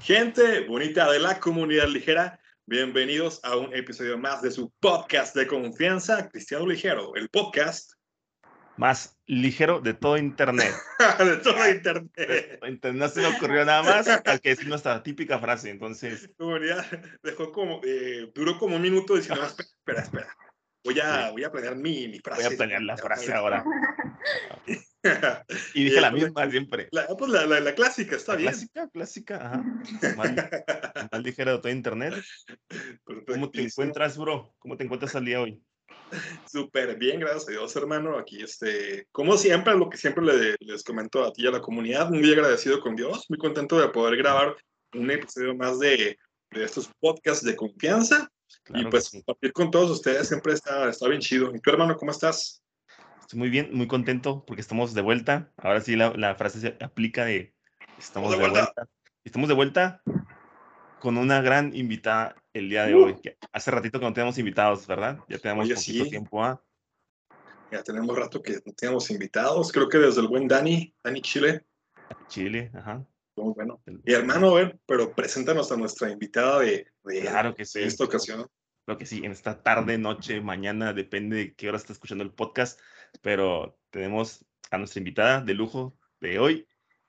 Gente 0.00 0.66
bonita 0.66 1.10
de 1.10 1.18
la 1.18 1.40
comunidad 1.40 1.88
ligera, 1.88 2.40
bienvenidos 2.66 3.40
a 3.42 3.56
un 3.56 3.74
episodio 3.74 4.16
más 4.16 4.42
de 4.42 4.50
su 4.50 4.72
podcast 4.80 5.34
de 5.34 5.46
confianza, 5.46 6.28
Cristiano 6.28 6.66
Ligero, 6.66 7.14
el 7.16 7.28
podcast 7.28 7.92
más 8.76 9.18
ligero 9.26 9.80
de 9.80 9.94
todo 9.94 10.16
Internet. 10.16 10.72
de 11.18 11.36
todo 11.38 11.68
Internet. 11.68 12.60
No 12.94 13.08
se 13.08 13.20
me 13.20 13.26
ocurrió 13.26 13.64
nada 13.64 13.82
más 13.82 14.08
al 14.08 14.40
que 14.40 14.50
decir 14.50 14.68
nuestra 14.68 15.02
típica 15.02 15.38
frase, 15.40 15.70
entonces. 15.70 16.30
Comunidad 16.38 16.86
dejó 17.22 17.50
como, 17.50 17.80
eh, 17.84 18.30
duró 18.34 18.56
como 18.56 18.76
un 18.76 18.82
minuto 18.82 19.16
diciendo, 19.16 19.44
espera, 19.44 20.02
espera, 20.02 20.36
voy 20.84 21.00
a, 21.00 21.30
voy 21.32 21.44
a 21.44 21.50
planear 21.50 21.76
mi, 21.76 22.08
mi, 22.08 22.20
frase. 22.20 22.44
Voy 22.44 22.54
a 22.54 22.56
planear 22.56 22.82
la 22.82 22.96
frase 22.96 23.32
ahora. 23.32 23.64
y 25.74 25.84
dije 25.84 26.00
la 26.00 26.10
misma 26.10 26.50
siempre. 26.50 26.88
La, 26.92 27.06
pues 27.08 27.30
la, 27.30 27.46
la, 27.46 27.74
clásica, 27.74 28.16
está 28.16 28.36
bien. 28.36 28.50
Clásica, 28.50 28.88
clásica, 28.88 29.36
ajá. 29.36 29.64
Más, 31.12 31.22
ligera 31.22 31.52
de 31.52 31.58
todo 31.58 31.72
Internet. 31.72 32.14
¿Cómo 33.04 33.50
te 33.50 33.62
encuentras, 33.62 34.18
bro? 34.18 34.54
¿Cómo 34.58 34.76
te 34.76 34.84
encuentras 34.84 35.14
al 35.14 35.24
día 35.24 35.40
hoy? 35.40 35.62
Súper 36.50 36.96
bien, 36.96 37.20
gracias 37.20 37.48
a 37.48 37.50
Dios, 37.52 37.76
hermano. 37.76 38.18
Aquí, 38.18 38.42
este, 38.42 39.06
como 39.12 39.36
siempre, 39.36 39.76
lo 39.76 39.88
que 39.88 39.98
siempre 39.98 40.24
les 40.58 40.82
comento 40.82 41.24
a 41.24 41.32
ti 41.32 41.42
y 41.44 41.46
a 41.46 41.50
la 41.50 41.60
comunidad, 41.60 42.10
muy 42.10 42.32
agradecido 42.32 42.80
con 42.80 42.96
Dios, 42.96 43.26
muy 43.28 43.38
contento 43.38 43.78
de 43.78 43.88
poder 43.88 44.16
grabar 44.16 44.56
un 44.94 45.10
episodio 45.10 45.54
más 45.54 45.78
de, 45.78 46.18
de 46.50 46.64
estos 46.64 46.90
podcasts 46.98 47.44
de 47.44 47.56
confianza. 47.56 48.30
y 48.74 48.84
pues 48.86 49.10
compartir 49.10 49.52
con 49.52 49.70
todos 49.70 49.90
ustedes 49.90 50.28
siempre 50.28 50.54
está, 50.54 50.88
está 50.88 51.08
bien 51.08 51.20
chido. 51.20 51.54
¿Y 51.54 51.60
tu 51.60 51.70
hermano, 51.70 51.96
cómo 51.96 52.10
estás? 52.10 52.62
Estoy 53.28 53.40
muy 53.40 53.50
bien, 53.50 53.68
muy 53.74 53.86
contento 53.86 54.42
porque 54.46 54.62
estamos 54.62 54.94
de 54.94 55.02
vuelta. 55.02 55.52
Ahora 55.58 55.82
sí 55.82 55.96
la, 55.96 56.14
la 56.16 56.34
frase 56.34 56.60
se 56.60 56.82
aplica 56.82 57.26
de 57.26 57.54
estamos 57.98 58.30
de, 58.30 58.38
vuelta. 58.38 58.72
Estamos 59.22 59.50
de 59.50 59.54
vuelta 59.54 60.02
con 60.98 61.18
una 61.18 61.42
gran 61.42 61.76
invitada 61.76 62.36
el 62.54 62.70
día 62.70 62.86
de 62.86 62.94
uh. 62.94 63.04
hoy. 63.04 63.16
hace 63.52 63.70
ratito 63.70 64.00
que 64.00 64.06
no 64.06 64.14
tenemos 64.14 64.38
invitados, 64.38 64.86
¿verdad? 64.86 65.18
Ya 65.28 65.36
tenemos 65.36 65.68
poquito 65.68 66.06
tiempo. 66.06 66.42
¿ah? 66.42 66.64
Ya 67.70 67.82
tenemos 67.82 68.16
rato 68.16 68.42
que 68.42 68.62
no 68.64 68.72
tenemos 68.72 69.10
invitados. 69.10 69.72
Creo 69.72 69.90
que 69.90 69.98
desde 69.98 70.22
el 70.22 70.28
buen 70.28 70.48
Dani, 70.48 70.94
Dani 71.04 71.20
Chile. 71.20 71.66
Chile, 72.28 72.70
ajá. 72.72 73.04
Muy 73.36 73.52
bueno. 73.52 73.78
Y 74.06 74.12
hermano, 74.14 74.54
ver, 74.54 74.78
pero 74.86 75.12
preséntanos 75.12 75.70
a 75.70 75.76
nuestra 75.76 76.10
invitada 76.10 76.60
de, 76.60 76.90
claro 77.02 77.54
que 77.54 77.66
sí. 77.66 77.82
esta 77.82 78.04
ocasión. 78.04 78.48
Lo 78.86 78.96
que 78.96 79.04
sí, 79.04 79.18
en 79.22 79.32
esta 79.32 79.62
tarde, 79.62 79.98
noche, 79.98 80.40
mañana, 80.40 80.94
depende 80.94 81.36
de 81.36 81.54
qué 81.54 81.68
hora 81.68 81.76
está 81.76 81.92
escuchando 81.92 82.24
el 82.24 82.30
podcast 82.30 82.80
pero 83.22 83.78
tenemos 83.90 84.44
a 84.70 84.78
nuestra 84.78 84.98
invitada 84.98 85.40
de 85.40 85.54
lujo 85.54 85.96
de 86.20 86.38
hoy, 86.38 86.66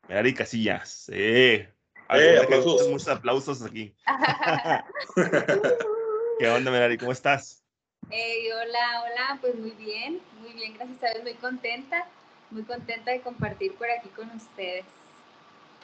Merari 0.07 0.33
Casillas. 0.33 1.09
Eh, 1.13 1.69
eh 2.09 2.39
aplausos. 2.41 2.87
Muchos 2.87 3.07
aplausos 3.07 3.61
aquí. 3.63 3.95
¿Qué 6.39 6.49
onda, 6.49 6.71
Merari? 6.71 6.97
¿Cómo 6.97 7.11
estás? 7.11 7.63
Hey, 8.09 8.49
hola, 8.51 9.03
hola, 9.03 9.37
pues 9.41 9.55
muy 9.55 9.71
bien, 9.71 10.19
muy 10.39 10.53
bien, 10.53 10.73
gracias 10.73 11.03
a 11.03 11.09
Dios, 11.09 11.23
muy 11.23 11.33
contenta, 11.35 12.07
muy 12.49 12.63
contenta 12.63 13.11
de 13.11 13.21
compartir 13.21 13.75
por 13.75 13.89
aquí 13.91 14.09
con 14.09 14.31
ustedes. 14.31 14.85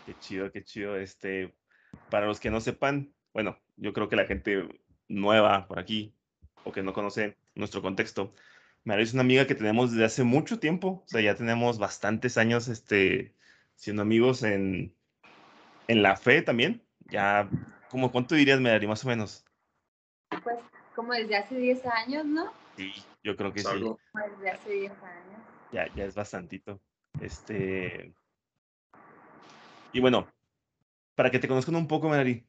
Qué 0.05 0.17
chido, 0.19 0.52
qué 0.52 0.63
chido. 0.63 0.95
Este, 0.97 1.53
para 2.09 2.25
los 2.25 2.39
que 2.39 2.50
no 2.50 2.61
sepan, 2.61 3.13
bueno, 3.33 3.59
yo 3.75 3.94
creo 3.94 4.09
que 4.09 4.16
la 4.16 4.25
gente 4.25 4.67
nueva 5.07 5.67
por 5.67 5.77
aquí 5.77 6.16
o 6.63 6.72
que 6.72 6.81
no 6.81 6.94
conoce 6.94 7.38
nuestro 7.53 7.81
contexto, 7.81 8.33
María 8.86 9.03
es 9.03 9.14
una 9.14 9.22
amiga 9.22 9.47
que 9.47 9.55
tenemos 9.55 9.91
desde 9.91 10.05
hace 10.05 10.23
mucho 10.23 10.59
tiempo, 10.59 11.03
o 11.03 11.08
sea, 11.08 11.19
ya 11.19 11.36
tenemos 11.36 11.80
bastantes 11.80 12.38
años 12.38 12.67
este, 12.67 13.33
siendo 13.75 14.03
amigos 14.03 14.44
en, 14.44 14.95
en 15.88 16.03
la 16.03 16.16
fe 16.16 16.44
también. 16.44 16.83
Ya, 17.08 17.50
como 17.89 18.11
¿cuánto 18.11 18.36
dirías, 18.36 18.61
María, 18.61 18.88
más 18.88 19.03
o 19.03 19.08
menos? 19.08 19.44
Pues 20.44 20.58
como 20.95 21.13
desde 21.13 21.36
hace 21.36 21.58
10 21.58 21.86
años, 21.88 22.25
¿no? 22.25 22.53
Sí, 22.78 22.94
yo 23.23 23.35
creo 23.35 23.51
que 23.51 23.62
sí. 23.62 23.66
Como 23.66 23.97
desde 24.13 24.51
hace 24.51 24.72
10 24.72 24.91
años. 24.91 25.41
Ya, 25.72 25.94
ya 25.96 26.06
es 26.06 26.13
bastantito. 26.13 26.79
Este... 27.19 28.13
Y 29.94 30.00
bueno, 30.00 30.28
para 31.16 31.31
que 31.31 31.40
te 31.40 31.47
conozcan 31.47 31.75
un 31.75 31.88
poco, 31.88 32.09
Mary, 32.09 32.46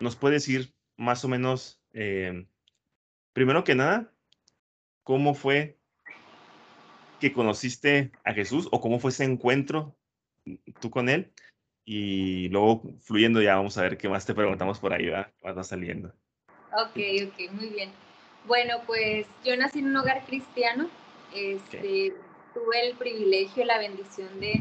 ¿nos 0.00 0.16
puedes 0.16 0.42
decir 0.44 0.74
más 0.96 1.24
o 1.24 1.28
menos, 1.28 1.80
eh, 1.92 2.48
primero 3.32 3.62
que 3.62 3.76
nada, 3.76 4.12
¿cómo 5.08 5.32
fue 5.32 5.78
que 7.18 7.32
conociste 7.32 8.10
a 8.24 8.34
Jesús 8.34 8.68
o 8.70 8.78
cómo 8.82 8.98
fue 8.98 9.10
ese 9.10 9.24
encuentro 9.24 9.96
tú 10.80 10.90
con 10.90 11.08
él? 11.08 11.32
Y 11.86 12.50
luego, 12.50 12.82
fluyendo, 13.00 13.40
ya 13.40 13.56
vamos 13.56 13.78
a 13.78 13.82
ver 13.84 13.96
qué 13.96 14.06
más 14.10 14.26
te 14.26 14.34
preguntamos 14.34 14.78
por 14.78 14.92
ahí, 14.92 15.08
¿va? 15.08 15.32
Va 15.42 15.64
saliendo. 15.64 16.12
Ok, 16.72 16.98
ok, 17.26 17.52
muy 17.52 17.70
bien. 17.70 17.90
Bueno, 18.46 18.82
pues 18.86 19.26
yo 19.42 19.56
nací 19.56 19.78
en 19.78 19.86
un 19.86 19.96
hogar 19.96 20.26
cristiano. 20.26 20.90
Este, 21.34 22.12
Tuve 22.52 22.90
el 22.90 22.94
privilegio, 22.96 23.64
la 23.64 23.78
bendición 23.78 24.38
de, 24.40 24.60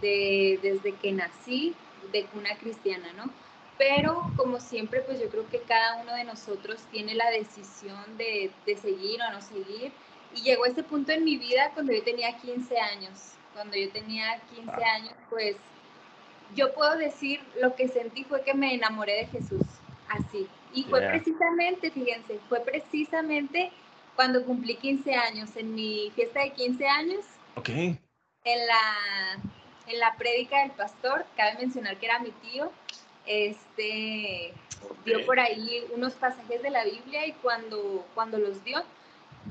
de, 0.00 0.58
desde 0.60 0.90
que 0.96 1.12
nací, 1.12 1.72
de 2.10 2.24
cuna 2.24 2.56
cristiana, 2.58 3.12
¿no? 3.12 3.30
Pero 3.78 4.30
como 4.36 4.60
siempre, 4.60 5.00
pues 5.00 5.20
yo 5.20 5.28
creo 5.28 5.48
que 5.48 5.60
cada 5.60 6.02
uno 6.02 6.14
de 6.14 6.24
nosotros 6.24 6.80
tiene 6.90 7.14
la 7.14 7.30
decisión 7.30 8.16
de, 8.16 8.50
de, 8.66 8.76
seguir 8.76 9.20
o 9.22 9.32
no 9.32 9.40
seguir. 9.40 9.92
Y 10.34 10.42
llegó 10.42 10.66
ese 10.66 10.82
punto 10.82 11.12
en 11.12 11.24
mi 11.24 11.36
vida 11.36 11.70
cuando 11.74 11.92
yo 11.92 12.02
tenía 12.02 12.36
15 12.38 12.78
años. 12.78 13.32
Cuando 13.52 13.76
yo 13.76 13.90
tenía 13.90 14.40
15 14.54 14.72
años, 14.84 15.14
pues 15.30 15.56
yo 16.54 16.72
puedo 16.74 16.96
decir, 16.96 17.40
lo 17.60 17.74
que 17.74 17.88
sentí 17.88 18.24
fue 18.24 18.42
que 18.42 18.54
me 18.54 18.74
enamoré 18.74 19.14
de 19.14 19.26
Jesús, 19.26 19.62
así. 20.08 20.48
Y 20.72 20.84
fue 20.84 21.00
precisamente, 21.00 21.90
fíjense, 21.90 22.40
fue 22.48 22.60
precisamente 22.60 23.70
cuando 24.16 24.44
cumplí 24.44 24.76
15 24.76 25.14
años, 25.14 25.56
en 25.56 25.74
mi 25.74 26.12
fiesta 26.14 26.40
de 26.40 26.52
15 26.52 26.86
años. 26.86 27.24
Ok. 27.56 27.68
En 27.68 28.66
la, 28.66 29.40
en 29.86 29.98
la 29.98 30.14
prédica 30.16 30.60
del 30.60 30.72
pastor, 30.72 31.26
cabe 31.36 31.58
mencionar 31.58 31.96
que 31.98 32.06
era 32.06 32.18
mi 32.18 32.30
tío, 32.30 32.70
este, 33.26 34.52
dio 35.04 35.26
por 35.26 35.40
ahí 35.40 35.84
unos 35.94 36.14
pasajes 36.14 36.62
de 36.62 36.70
la 36.70 36.84
Biblia 36.84 37.26
y 37.26 37.32
cuando, 37.32 38.04
cuando 38.14 38.38
los 38.38 38.62
dio, 38.64 38.82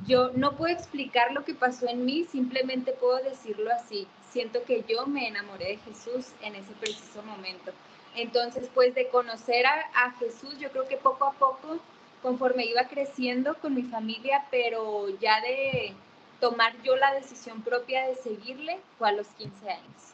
yo 0.07 0.31
no 0.33 0.55
puedo 0.57 0.73
explicar 0.73 1.31
lo 1.33 1.43
que 1.45 1.53
pasó 1.53 1.87
en 1.87 2.05
mí, 2.05 2.25
simplemente 2.25 2.93
puedo 2.93 3.17
decirlo 3.23 3.71
así. 3.71 4.07
Siento 4.31 4.63
que 4.63 4.83
yo 4.87 5.05
me 5.05 5.27
enamoré 5.27 5.65
de 5.65 5.77
Jesús 5.77 6.31
en 6.41 6.55
ese 6.55 6.71
preciso 6.79 7.21
momento. 7.23 7.71
Entonces, 8.15 8.69
pues 8.73 8.95
de 8.95 9.07
conocer 9.09 9.65
a, 9.65 9.73
a 9.95 10.11
Jesús, 10.13 10.57
yo 10.59 10.71
creo 10.71 10.87
que 10.87 10.97
poco 10.97 11.25
a 11.25 11.33
poco, 11.33 11.79
conforme 12.21 12.65
iba 12.65 12.87
creciendo 12.87 13.55
con 13.55 13.75
mi 13.75 13.83
familia, 13.83 14.45
pero 14.49 15.09
ya 15.19 15.41
de 15.41 15.93
tomar 16.39 16.73
yo 16.83 16.95
la 16.95 17.13
decisión 17.13 17.61
propia 17.61 18.07
de 18.07 18.15
seguirle, 18.15 18.79
fue 18.97 19.09
a 19.09 19.13
los 19.13 19.27
15 19.27 19.69
años. 19.69 20.13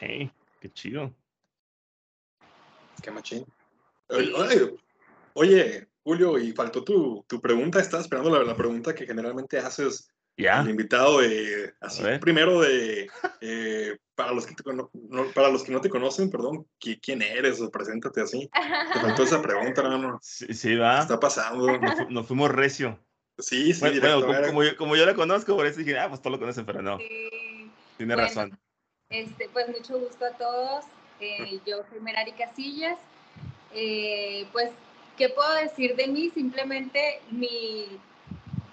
Hey, 0.00 0.30
qué 0.60 0.70
chido. 0.72 1.12
Qué 3.02 3.10
machín. 3.10 3.44
Oye, 5.34 5.88
Julio, 6.02 6.38
y 6.38 6.52
faltó 6.52 6.84
tu, 6.84 7.24
tu 7.26 7.40
pregunta. 7.40 7.80
Estaba 7.80 8.02
esperando 8.02 8.30
la, 8.30 8.44
la, 8.44 8.56
pregunta 8.56 8.94
que 8.94 9.06
generalmente 9.06 9.58
haces 9.58 10.10
¿Ya? 10.36 10.60
al 10.60 10.70
invitado 10.70 11.20
de, 11.20 11.74
así, 11.80 12.02
primero 12.20 12.60
de, 12.60 13.08
eh, 13.40 13.98
para, 14.14 14.32
los 14.32 14.46
que 14.46 14.54
no, 14.72 14.90
para 15.34 15.48
los 15.48 15.64
que 15.64 15.72
no 15.72 15.80
te 15.80 15.88
conocen, 15.88 16.30
perdón, 16.30 16.66
¿quién 16.78 17.22
eres? 17.22 17.60
O 17.60 17.70
preséntate 17.70 18.20
así. 18.20 18.48
Te 18.92 19.00
faltó 19.00 19.24
esa 19.24 19.42
pregunta, 19.42 19.82
hermano. 19.82 20.18
Sí, 20.22 20.52
sí, 20.54 20.76
va. 20.76 20.96
¿Qué 20.96 21.02
está 21.02 21.20
pasando? 21.20 21.66
Nos, 22.10 22.26
fuimos 22.26 22.50
recio. 22.50 22.98
Sí, 23.38 23.74
sí. 23.74 23.80
Bueno, 23.80 24.26
como, 24.46 24.62
yo, 24.62 24.76
como, 24.76 24.96
yo, 24.96 25.04
la 25.04 25.14
conozco, 25.14 25.56
por 25.56 25.66
eso 25.66 25.80
dije, 25.80 25.98
ah, 25.98 26.08
pues 26.08 26.22
todos 26.22 26.32
lo 26.32 26.38
conocen, 26.38 26.64
pero 26.64 26.82
no. 26.82 26.98
Sí. 26.98 27.72
Tiene 27.96 28.14
bueno, 28.14 28.28
razón. 28.28 28.58
Este, 29.08 29.48
pues 29.50 29.68
mucho 29.68 29.98
gusto 29.98 30.24
a 30.24 30.30
todos. 30.36 30.84
Eh, 31.20 31.60
yo 31.66 31.82
soy 31.88 32.00
Merari 32.00 32.32
Casillas. 32.32 32.98
Eh, 33.72 34.46
pues, 34.52 34.70
¿qué 35.16 35.28
puedo 35.28 35.54
decir 35.54 35.96
de 35.96 36.06
mí? 36.08 36.30
Simplemente 36.30 37.20
mi, 37.30 37.86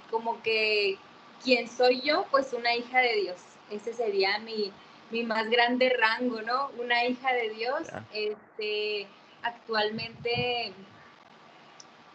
como 0.09 0.41
que, 0.41 0.97
¿quién 1.43 1.67
soy 1.67 2.01
yo? 2.01 2.25
Pues 2.31 2.53
una 2.53 2.75
hija 2.75 2.99
de 2.99 3.15
Dios. 3.21 3.41
Ese 3.69 3.93
sería 3.93 4.39
mi, 4.39 4.71
mi 5.11 5.23
más 5.23 5.49
grande 5.49 5.89
rango, 5.89 6.41
¿no? 6.41 6.69
Una 6.77 7.05
hija 7.05 7.33
de 7.33 7.49
Dios. 7.49 7.87
Este, 8.13 9.07
actualmente, 9.41 10.73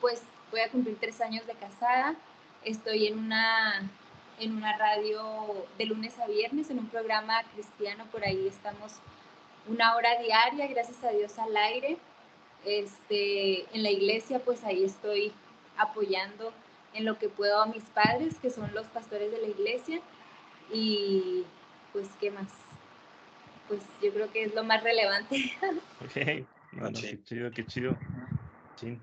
pues, 0.01 0.23
voy 0.51 0.61
a 0.61 0.71
cumplir 0.71 0.97
tres 1.01 1.21
años 1.21 1.47
de 1.47 1.55
casada. 1.55 2.15
Estoy 2.65 3.07
en 3.07 3.19
una 3.19 3.91
en 4.41 4.57
una 4.57 4.77
radio 4.77 5.67
de 5.79 5.87
lunes 5.87 6.19
a 6.19 6.27
viernes, 6.27 6.71
en 6.71 6.79
un 6.79 6.89
programa 6.89 7.43
cristiano, 7.55 8.07
por 8.13 8.25
ahí 8.25 8.47
estamos 8.47 8.93
una 9.67 9.97
hora 9.97 10.19
diaria, 10.21 10.67
gracias 10.69 11.03
a 11.05 11.11
Dios 11.11 11.39
al 11.39 11.57
aire. 11.57 11.99
Este, 12.65 13.65
en 13.75 13.83
la 13.83 13.91
iglesia, 13.91 14.41
pues 14.41 14.65
ahí 14.65 14.85
estoy 14.85 15.33
apoyando 15.77 16.53
en 16.95 17.05
lo 17.05 17.19
que 17.19 17.29
puedo 17.29 17.63
a 17.63 17.67
mis 17.67 17.85
padres, 17.85 18.37
que 18.41 18.51
son 18.51 18.73
los 18.75 18.87
pastores 18.87 19.31
de 19.31 19.41
la 19.41 19.49
iglesia. 19.49 20.01
Y 20.73 21.45
pues, 21.93 22.09
¿qué 22.21 22.31
más? 22.31 22.49
pues 23.69 23.81
yo 24.03 24.13
creo 24.13 24.33
que 24.33 24.45
es 24.45 24.55
lo 24.55 24.65
más 24.65 24.83
relevante. 24.83 25.53
Ok, 26.01 26.47
bueno, 26.73 26.99
qué 27.01 27.23
chido, 27.25 27.51
qué 27.51 27.67
chido. 27.67 27.97
Sí. 28.77 28.97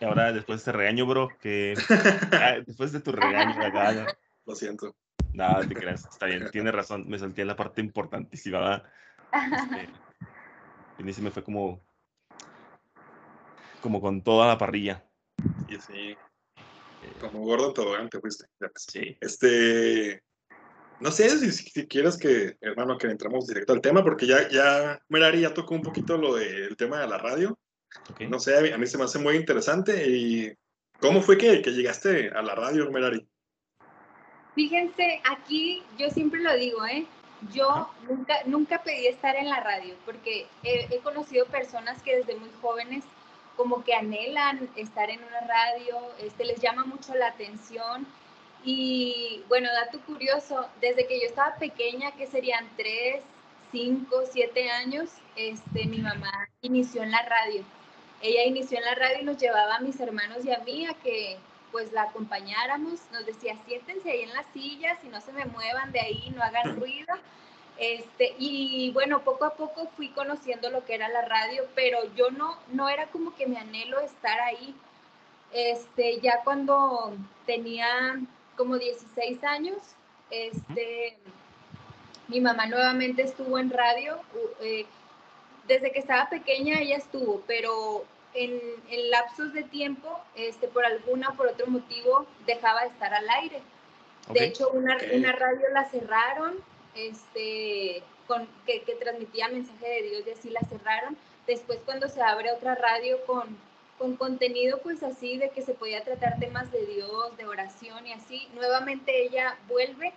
Y 0.00 0.04
ahora, 0.04 0.32
después 0.32 0.58
de 0.58 0.70
este 0.70 0.72
regaño, 0.72 1.06
bro, 1.06 1.28
que 1.40 1.74
después 2.66 2.90
de 2.90 3.00
tu 3.00 3.12
regaño, 3.12 3.54
acá, 3.64 4.16
Lo 4.44 4.56
siento. 4.56 4.96
No, 5.32 5.60
te 5.60 5.74
creas, 5.74 6.06
está 6.06 6.26
bien, 6.26 6.50
tienes 6.50 6.74
razón, 6.74 7.08
me 7.08 7.18
salté 7.18 7.44
la 7.44 7.56
parte 7.56 7.80
importantísima. 7.80 8.82
Este, 9.32 9.88
y 10.98 11.12
sí 11.12 11.22
me 11.22 11.30
fue 11.30 11.44
como, 11.44 11.80
como 13.80 14.00
con 14.00 14.22
toda 14.22 14.48
la 14.48 14.58
parrilla. 14.58 15.04
Y 15.68 15.76
sí, 15.76 16.16
Eh, 17.02 17.12
como 17.20 17.40
gordo 17.40 17.72
tobogán 17.72 18.08
te 18.08 18.18
fuiste. 18.18 18.46
Sí, 18.74 19.16
Este, 19.20 20.22
no 21.00 21.12
sé 21.12 21.30
si, 21.30 21.52
si 21.52 21.86
quieres 21.86 22.16
que, 22.16 22.56
hermano, 22.60 22.98
que 22.98 23.06
entramos 23.06 23.46
directo 23.46 23.72
al 23.72 23.80
tema, 23.80 24.02
porque 24.02 24.26
ya, 24.26 24.48
ya, 24.48 25.00
Merari 25.08 25.42
ya 25.42 25.54
tocó 25.54 25.74
un 25.74 25.82
poquito 25.82 26.16
lo 26.16 26.34
del 26.34 26.76
tema 26.76 27.00
de 27.00 27.06
la 27.06 27.18
radio. 27.18 27.56
ok. 28.10 28.22
No 28.22 28.40
sé, 28.40 28.58
a 28.58 28.60
mí, 28.60 28.70
a 28.70 28.78
mí 28.78 28.86
se 28.86 28.98
me 28.98 29.04
hace 29.04 29.20
muy 29.20 29.36
interesante. 29.36 30.08
¿Y 30.08 30.52
cómo 30.98 31.22
fue 31.22 31.38
que, 31.38 31.62
que 31.62 31.70
llegaste 31.70 32.30
a 32.30 32.42
la 32.42 32.56
radio, 32.56 32.90
Merari? 32.90 33.28
Fíjense, 34.58 35.22
aquí 35.30 35.84
yo 35.98 36.10
siempre 36.10 36.40
lo 36.40 36.52
digo, 36.56 36.84
¿eh? 36.84 37.06
Yo 37.54 37.88
nunca, 38.08 38.34
nunca 38.44 38.82
pedí 38.82 39.06
estar 39.06 39.36
en 39.36 39.48
la 39.48 39.60
radio, 39.60 39.94
porque 40.04 40.48
he, 40.64 40.88
he 40.90 40.98
conocido 40.98 41.46
personas 41.46 42.02
que 42.02 42.16
desde 42.16 42.34
muy 42.34 42.50
jóvenes 42.60 43.04
como 43.56 43.84
que 43.84 43.94
anhelan 43.94 44.68
estar 44.74 45.10
en 45.10 45.22
una 45.22 45.42
radio, 45.42 46.00
este, 46.18 46.44
les 46.44 46.60
llama 46.60 46.84
mucho 46.86 47.14
la 47.14 47.28
atención. 47.28 48.04
Y 48.64 49.44
bueno, 49.46 49.68
dato 49.72 50.00
curioso, 50.00 50.68
desde 50.80 51.06
que 51.06 51.20
yo 51.20 51.26
estaba 51.28 51.54
pequeña, 51.54 52.10
que 52.16 52.26
serían 52.26 52.68
3, 52.76 53.22
5, 53.70 54.22
7 54.32 54.70
años, 54.72 55.10
este, 55.36 55.84
mi 55.84 55.98
mamá 55.98 56.32
inició 56.62 57.04
en 57.04 57.12
la 57.12 57.22
radio. 57.22 57.62
Ella 58.20 58.42
inició 58.42 58.78
en 58.78 58.86
la 58.86 58.96
radio 58.96 59.20
y 59.20 59.24
nos 59.24 59.38
llevaba 59.38 59.76
a 59.76 59.80
mis 59.80 60.00
hermanos 60.00 60.44
y 60.44 60.52
a 60.52 60.58
mí 60.58 60.84
a 60.84 60.94
que 60.94 61.38
pues 61.72 61.92
la 61.92 62.02
acompañáramos, 62.02 63.00
nos 63.12 63.26
decía, 63.26 63.56
siéntense 63.66 64.10
ahí 64.10 64.22
en 64.22 64.32
las 64.32 64.46
sillas 64.52 64.98
y 65.04 65.08
no 65.08 65.20
se 65.20 65.32
me 65.32 65.44
muevan 65.46 65.92
de 65.92 66.00
ahí, 66.00 66.32
no 66.34 66.42
hagan 66.42 66.78
ruido. 66.78 67.14
Este, 67.78 68.34
y 68.38 68.90
bueno, 68.92 69.20
poco 69.20 69.44
a 69.44 69.54
poco 69.54 69.88
fui 69.96 70.08
conociendo 70.08 70.68
lo 70.70 70.84
que 70.84 70.94
era 70.94 71.08
la 71.08 71.22
radio, 71.22 71.64
pero 71.74 71.98
yo 72.16 72.30
no, 72.30 72.56
no 72.72 72.88
era 72.88 73.06
como 73.06 73.34
que 73.36 73.46
me 73.46 73.58
anhelo 73.58 74.00
estar 74.00 74.40
ahí. 74.40 74.74
Este, 75.52 76.20
ya 76.20 76.40
cuando 76.44 77.14
tenía 77.46 78.20
como 78.56 78.78
16 78.78 79.42
años, 79.44 79.78
este, 80.30 81.16
mi 82.26 82.40
mamá 82.40 82.66
nuevamente 82.66 83.22
estuvo 83.22 83.58
en 83.58 83.70
radio. 83.70 84.18
eh, 84.60 84.86
desde 85.68 85.92
que 85.92 85.98
estaba 85.98 86.28
pequeña 86.30 86.80
ella 86.80 86.96
estuvo, 86.96 87.42
pero 87.46 88.04
en, 88.34 88.60
en 88.90 89.10
lapsos 89.10 89.52
de 89.52 89.62
tiempo, 89.64 90.20
este, 90.34 90.68
por 90.68 90.84
alguna 90.84 91.30
o 91.30 91.34
por 91.34 91.48
otro 91.48 91.66
motivo, 91.66 92.26
dejaba 92.46 92.82
de 92.82 92.88
estar 92.88 93.12
al 93.14 93.28
aire. 93.28 93.60
De 94.32 94.44
hecho, 94.44 94.68
una, 94.70 94.98
una 95.12 95.32
radio 95.32 95.68
la 95.72 95.88
cerraron, 95.88 96.56
este, 96.94 98.02
con, 98.26 98.46
que, 98.66 98.82
que 98.82 98.94
transmitía 98.94 99.48
mensaje 99.48 99.88
de 99.88 100.02
Dios 100.02 100.22
y 100.26 100.30
así 100.30 100.50
la 100.50 100.60
cerraron. 100.60 101.16
Después 101.46 101.78
cuando 101.84 102.08
se 102.08 102.22
abre 102.22 102.52
otra 102.52 102.74
radio 102.74 103.24
con, 103.24 103.56
con 103.96 104.16
contenido 104.16 104.80
pues 104.82 105.02
así 105.02 105.38
de 105.38 105.48
que 105.50 105.62
se 105.62 105.72
podía 105.72 106.04
tratar 106.04 106.38
temas 106.38 106.70
de 106.70 106.84
Dios, 106.86 107.36
de 107.38 107.46
oración 107.46 108.06
y 108.06 108.12
así, 108.12 108.48
nuevamente 108.54 109.22
ella 109.22 109.56
vuelve. 109.66 110.12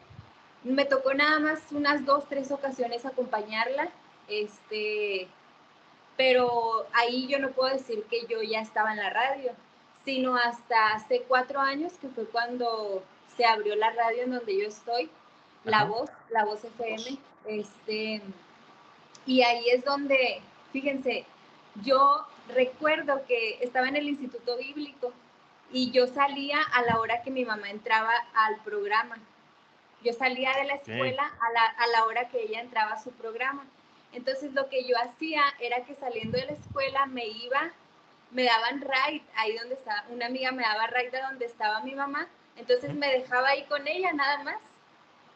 Me 0.63 0.85
tocó 0.85 1.13
nada 1.13 1.39
más 1.39 1.59
unas 1.71 2.05
dos, 2.05 2.27
tres 2.27 2.51
ocasiones 2.51 3.05
acompañarla, 3.05 3.89
este, 4.27 5.27
pero 6.17 6.85
ahí 6.93 7.27
yo 7.27 7.39
no 7.39 7.51
puedo 7.51 7.73
decir 7.73 8.03
que 8.09 8.25
yo 8.27 8.41
ya 8.41 8.61
estaba 8.61 8.91
en 8.91 8.97
la 8.97 9.09
radio, 9.09 9.51
sino 10.05 10.35
hasta 10.35 10.93
hace 10.93 11.23
cuatro 11.27 11.59
años, 11.59 11.93
que 11.99 12.09
fue 12.09 12.25
cuando 12.25 13.03
se 13.35 13.45
abrió 13.45 13.75
la 13.75 13.91
radio 13.91 14.23
en 14.23 14.31
donde 14.31 14.57
yo 14.57 14.67
estoy, 14.67 15.09
La 15.63 15.77
Ajá. 15.77 15.85
Voz, 15.85 16.09
La 16.29 16.45
Voz 16.45 16.63
FM, 16.63 17.17
este, 17.45 18.21
y 19.25 19.41
ahí 19.43 19.69
es 19.69 19.83
donde, 19.85 20.41
fíjense, 20.71 21.25
yo 21.83 22.25
recuerdo 22.49 23.25
que 23.27 23.59
estaba 23.61 23.87
en 23.87 23.95
el 23.95 24.07
Instituto 24.09 24.57
Bíblico 24.57 25.13
y 25.71 25.91
yo 25.91 26.07
salía 26.07 26.61
a 26.73 26.81
la 26.83 26.99
hora 26.99 27.21
que 27.21 27.31
mi 27.31 27.45
mamá 27.45 27.69
entraba 27.69 28.11
al 28.33 28.57
programa. 28.63 29.17
Yo 30.03 30.13
salía 30.13 30.53
de 30.57 30.65
la 30.65 30.75
escuela 30.75 31.23
a, 31.39 31.51
la, 31.53 31.65
a 31.65 31.87
la 31.87 32.05
hora 32.05 32.27
que 32.27 32.41
ella 32.41 32.59
entraba 32.59 32.93
a 32.93 33.01
su 33.01 33.11
programa. 33.11 33.65
Entonces 34.13 34.53
lo 34.53 34.67
que 34.69 34.85
yo 34.85 34.95
hacía 34.97 35.43
era 35.59 35.83
que 35.85 35.95
saliendo 35.95 36.37
de 36.37 36.45
la 36.45 36.51
escuela 36.53 37.05
me 37.05 37.27
iba, 37.27 37.71
me 38.31 38.43
daban 38.43 38.81
ride 38.81 39.23
ahí 39.35 39.55
donde 39.57 39.75
estaba, 39.75 40.05
una 40.09 40.25
amiga 40.25 40.51
me 40.51 40.63
daba 40.63 40.87
ride 40.87 41.17
a 41.17 41.27
donde 41.29 41.45
estaba 41.45 41.81
mi 41.81 41.95
mamá, 41.95 42.27
entonces 42.57 42.93
me 42.93 43.07
dejaba 43.07 43.49
ahí 43.49 43.63
con 43.63 43.87
ella 43.87 44.11
nada 44.13 44.43
más 44.43 44.57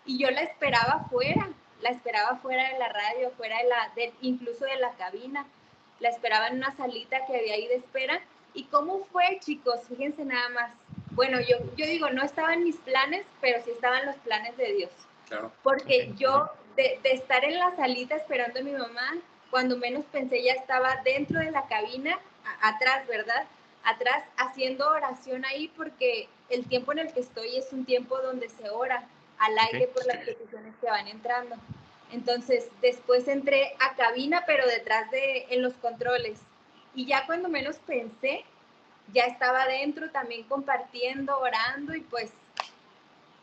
y 0.06 0.20
yo 0.20 0.30
la 0.32 0.42
esperaba 0.42 1.06
afuera, 1.06 1.50
la 1.82 1.90
esperaba 1.90 2.38
fuera 2.38 2.72
de 2.72 2.80
la 2.80 2.90
radio, 2.90 3.32
fuera 3.32 3.58
de 3.58 3.70
la, 3.70 3.92
de, 3.96 4.14
incluso 4.22 4.66
de 4.66 4.78
la 4.78 4.92
cabina, 4.92 5.46
la 6.00 6.10
esperaba 6.10 6.48
en 6.48 6.58
una 6.58 6.76
salita 6.76 7.26
que 7.26 7.38
había 7.38 7.56
ahí 7.56 7.68
de 7.68 7.76
espera. 7.76 8.22
¿Y 8.54 8.66
cómo 8.66 9.06
fue, 9.12 9.40
chicos? 9.42 9.82
Fíjense 9.88 10.24
nada 10.24 10.50
más. 10.50 10.72
Bueno, 11.12 11.40
yo, 11.42 11.58
yo 11.76 11.86
digo, 11.86 12.10
no 12.10 12.24
estaban 12.24 12.64
mis 12.64 12.78
planes, 12.78 13.26
pero 13.42 13.62
sí 13.64 13.72
estaban 13.72 14.06
los 14.06 14.16
planes 14.18 14.56
de 14.58 14.74
Dios. 14.74 14.92
Claro. 15.28 15.52
Porque 15.64 16.14
yo, 16.16 16.50
de, 16.76 17.00
de 17.04 17.12
estar 17.14 17.44
en 17.44 17.58
la 17.60 17.76
salita 17.76 18.16
esperando 18.16 18.60
a 18.60 18.64
mi 18.64 18.72
mamá, 18.72 19.16
cuando 19.50 19.78
menos 19.78 20.04
pensé 20.12 20.44
ya 20.44 20.54
estaba 20.54 21.02
dentro 21.04 21.40
de 21.40 21.52
la 21.52 21.66
cabina, 21.68 22.20
a- 22.46 22.70
atrás, 22.70 23.08
¿verdad? 23.08 23.46
Atrás, 23.84 24.24
haciendo 24.38 24.90
oración 24.90 25.46
ahí, 25.46 25.68
porque 25.78 26.28
el 26.50 26.68
tiempo 26.68 26.92
en 26.92 27.00
el 27.00 27.14
que 27.14 27.20
estoy 27.22 27.56
es 27.58 27.72
un 27.72 27.86
tiempo 27.86 28.20
donde 28.22 28.50
se 28.50 28.70
ora 28.70 29.08
al 29.38 29.58
aire 29.60 29.88
por 29.88 30.06
las 30.08 30.18
peticiones 30.26 30.74
que 30.82 30.88
van 30.88 31.08
entrando. 31.08 31.56
Entonces, 32.12 32.70
después 32.82 33.28
entré 33.28 33.76
a 33.80 33.96
cabina, 33.96 34.44
pero 34.46 34.66
detrás 34.68 35.10
de, 35.12 35.46
en 35.50 35.62
los 35.62 35.74
controles. 35.76 36.40
Y 36.94 37.06
ya 37.06 37.26
cuando 37.26 37.50
menos 37.50 37.78
pensé, 37.78 38.44
ya 39.14 39.26
estaba 39.26 39.68
dentro 39.68 40.10
también 40.12 40.44
compartiendo, 40.44 41.38
orando 41.40 41.94
y 41.96 42.02
pues 42.02 42.32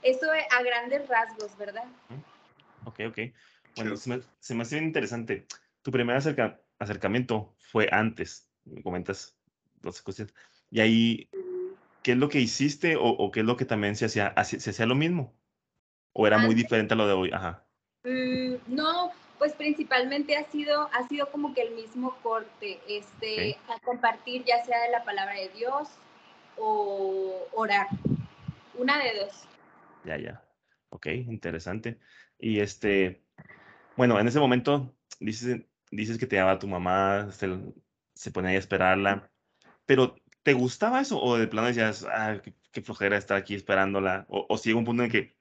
eso 0.02 0.26
a 0.50 0.62
grandes 0.62 1.06
rasgos, 1.08 1.56
¿verdad? 1.56 1.84
Ok, 2.84 3.00
ok. 3.08 3.18
Bueno, 3.76 3.96
se 3.96 4.10
me, 4.10 4.20
se 4.38 4.54
me 4.54 4.62
hace 4.62 4.76
bien 4.76 4.86
interesante. 4.86 5.46
Tu 5.82 5.90
primer 5.90 6.16
acerca- 6.16 6.60
acercamiento 6.78 7.54
fue 7.58 7.88
antes, 7.90 8.48
me 8.64 8.82
comentas 8.82 9.36
dos 9.80 10.02
cosas. 10.02 10.32
Y 10.70 10.80
ahí, 10.80 11.28
¿qué 12.02 12.12
es 12.12 12.18
lo 12.18 12.28
que 12.28 12.40
hiciste 12.40 12.96
o, 12.96 13.04
o 13.04 13.30
qué 13.30 13.40
es 13.40 13.46
lo 13.46 13.56
que 13.56 13.64
también 13.64 13.96
se 13.96 14.06
hacía? 14.06 14.34
¿Haci- 14.34 14.58
¿Se 14.58 14.70
hacía 14.70 14.86
lo 14.86 14.94
mismo? 14.94 15.34
¿O 16.12 16.26
era 16.26 16.38
muy 16.38 16.50
Antes. 16.50 16.64
diferente 16.64 16.94
a 16.94 16.96
lo 16.96 17.06
de 17.06 17.12
hoy? 17.14 17.30
Ajá. 17.32 17.64
Mm, 18.04 18.54
no, 18.66 19.12
pues 19.38 19.54
principalmente 19.54 20.36
ha 20.36 20.44
sido, 20.50 20.88
ha 20.92 21.06
sido 21.08 21.30
como 21.30 21.54
que 21.54 21.62
el 21.62 21.74
mismo 21.74 22.16
corte, 22.22 22.80
este, 22.88 23.56
a 23.68 23.78
compartir 23.80 24.44
ya 24.44 24.64
sea 24.64 24.82
de 24.82 24.90
la 24.90 25.04
palabra 25.04 25.34
de 25.34 25.48
Dios 25.50 25.88
o 26.58 27.46
orar. 27.54 27.86
Una 28.74 28.98
de 29.02 29.20
dos. 29.20 29.44
Ya, 30.04 30.18
ya. 30.18 30.44
Ok, 30.90 31.06
interesante. 31.06 31.98
Y 32.42 32.58
este, 32.58 33.22
bueno, 33.96 34.18
en 34.18 34.26
ese 34.26 34.40
momento 34.40 34.92
dices, 35.20 35.62
dices 35.92 36.18
que 36.18 36.26
te 36.26 36.36
daba 36.36 36.58
tu 36.58 36.66
mamá, 36.66 37.30
se, 37.30 37.48
se 38.14 38.32
ponía 38.32 38.50
a 38.50 38.54
esperarla, 38.54 39.30
pero 39.86 40.16
¿te 40.42 40.52
gustaba 40.52 41.00
eso? 41.00 41.22
¿O 41.22 41.38
de 41.38 41.46
plano 41.46 41.68
decías, 41.68 42.04
ah, 42.10 42.42
qué, 42.72 42.82
flojera 42.82 43.16
estar 43.16 43.36
aquí 43.36 43.54
esperándola? 43.54 44.26
¿O, 44.28 44.44
o 44.48 44.58
si 44.58 44.68
llega 44.70 44.80
un 44.80 44.84
punto 44.84 45.04
en 45.04 45.10
que, 45.10 45.36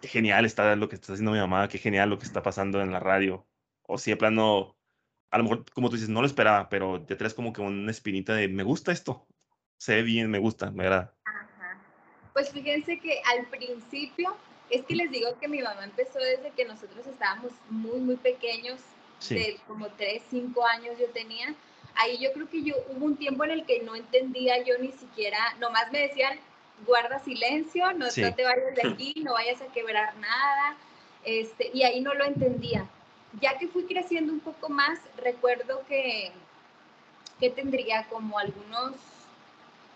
qué 0.00 0.08
genial 0.08 0.44
está 0.44 0.74
lo 0.74 0.88
que 0.88 0.96
está 0.96 1.12
haciendo 1.12 1.30
mi 1.30 1.38
mamá, 1.38 1.68
qué 1.68 1.78
genial 1.78 2.10
lo 2.10 2.18
que 2.18 2.26
está 2.26 2.42
pasando 2.42 2.82
en 2.82 2.90
la 2.90 2.98
radio? 2.98 3.46
O 3.82 3.96
si 3.96 4.10
de 4.10 4.16
plano, 4.16 4.76
a 5.30 5.38
lo 5.38 5.44
mejor, 5.44 5.64
como 5.72 5.88
tú 5.88 5.94
dices, 5.94 6.10
no 6.10 6.20
lo 6.20 6.26
esperaba, 6.26 6.68
pero 6.68 7.00
te 7.04 7.14
traes 7.14 7.32
como 7.32 7.52
que 7.52 7.60
una 7.60 7.92
espinita 7.92 8.34
de, 8.34 8.48
me 8.48 8.64
gusta 8.64 8.90
esto, 8.90 9.28
se 9.78 9.94
ve 9.94 10.02
bien, 10.02 10.28
me 10.28 10.40
gusta, 10.40 10.72
me 10.72 10.82
agrada. 10.82 11.14
Pues 12.32 12.50
fíjense 12.50 12.98
que 12.98 13.20
al 13.36 13.46
principio, 13.46 14.36
es 14.70 14.84
que 14.84 14.94
les 14.94 15.10
digo 15.10 15.28
que 15.40 15.48
mi 15.48 15.60
mamá 15.60 15.84
empezó 15.84 16.18
desde 16.18 16.50
que 16.50 16.64
nosotros 16.64 17.06
estábamos 17.06 17.52
muy, 17.68 17.98
muy 17.98 18.16
pequeños, 18.16 18.80
Sí, 19.18 19.34
de 19.34 19.60
como 19.66 19.86
3, 19.88 20.22
5 20.30 20.66
años 20.66 20.98
yo 20.98 21.06
tenía. 21.10 21.54
Ahí 21.94 22.16
yo 22.18 22.32
creo 22.32 22.48
que 22.48 22.62
yo 22.62 22.74
hubo 22.88 23.04
un 23.04 23.16
tiempo 23.18 23.44
en 23.44 23.50
el 23.50 23.66
que 23.66 23.80
no 23.82 23.94
entendía 23.94 24.64
yo 24.64 24.78
ni 24.78 24.92
siquiera, 24.92 25.38
nomás 25.58 25.92
me 25.92 26.00
decían, 26.00 26.38
guarda 26.86 27.18
silencio, 27.18 27.92
no, 27.92 28.10
Sí. 28.10 28.22
no 28.22 28.34
te 28.34 28.44
vayas 28.44 28.74
de 28.74 28.82
aquí, 28.88 29.14
no 29.22 29.34
vayas 29.34 29.60
a 29.60 29.66
quebrar 29.72 30.16
nada, 30.16 30.76
este, 31.24 31.70
y 31.74 31.82
ahí 31.82 32.00
no 32.00 32.14
lo 32.14 32.24
entendía. 32.24 32.88
Ya 33.42 33.58
que 33.58 33.68
fui 33.68 33.84
creciendo 33.84 34.32
un 34.32 34.40
poco 34.40 34.70
más, 34.70 34.98
recuerdo 35.18 35.84
que, 35.86 36.32
que 37.38 37.50
tendría 37.50 38.06
como 38.08 38.38
algunos 38.38 38.94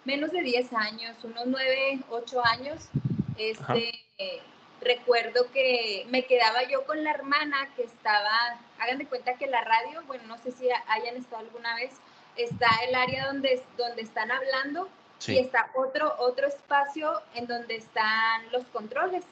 menos 0.04 0.32
de 0.32 0.42
10 0.42 0.70
años, 0.74 1.16
unos 1.24 1.46
9, 1.46 2.00
8 2.10 2.44
años, 2.44 2.88
este, 3.38 4.02
recuerdo 4.84 5.50
que 5.52 6.06
me 6.10 6.24
quedaba 6.24 6.62
yo 6.64 6.84
con 6.84 7.02
la 7.02 7.10
hermana 7.10 7.68
que 7.74 7.82
estaba, 7.82 8.58
hagan 8.78 8.98
de 8.98 9.06
cuenta 9.06 9.34
que 9.34 9.46
la 9.46 9.62
radio, 9.62 10.02
bueno, 10.06 10.24
no 10.26 10.38
sé 10.38 10.52
si 10.52 10.68
hayan 10.88 11.16
estado 11.16 11.42
alguna 11.42 11.74
vez, 11.74 11.92
está 12.36 12.68
el 12.86 12.94
área 12.94 13.26
donde, 13.26 13.62
donde 13.76 14.02
están 14.02 14.30
hablando 14.30 14.88
y 15.26 15.38
está 15.38 15.70
otro, 15.74 16.14
otro 16.18 16.46
espacio 16.48 17.22
en 17.34 17.46
donde 17.46 17.76
están 17.76 18.50
los 18.52 18.64
controles. 18.66 19.24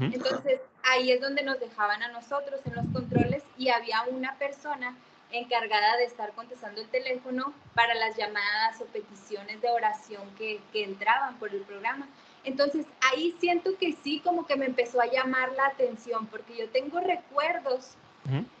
Entonces, 0.00 0.60
ahí 0.82 1.12
es 1.12 1.20
donde 1.20 1.44
nos 1.44 1.60
dejaban 1.60 2.02
a 2.02 2.08
nosotros 2.08 2.60
en 2.64 2.74
los 2.74 2.84
controles 2.92 3.44
y 3.56 3.68
había 3.68 4.02
una 4.02 4.34
persona 4.36 4.96
encargada 5.30 5.96
de 5.96 6.04
estar 6.04 6.32
contestando 6.32 6.80
el 6.80 6.88
teléfono 6.88 7.52
para 7.74 7.94
las 7.94 8.16
llamadas 8.16 8.80
o 8.80 8.86
peticiones 8.86 9.60
de 9.60 9.70
oración 9.70 10.28
que, 10.36 10.60
que 10.72 10.82
entraban 10.82 11.38
por 11.38 11.50
el 11.54 11.60
programa. 11.62 12.08
Entonces 12.46 12.86
ahí 13.00 13.34
siento 13.40 13.76
que 13.76 13.92
sí, 14.04 14.20
como 14.20 14.46
que 14.46 14.56
me 14.56 14.66
empezó 14.66 15.00
a 15.00 15.06
llamar 15.06 15.52
la 15.54 15.66
atención, 15.66 16.28
porque 16.28 16.56
yo 16.56 16.70
tengo 16.70 17.00
recuerdos 17.00 17.96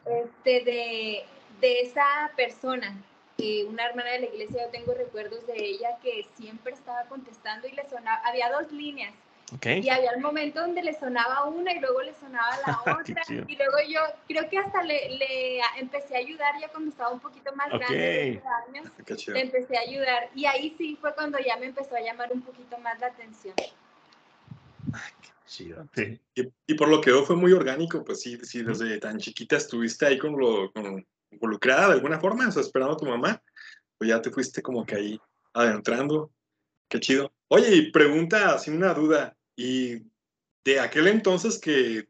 este, 0.04 0.64
de, 0.64 1.24
de, 1.60 1.80
esa 1.80 2.32
persona, 2.36 3.00
que 3.38 3.64
una 3.64 3.86
hermana 3.86 4.10
de 4.10 4.20
la 4.20 4.26
iglesia, 4.26 4.64
yo 4.64 4.70
tengo 4.70 4.92
recuerdos 4.92 5.46
de 5.46 5.64
ella 5.64 5.98
que 6.02 6.26
siempre 6.34 6.72
estaba 6.72 7.04
contestando 7.04 7.68
y 7.68 7.72
le 7.72 7.88
sonaba, 7.88 8.20
había 8.24 8.50
dos 8.50 8.72
líneas. 8.72 9.14
Y 9.62 9.88
había 9.88 10.10
el 10.10 10.20
momento 10.20 10.60
donde 10.60 10.82
le 10.82 10.92
sonaba 10.92 11.44
una 11.44 11.72
y 11.72 11.78
luego 11.78 12.02
le 12.02 12.12
sonaba 12.14 12.56
la 12.66 12.80
otra. 13.00 13.22
y 13.28 13.56
luego 13.56 13.76
yo 13.88 14.00
creo 14.26 14.48
que 14.48 14.58
hasta 14.58 14.82
le, 14.82 15.16
le, 15.16 15.60
empecé 15.78 16.16
a 16.16 16.18
ayudar 16.18 16.54
ya 16.60 16.68
cuando 16.68 16.90
estaba 16.90 17.10
un 17.10 17.20
poquito 17.20 17.54
más 17.54 17.68
grande, 17.68 18.42
años, 18.68 18.90
le 19.28 19.40
empecé 19.40 19.76
a 19.76 19.80
ayudar. 19.82 20.30
Y 20.34 20.46
ahí 20.46 20.74
sí 20.76 20.98
fue 21.00 21.14
cuando 21.14 21.38
ya 21.38 21.56
me 21.58 21.66
empezó 21.66 21.94
a 21.94 22.00
llamar 22.00 22.32
un 22.32 22.42
poquito 22.42 22.76
más 22.78 22.98
la 22.98 23.06
atención. 23.06 23.54
chido. 25.46 25.88
Y, 26.66 26.74
por 26.74 26.88
lo 26.88 27.00
que 27.00 27.12
veo 27.12 27.24
fue 27.24 27.36
muy 27.36 27.52
orgánico, 27.52 28.04
pues 28.04 28.20
sí, 28.20 28.36
sí 28.42 28.62
desde 28.62 28.98
tan 28.98 29.18
chiquita 29.18 29.56
estuviste 29.56 30.06
ahí 30.06 30.18
con 30.18 30.36
lo 30.36 30.72
con, 30.72 31.06
involucrada 31.30 31.88
de 31.88 31.94
alguna 31.94 32.18
forma, 32.18 32.48
o 32.48 32.52
sea, 32.52 32.62
esperando 32.62 32.94
a 32.94 32.96
tu 32.96 33.06
mamá, 33.06 33.40
pues 33.96 34.10
ya 34.10 34.20
te 34.20 34.30
fuiste 34.30 34.60
como 34.60 34.84
que 34.84 34.96
ahí 34.96 35.20
adentrando. 35.52 36.32
Qué 36.88 37.00
chido. 37.00 37.32
Oye, 37.48 37.74
y 37.74 37.90
pregunta, 37.90 38.54
así 38.54 38.70
una 38.70 38.94
duda, 38.94 39.35
y 39.56 40.02
de 40.64 40.80
aquel 40.80 41.08
entonces 41.08 41.58
que 41.58 42.08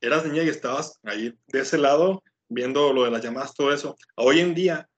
eras 0.00 0.24
niña 0.24 0.42
y 0.42 0.48
estabas 0.48 0.98
ahí 1.04 1.34
de 1.48 1.60
ese 1.60 1.78
lado, 1.78 2.22
viendo 2.48 2.92
lo 2.92 3.04
de 3.04 3.10
las 3.10 3.22
llamadas, 3.22 3.54
todo 3.54 3.72
eso, 3.72 3.96
hoy 4.16 4.40
en 4.40 4.54
día, 4.54 4.88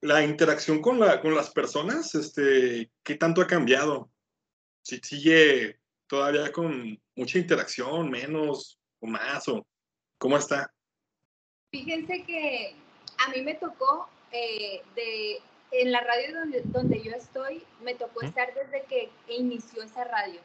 la 0.00 0.24
interacción 0.24 0.80
con, 0.80 0.98
la, 0.98 1.20
con 1.20 1.34
las 1.34 1.50
personas, 1.50 2.14
este, 2.14 2.90
¿qué 3.02 3.14
tanto 3.16 3.40
ha 3.40 3.46
cambiado? 3.46 4.10
Si 4.82 4.98
sigue 4.98 5.78
todavía 6.06 6.50
con 6.52 7.00
mucha 7.14 7.38
interacción, 7.38 8.10
menos 8.10 8.78
o 9.00 9.06
más, 9.06 9.48
o 9.48 9.66
cómo 10.18 10.36
está? 10.36 10.72
Fíjense 11.70 12.24
que 12.24 12.76
a 13.18 13.30
mí 13.30 13.42
me 13.42 13.54
tocó 13.54 14.08
eh, 14.30 14.82
de, 14.94 15.38
en 15.72 15.92
la 15.92 16.00
radio 16.00 16.38
donde, 16.40 16.62
donde 16.66 17.02
yo 17.02 17.12
estoy, 17.12 17.62
me 17.82 17.94
tocó 17.94 18.22
estar 18.22 18.52
desde 18.54 18.84
que 18.84 19.10
inició 19.28 19.82
esa 19.82 20.04
radio. 20.04 20.40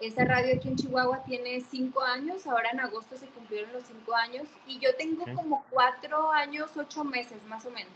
Esa 0.00 0.24
radio 0.24 0.56
aquí 0.56 0.68
en 0.68 0.76
Chihuahua 0.76 1.22
tiene 1.24 1.62
cinco 1.70 2.02
años, 2.02 2.46
ahora 2.46 2.70
en 2.70 2.80
agosto 2.80 3.16
se 3.16 3.26
cumplieron 3.26 3.72
los 3.72 3.84
cinco 3.84 4.14
años 4.14 4.46
y 4.66 4.78
yo 4.78 4.94
tengo 4.96 5.24
como 5.34 5.64
cuatro 5.70 6.32
años, 6.32 6.70
ocho 6.76 7.04
meses 7.04 7.42
más 7.46 7.64
o 7.64 7.70
menos. 7.70 7.92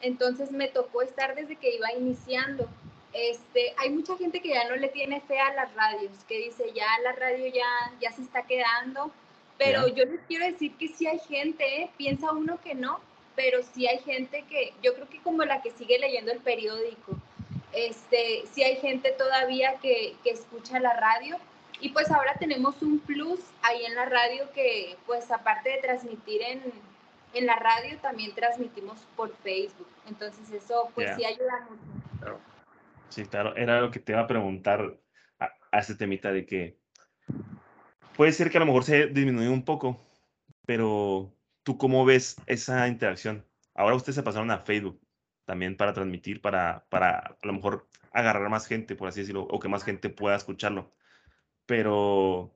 Entonces 0.00 0.52
me 0.52 0.68
tocó 0.68 1.02
estar 1.02 1.34
desde 1.34 1.56
que 1.56 1.74
iba 1.74 1.92
iniciando. 1.92 2.68
Este, 3.12 3.74
hay 3.78 3.90
mucha 3.90 4.16
gente 4.16 4.40
que 4.40 4.50
ya 4.50 4.68
no 4.68 4.76
le 4.76 4.88
tiene 4.88 5.20
fe 5.20 5.38
a 5.38 5.54
las 5.54 5.74
radios, 5.74 6.12
que 6.28 6.38
dice 6.38 6.72
ya 6.74 6.86
la 7.02 7.12
radio 7.12 7.46
ya, 7.46 7.92
ya 8.00 8.12
se 8.12 8.22
está 8.22 8.42
quedando, 8.42 9.10
pero 9.58 9.86
yo 9.88 10.04
les 10.04 10.20
quiero 10.22 10.46
decir 10.46 10.74
que 10.76 10.88
sí 10.88 11.06
hay 11.06 11.18
gente, 11.20 11.82
¿eh? 11.82 11.90
piensa 11.96 12.32
uno 12.32 12.60
que 12.62 12.74
no, 12.74 13.00
pero 13.36 13.62
sí 13.62 13.86
hay 13.86 13.98
gente 14.00 14.44
que, 14.48 14.72
yo 14.82 14.94
creo 14.94 15.08
que 15.08 15.20
como 15.20 15.44
la 15.44 15.62
que 15.62 15.70
sigue 15.70 15.98
leyendo 15.98 16.32
el 16.32 16.40
periódico, 16.40 17.12
este, 17.74 18.44
sí 18.52 18.62
hay 18.62 18.76
gente 18.76 19.12
todavía 19.12 19.78
que, 19.80 20.16
que 20.22 20.30
escucha 20.30 20.80
la 20.80 20.94
radio 20.94 21.36
y 21.80 21.90
pues 21.90 22.10
ahora 22.10 22.34
tenemos 22.38 22.80
un 22.82 23.00
plus 23.00 23.40
ahí 23.62 23.84
en 23.84 23.94
la 23.94 24.06
radio 24.06 24.50
que 24.52 24.96
pues 25.06 25.30
aparte 25.30 25.70
de 25.70 25.78
transmitir 25.78 26.42
en, 26.42 26.62
en 27.34 27.46
la 27.46 27.56
radio 27.56 27.98
también 27.98 28.34
transmitimos 28.34 29.00
por 29.16 29.34
Facebook. 29.38 29.88
Entonces 30.06 30.50
eso 30.50 30.90
pues 30.94 31.14
sí 31.16 31.24
ayuda 31.24 31.68
mucho. 31.68 32.40
Sí, 33.08 33.24
claro, 33.26 33.54
era 33.56 33.80
lo 33.80 33.90
que 33.90 34.00
te 34.00 34.12
iba 34.12 34.22
a 34.22 34.26
preguntar 34.26 34.96
a, 35.38 35.52
a 35.70 35.78
este 35.78 35.94
temita 35.94 36.32
de 36.32 36.46
que 36.46 36.78
puede 38.16 38.32
ser 38.32 38.50
que 38.50 38.56
a 38.56 38.60
lo 38.60 38.66
mejor 38.66 38.84
se 38.84 39.06
disminuyó 39.06 39.52
un 39.52 39.64
poco, 39.64 40.00
pero 40.66 41.32
¿tú 41.64 41.76
cómo 41.76 42.04
ves 42.04 42.36
esa 42.46 42.88
interacción? 42.88 43.44
Ahora 43.74 43.96
ustedes 43.96 44.14
se 44.14 44.22
pasaron 44.22 44.50
a 44.50 44.58
Facebook 44.58 45.03
también 45.44 45.76
para 45.76 45.92
transmitir, 45.92 46.40
para, 46.40 46.84
para 46.88 47.18
a 47.18 47.46
lo 47.46 47.52
mejor 47.52 47.88
agarrar 48.12 48.48
más 48.48 48.66
gente, 48.66 48.96
por 48.96 49.08
así 49.08 49.20
decirlo, 49.20 49.42
o 49.42 49.60
que 49.60 49.68
más 49.68 49.84
gente 49.84 50.08
pueda 50.08 50.36
escucharlo. 50.36 50.92
Pero 51.66 52.54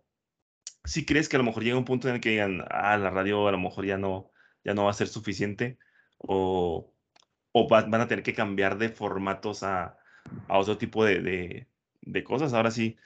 si 0.84 1.04
crees 1.04 1.28
que 1.28 1.36
a 1.36 1.38
lo 1.38 1.44
mejor 1.44 1.64
llega 1.64 1.78
un 1.78 1.84
punto 1.84 2.08
en 2.08 2.16
el 2.16 2.20
que 2.20 2.30
digan, 2.30 2.64
ah, 2.70 2.96
la 2.96 3.10
radio 3.10 3.48
a 3.48 3.52
lo 3.52 3.58
mejor 3.58 3.84
ya 3.86 3.98
no, 3.98 4.30
ya 4.64 4.74
no 4.74 4.84
va 4.84 4.90
a 4.90 4.94
ser 4.94 5.08
suficiente, 5.08 5.78
o, 6.18 6.92
o 7.52 7.68
van 7.68 7.94
a 7.94 8.08
tener 8.08 8.22
que 8.24 8.34
cambiar 8.34 8.78
de 8.78 8.88
formatos 8.88 9.62
a, 9.62 9.98
a 10.48 10.58
otro 10.58 10.78
tipo 10.78 11.04
de, 11.04 11.20
de, 11.20 11.66
de, 12.02 12.24
cosas. 12.24 12.54
Ahora 12.54 12.70
sí, 12.70 12.96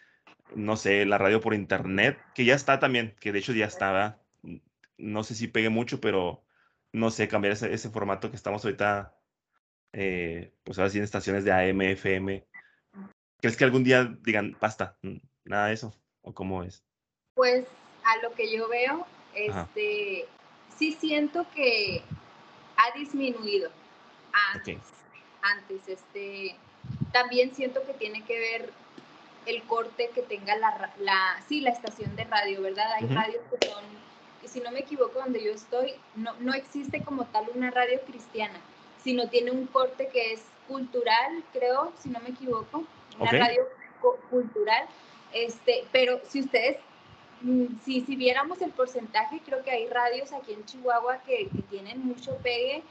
no 0.54 0.76
sé, 0.76 1.04
la 1.06 1.18
radio 1.18 1.40
por 1.40 1.54
internet, 1.54 2.18
que 2.34 2.44
ya 2.44 2.54
está 2.54 2.78
también, 2.78 3.14
que 3.20 3.32
de 3.32 3.38
hecho 3.40 3.52
ya 3.52 3.66
estaba, 3.66 4.18
no 4.98 5.24
sé 5.24 5.34
si 5.34 5.48
pegue 5.48 5.70
mucho, 5.70 6.00
pero 6.00 6.44
no 6.92 7.10
sé, 7.10 7.28
cambiar 7.28 7.52
ese, 7.54 7.72
ese 7.72 7.90
formato 7.90 8.30
que 8.30 8.36
estamos 8.36 8.64
ahorita 8.64 9.14
eh, 9.92 10.52
pues 10.64 10.78
ahora 10.78 10.90
sí 10.90 10.98
en 10.98 11.04
estaciones 11.04 11.44
de 11.44 11.52
AM, 11.52 11.80
FM. 11.82 12.44
¿Crees 13.40 13.56
que 13.56 13.64
algún 13.64 13.84
día 13.84 14.14
digan, 14.22 14.56
basta, 14.60 14.96
nada 15.44 15.66
de 15.66 15.74
eso? 15.74 15.94
¿O 16.22 16.32
cómo 16.32 16.62
es? 16.62 16.82
Pues 17.34 17.66
a 18.04 18.22
lo 18.22 18.32
que 18.34 18.54
yo 18.54 18.68
veo, 18.68 19.06
este, 19.34 20.26
sí 20.76 20.92
siento 20.92 21.46
que 21.54 22.02
ha 22.76 22.96
disminuido 22.96 23.70
antes. 24.54 24.78
Antes, 25.42 25.88
este, 25.88 26.56
también 27.12 27.54
siento 27.54 27.84
que 27.84 27.94
tiene 27.94 28.24
que 28.24 28.38
ver 28.38 28.70
el 29.46 29.62
corte 29.64 30.10
que 30.14 30.22
tenga 30.22 30.56
la, 30.56 30.92
la 31.00 31.42
sí, 31.48 31.60
la 31.60 31.70
estación 31.70 32.14
de 32.14 32.24
radio, 32.24 32.62
¿verdad? 32.62 32.92
Hay 32.92 33.08
radios 33.08 33.42
que 33.50 33.66
son, 33.66 33.84
y 34.44 34.48
si 34.48 34.60
no 34.60 34.70
me 34.70 34.80
equivoco, 34.80 35.18
donde 35.18 35.42
yo 35.42 35.50
estoy, 35.50 35.94
no, 36.14 36.32
no 36.38 36.54
existe 36.54 37.02
como 37.02 37.26
tal 37.26 37.50
una 37.54 37.72
radio 37.72 38.00
cristiana 38.06 38.60
sino 39.02 39.28
tiene 39.28 39.50
un 39.50 39.66
corte 39.66 40.08
que 40.08 40.32
es 40.32 40.42
cultural, 40.68 41.42
creo, 41.52 41.92
si 41.98 42.08
no 42.08 42.20
me 42.20 42.30
equivoco, 42.30 42.84
una 43.18 43.30
radio 43.30 43.62
cultural. 44.30 44.86
Este, 45.32 45.84
pero 45.92 46.20
si 46.28 46.40
ustedes, 46.40 46.78
mm, 47.40 47.66
si, 47.84 48.02
si 48.02 48.16
viéramos 48.16 48.60
el 48.62 48.70
porcentaje, 48.70 49.40
creo 49.44 49.62
que 49.62 49.70
hay 49.70 49.88
radios 49.88 50.32
aquí 50.32 50.52
en 50.52 50.64
Chihuahua 50.64 51.18
que, 51.22 51.48
tienen 51.70 52.04
mucho 52.04 52.36
pegue, 52.38 52.82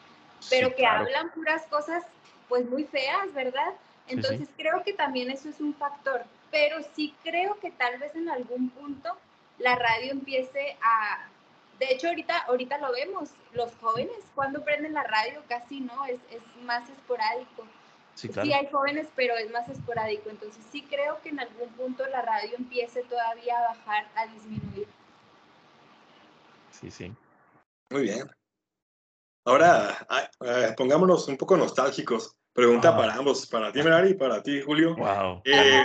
pero 0.50 0.76
que 0.76 0.86
hablan 0.86 1.32
puras 1.32 1.66
cosas 1.68 2.04
pues 2.50 2.66
muy 2.70 2.84
feas, 2.84 3.34
¿verdad? 3.34 3.74
Entonces 4.08 4.50
creo 4.58 4.84
que 4.84 4.94
también 4.94 5.30
eso 5.30 5.50
es 5.50 5.62
un 5.62 5.74
factor, 5.76 6.26
pero 6.50 6.78
sí 6.96 7.14
creo 7.24 7.58
que 7.60 7.72
tal 7.72 7.98
vez 8.00 8.14
en 8.16 8.28
algún 8.28 8.70
punto 8.72 9.16
la 9.60 9.76
radio 9.76 10.12
empiece 10.12 10.76
a, 10.82 11.30
de 11.82 11.94
hecho, 11.94 12.10
ahorita, 12.10 12.38
ahorita 12.44 12.78
lo 12.78 12.92
vemos, 12.92 13.32
los 13.54 13.74
jóvenes 13.82 14.18
cuando 14.36 14.64
prenden 14.64 14.94
la 14.94 15.02
radio 15.02 15.42
casi 15.50 15.80
no, 15.80 16.06
es, 16.06 16.20
es 16.30 16.42
más 16.64 16.88
esporádico. 16.88 17.66
Sí, 18.14 18.30
claro. 18.30 18.46
sí, 18.46 18.54
hay 18.54 18.68
jóvenes, 18.70 19.08
pero 19.16 19.36
es 19.36 19.50
más 19.50 19.68
esporádico. 19.68 20.30
Entonces 20.30 20.64
sí 20.72 20.84
creo 20.84 21.20
que 21.24 21.30
en 21.30 21.40
algún 21.40 21.70
punto 21.70 22.06
la 22.06 22.22
radio 22.22 22.52
empiece 22.56 23.02
todavía 23.06 23.58
a 23.58 23.74
bajar, 23.74 24.08
a 24.16 24.28
disminuir. 24.28 24.88
Sí, 26.70 26.92
sí. 26.92 27.12
Muy 27.90 28.04
bien. 28.04 28.30
Ahora, 29.44 30.06
eh, 30.46 30.76
pongámonos 30.78 31.28
un 31.30 31.38
poco 31.38 31.58
nostálgicos. 31.58 32.36
Pregunta 32.54 32.96
para 32.96 33.16
ambos, 33.16 33.48
para 33.48 33.72
ti, 33.72 33.82
Merari, 33.82 34.10
y 34.10 34.14
para 34.14 34.44
ti, 34.44 34.62
Julio. 34.62 34.96
Wow. 34.98 35.42
Eh, 35.46 35.84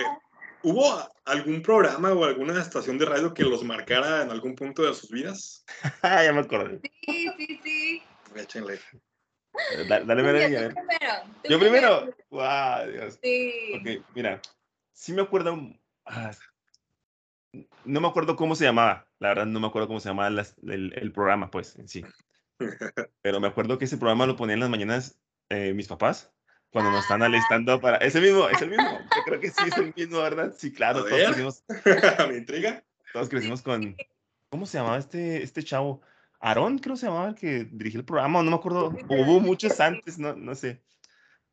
¿Hubo 0.63 1.09
algún 1.27 1.61
programa 1.61 2.13
o 2.13 2.25
alguna 2.25 2.61
estación 2.61 2.99
de 2.99 3.05
radio 3.05 3.35
que 3.35 3.45
los 3.45 3.63
marcara 3.65 4.23
en 4.23 4.31
algún 4.31 4.55
punto 4.55 4.83
de 4.83 4.95
sus 4.95 5.11
vidas? 5.11 5.65
ya 6.03 6.33
me 6.33 6.41
acordé. 6.41 6.81
Sí, 7.05 7.29
sí, 7.37 7.61
sí. 7.63 8.03
Échenle. 8.35 8.75
Eh, 8.75 9.87
dale, 9.89 10.05
dale, 10.05 10.21
a 10.21 10.61
ver. 10.61 10.75
Primero, 10.75 11.15
¿Yo 11.49 11.59
primero? 11.59 12.15
¡Wow, 12.31 12.93
Dios! 12.93 13.19
Sí. 13.23 13.53
Ok, 13.75 14.05
mira, 14.15 14.41
sí 14.93 15.13
me 15.13 15.23
acuerdo... 15.23 15.59
Ah, 16.05 16.31
no 17.85 18.01
me 18.01 18.09
acuerdo 18.09 18.37
cómo 18.37 18.55
se 18.55 18.65
llamaba, 18.65 19.09
la 19.19 19.29
verdad 19.29 19.47
no 19.47 19.61
me 19.61 19.67
acuerdo 19.67 19.89
cómo 19.89 20.01
se 20.01 20.11
llamaba 20.11 20.29
el, 20.29 20.93
el, 20.95 21.13
programa, 21.13 21.51
pues, 21.51 21.77
en 21.77 21.89
sí. 21.89 22.05
Pero 23.23 23.41
me 23.41 23.49
acuerdo 23.49 23.79
que 23.79 23.87
ese 23.87 23.97
programa 23.97 24.27
lo 24.27 24.37
ponían 24.37 24.59
en 24.59 24.61
las 24.61 24.71
mañanas 24.71 25.19
eh, 25.49 25.73
mis 25.73 25.89
papás 25.89 26.36
cuando 26.71 26.91
nos 26.91 27.03
están 27.03 27.23
alistando 27.23 27.81
para... 27.81 27.97
Es 27.99 28.15
el 28.15 28.23
mismo, 28.23 28.49
es 28.49 28.61
el 28.61 28.71
mismo. 28.71 28.89
Yo 28.91 29.23
creo 29.25 29.41
que 29.41 29.51
sí 29.51 29.65
es 29.67 29.77
el 29.79 29.95
mismo, 29.97 30.19
¿verdad? 30.19 30.55
Sí, 30.57 30.73
claro. 30.73 31.05
Todos 31.05 31.23
crecimos... 31.25 31.65
¿Me 32.29 32.37
intriga? 32.37 32.85
Todos 33.13 33.29
crecimos 33.29 33.63
con, 33.63 33.97
¿cómo 34.51 34.67
se 34.67 34.79
llamaba 34.79 34.99
este, 34.99 35.43
este 35.43 35.63
chavo? 35.63 36.03
Aarón, 36.39 36.79
creo 36.79 36.95
que 36.95 37.01
se 37.01 37.07
llamaba 37.07 37.29
el 37.29 37.35
que 37.35 37.65
dirigía 37.65 38.01
el 38.01 38.05
programa, 38.05 38.43
no 38.43 38.51
me 38.51 38.57
acuerdo, 38.57 38.95
hubo 39.09 39.41
muchos 39.41 39.81
antes, 39.81 40.19
no, 40.19 40.35
no 40.35 40.55
sé. 40.55 40.83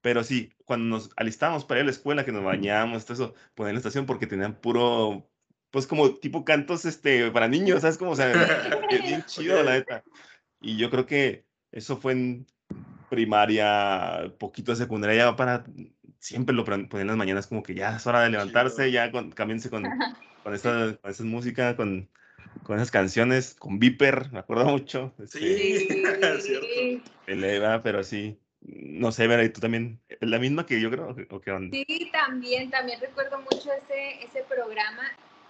Pero 0.01 0.23
sí, 0.23 0.53
cuando 0.65 0.97
nos 0.97 1.09
alistábamos 1.15 1.63
para 1.63 1.79
ir 1.79 1.83
a 1.83 1.85
la 1.85 1.91
escuela, 1.91 2.25
que 2.25 2.33
nos 2.33 2.43
bañábamos, 2.43 3.05
todo 3.05 3.13
eso, 3.13 3.33
ponían 3.55 3.75
la 3.75 3.79
estación 3.79 4.05
porque 4.05 4.27
tenían 4.27 4.59
puro, 4.59 5.29
pues 5.71 5.87
como 5.87 6.15
tipo 6.15 6.43
cantos 6.43 6.83
este, 6.83 7.31
para 7.31 7.47
niños, 7.47 7.81
¿sabes? 7.81 7.97
Como, 7.97 8.11
o 8.11 8.15
sea, 8.15 8.27
bien 8.89 9.23
chido, 9.25 9.63
la 9.63 9.71
neta. 9.75 10.03
Y 10.59 10.77
yo 10.77 10.89
creo 10.89 11.05
que 11.05 11.45
eso 11.71 11.95
fue 11.95 12.11
en 12.11 12.47
primaria, 13.13 14.33
poquito 14.39 14.71
de 14.71 14.77
secundaria, 14.77 15.25
ya 15.25 15.35
para, 15.35 15.63
siempre 16.19 16.55
lo 16.55 16.65
ponían 16.65 16.89
en 16.91 17.07
las 17.07 17.17
mañanas 17.17 17.47
como 17.47 17.61
que 17.61 17.75
ya 17.75 17.97
es 17.97 18.07
hora 18.07 18.21
de 18.21 18.29
levantarse, 18.31 18.91
ya 18.91 19.11
con, 19.11 19.31
cámbiense 19.31 19.69
con, 19.69 19.83
con, 20.43 20.53
esta, 20.53 20.97
con 20.97 21.11
esa 21.11 21.23
música, 21.23 21.75
con, 21.75 22.09
con 22.63 22.77
esas 22.77 22.91
canciones, 22.91 23.55
con 23.55 23.77
Viper, 23.77 24.31
me 24.31 24.39
acuerdo 24.39 24.65
mucho. 24.65 25.13
Este, 25.19 25.39
sí, 25.39 25.87
es 26.21 26.43
cierto. 26.43 27.11
Eleva, 27.27 27.83
pero 27.83 28.03
sí. 28.03 28.39
No 28.61 29.11
sé, 29.11 29.27
Vera, 29.27 29.43
¿y 29.43 29.49
tú 29.49 29.59
también? 29.59 29.99
¿Es 30.07 30.27
la 30.27 30.39
misma 30.39 30.65
que 30.65 30.79
yo 30.79 30.89
creo? 30.89 31.15
¿O 31.29 31.41
qué 31.41 31.51
onda? 31.51 31.75
Sí, 31.75 32.09
también, 32.13 32.71
también 32.71 32.99
recuerdo 33.01 33.39
mucho 33.41 33.69
ese, 33.73 34.23
ese 34.23 34.43
programa. 34.47 35.03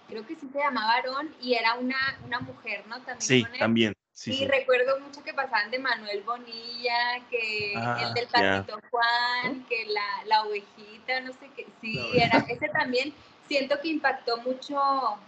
Creo 0.08 0.26
que 0.26 0.34
sí 0.34 0.48
se 0.52 0.58
llamaba 0.58 0.94
Aarón 0.94 1.30
y 1.40 1.54
era 1.54 1.74
una, 1.74 1.96
una 2.26 2.40
mujer, 2.40 2.84
¿no? 2.88 2.96
También 2.96 3.20
sí, 3.20 3.46
también. 3.58 3.94
Sí, 4.14 4.30
y 4.30 4.36
sí. 4.36 4.44
recuerdo 4.46 5.00
mucho 5.00 5.24
que 5.24 5.34
pasaban 5.34 5.72
de 5.72 5.80
Manuel 5.80 6.22
Bonilla, 6.22 7.20
que 7.28 7.74
Ah, 7.74 8.06
el 8.06 8.14
del. 8.14 8.28
Patito 8.28 8.78
Juan, 8.90 9.66
que 9.68 9.86
la, 9.86 10.24
la 10.26 10.44
ovejita, 10.44 11.20
no 11.20 11.32
sé 11.32 11.50
qué. 11.56 11.66
Sí, 11.80 11.98
era, 12.14 12.38
ese 12.48 12.68
también 12.68 13.12
siento 13.48 13.76
que 13.82 13.88
impactó 13.88 14.36
mucho, 14.38 14.80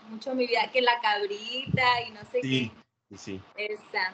mucho 0.09 0.35
mi 0.37 0.47
vida, 0.47 0.71
que 0.73 0.83
la 0.83 1.01
cabrita 1.01 2.01
y 2.07 2.13
no 2.13 2.21
sé 2.31 2.43
Sí, 2.43 2.73
sí, 3.09 3.19
sí. 3.19 3.41
qué. 3.57 3.75
Esa. 3.75 4.13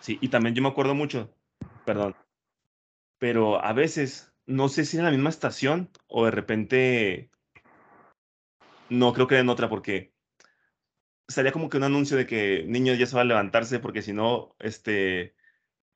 Sí, 0.00 0.18
y 0.20 0.28
también 0.28 0.54
yo 0.54 0.62
me 0.62 0.68
acuerdo 0.68 0.94
mucho, 0.94 1.34
perdón, 1.86 2.14
pero 3.18 3.64
a 3.64 3.72
veces, 3.72 4.32
no 4.44 4.68
sé 4.68 4.84
si 4.84 4.98
en 4.98 5.04
la 5.04 5.10
misma 5.10 5.30
estación 5.30 5.90
o 6.08 6.26
de 6.26 6.30
repente, 6.30 7.30
no, 8.90 9.14
creo 9.14 9.26
que 9.26 9.36
era 9.36 9.42
en 9.42 9.48
otra 9.48 9.70
porque 9.70 10.12
salía 11.28 11.52
como 11.52 11.68
que 11.68 11.76
un 11.76 11.84
anuncio 11.84 12.16
de 12.16 12.26
que 12.26 12.64
niños 12.66 12.98
ya 12.98 13.06
se 13.06 13.16
va 13.16 13.22
a 13.22 13.24
levantarse 13.24 13.78
porque 13.78 14.02
si 14.02 14.12
no, 14.12 14.54
este, 14.58 15.34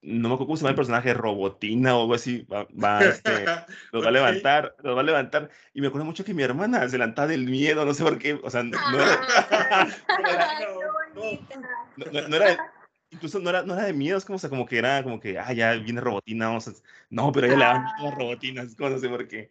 no 0.02 0.28
me 0.28 0.34
acuerdo 0.34 0.46
cómo 0.46 0.56
se 0.56 0.62
llama 0.62 0.70
el 0.70 0.76
personaje, 0.76 1.14
Robotina 1.14 1.96
o 1.96 2.02
algo 2.02 2.14
así, 2.14 2.46
va, 2.52 2.66
va, 2.72 3.04
este, 3.04 3.44
los 3.92 4.04
va 4.04 4.08
a 4.08 4.12
levantar, 4.12 4.75
los 4.82 4.96
va 4.96 5.00
a 5.00 5.04
levantar. 5.04 5.50
Y 5.75 5.80
me 5.80 5.88
acuerdo 5.88 6.04
mucho 6.06 6.25
que 6.25 6.34
mi 6.34 6.42
hermana 6.42 6.88
se 6.88 6.99
levantaba 6.99 7.28
del 7.28 7.46
miedo, 7.46 7.84
no 7.84 7.94
sé 7.94 8.02
por 8.02 8.18
qué, 8.18 8.34
o 8.42 8.50
sea, 8.50 8.62
no 8.62 8.76
era, 9.00 9.20
Ay, 9.50 10.64
no, 10.64 10.80
qué 10.80 11.20
bonita. 11.20 11.60
no, 11.96 12.28
no- 12.28 12.37
era, 12.37 12.72
incluso 13.10 13.38
no 13.40 13.50
era, 13.50 13.62
no 13.62 13.75
era 13.75 13.84
de 13.84 13.92
miedo, 13.92 14.16
es 14.18 14.25
como, 14.25 14.37
o 14.37 14.38
sea, 14.38 14.50
como 14.50 14.66
que 14.66 14.78
era 14.78 15.02
como 15.02 15.20
que, 15.20 15.38
ah, 15.38 15.52
ya 15.52 15.75
viene 15.75 16.00
Robotina, 16.00 16.49
vamos 16.49 16.68
a... 16.68 16.72
No, 17.10 17.30
pero 17.32 17.46
ella 17.46 17.56
le 17.56 17.64
Ah. 17.64 17.94
las 18.02 18.14
Robotinas, 18.14 18.78
no 18.78 18.99
sé 18.99 19.08
por 19.08 19.28
qué. 19.28 19.49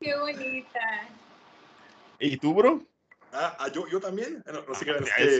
Qué 0.00 0.18
bonita. 0.18 1.08
¿Y 2.18 2.36
tú, 2.36 2.54
bro? 2.54 2.82
Ah, 3.42 3.56
ah, 3.58 3.68
yo, 3.72 3.86
yo 3.88 4.00
también. 4.00 4.42
No, 4.46 4.62
no 4.66 4.74
sé 4.74 4.84
qué, 4.84 4.92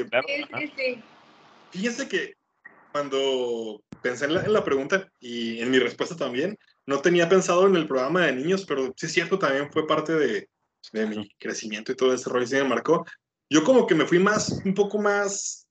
claro, 0.08 0.26
sí. 0.76 1.02
Fíjense 1.70 2.08
que 2.08 2.34
cuando 2.92 3.82
pensé 4.02 4.24
en 4.24 4.34
la, 4.34 4.44
en 4.44 4.52
la 4.54 4.64
pregunta 4.64 5.06
y 5.20 5.60
en 5.60 5.70
mi 5.70 5.78
respuesta 5.78 6.16
también, 6.16 6.56
no 6.86 7.00
tenía 7.02 7.28
pensado 7.28 7.66
en 7.66 7.76
el 7.76 7.86
programa 7.86 8.24
de 8.26 8.32
niños, 8.32 8.64
pero 8.66 8.92
sí 8.96 9.04
es 9.06 9.12
cierto, 9.12 9.38
también 9.38 9.70
fue 9.70 9.86
parte 9.86 10.14
de, 10.14 10.48
de 10.92 11.06
mi 11.06 11.28
crecimiento 11.38 11.92
y 11.92 11.96
todo 11.96 12.14
ese 12.14 12.30
rollo, 12.30 12.46
sí 12.46 12.54
me 12.56 12.64
marcó. 12.64 13.04
Yo 13.50 13.62
como 13.64 13.86
que 13.86 13.94
me 13.94 14.06
fui 14.06 14.18
más, 14.18 14.60
un 14.64 14.74
poco 14.74 14.98
más 14.98 15.66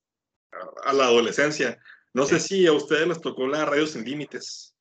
a- 0.52 0.90
a 0.90 0.92
la 0.92 1.04
adolescencia. 1.06 1.78
No 2.14 2.26
sé 2.26 2.38
si 2.40 2.66
a 2.66 2.72
ustedes 2.72 3.08
les 3.08 3.20
tocó 3.20 3.46
la 3.48 3.64
Radio 3.64 3.86
Sin 3.86 4.04
Límites. 4.04 4.74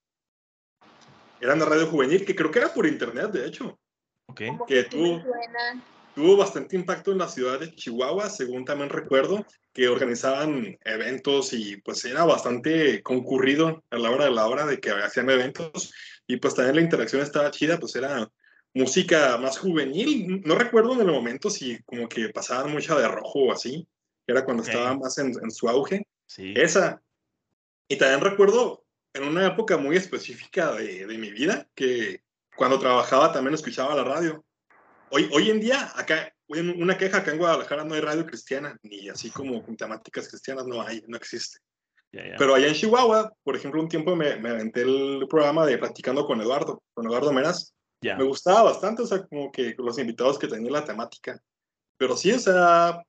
Era 1.42 1.54
una 1.56 1.66
radio 1.66 1.88
juvenil 1.88 2.26
que 2.26 2.36
creo 2.36 2.52
que 2.52 2.60
era 2.60 2.74
por 2.74 2.86
internet, 2.86 3.32
de 3.32 3.48
hecho. 3.48 3.80
Ok. 4.28 4.42
Como 4.48 4.66
Que 4.66 4.84
tú- 4.84 5.22
suena. 5.22 5.84
Tuvo 6.20 6.36
bastante 6.36 6.76
impacto 6.76 7.14
en 7.14 7.20
la 7.20 7.30
ciudad 7.30 7.62
de 7.62 7.74
Chihuahua, 7.74 8.30
según 8.30 8.66
también 8.66 8.90
recuerdo, 8.90 9.46
que 9.72 9.88
organizaban 9.88 10.78
eventos 10.84 11.54
y 11.54 11.78
pues 11.78 12.04
era 12.04 12.26
bastante 12.26 13.02
concurrido 13.02 13.86
a 13.90 13.98
la 13.98 14.12
hora 14.12 14.26
de 14.26 14.32
la 14.32 14.46
hora 14.46 14.66
de 14.66 14.82
que 14.82 14.92
hacían 14.92 15.30
eventos 15.30 15.94
y 16.28 16.36
pues 16.36 16.56
también 16.56 16.76
la 16.76 16.82
interacción 16.82 17.22
estaba 17.22 17.52
chida, 17.52 17.80
pues 17.80 17.96
era 17.96 18.30
música 18.74 19.38
más 19.38 19.60
juvenil. 19.60 20.42
No 20.44 20.56
recuerdo 20.56 20.92
en 20.92 21.00
el 21.00 21.08
momento 21.08 21.50
si 21.50 21.82
como 21.84 22.10
que 22.10 22.28
pasaban 22.28 22.74
mucha 22.74 23.00
de 23.00 23.08
rojo 23.08 23.40
o 23.44 23.54
así, 23.54 23.88
era 24.28 24.44
cuando 24.44 24.64
estaba 24.64 24.98
más 24.98 25.18
en, 25.20 25.28
en 25.42 25.52
su 25.52 25.70
auge. 25.70 26.06
Sí. 26.26 26.54
Esa. 26.54 27.02
Y 27.88 27.96
también 27.96 28.20
recuerdo 28.20 28.84
en 29.14 29.24
una 29.24 29.48
época 29.48 29.78
muy 29.78 29.96
específica 29.96 30.74
de, 30.74 31.08
de 31.08 31.18
mi 31.18 31.32
vida 31.32 31.70
que 31.74 32.24
cuando 32.58 32.78
trabajaba 32.78 33.32
también 33.32 33.54
escuchaba 33.54 33.96
la 33.96 34.04
radio. 34.04 34.44
Hoy, 35.12 35.30
hoy 35.34 35.50
en 35.50 35.60
día, 35.60 35.92
acá, 35.96 36.34
una 36.48 36.98
queja, 36.98 37.18
acá 37.18 37.32
en 37.32 37.38
Guadalajara 37.38 37.84
no 37.84 37.96
hay 37.96 38.02
radio 38.02 38.26
cristiana, 38.26 38.78
ni 38.84 39.10
así 39.10 39.30
como 39.30 39.64
con 39.64 39.76
temáticas 39.76 40.28
cristianas 40.28 40.66
no 40.68 40.82
hay, 40.82 41.04
no 41.08 41.18
existe. 41.18 41.60
Ya, 42.12 42.26
ya. 42.26 42.36
Pero 42.38 42.56
allá 42.56 42.68
en 42.68 42.74
Chihuahua, 42.74 43.32
por 43.44 43.56
ejemplo, 43.56 43.82
un 43.82 43.88
tiempo 43.88 44.16
me, 44.16 44.36
me 44.38 44.50
aventé 44.50 44.82
el 44.82 45.28
programa 45.30 45.66
de 45.66 45.78
Platicando 45.78 46.26
con 46.26 46.42
Eduardo, 46.42 46.82
con 46.94 47.06
Eduardo 47.06 47.32
Meraz. 47.32 47.74
Ya. 48.02 48.16
Me 48.16 48.24
gustaba 48.24 48.64
bastante, 48.64 49.02
o 49.04 49.08
sea, 49.08 49.26
como 49.26 49.52
que 49.52 49.76
los 49.78 50.00
invitados 50.00 50.40
que 50.40 50.48
tenía 50.48 50.72
la 50.72 50.86
temática. 50.86 51.40
Pero 51.98 52.16
sí, 52.16 52.32
o 52.32 52.40
sea, 52.40 53.04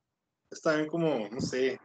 es 0.50 0.60
también 0.60 0.88
como, 0.88 1.28
no 1.28 1.40
sé, 1.40 1.78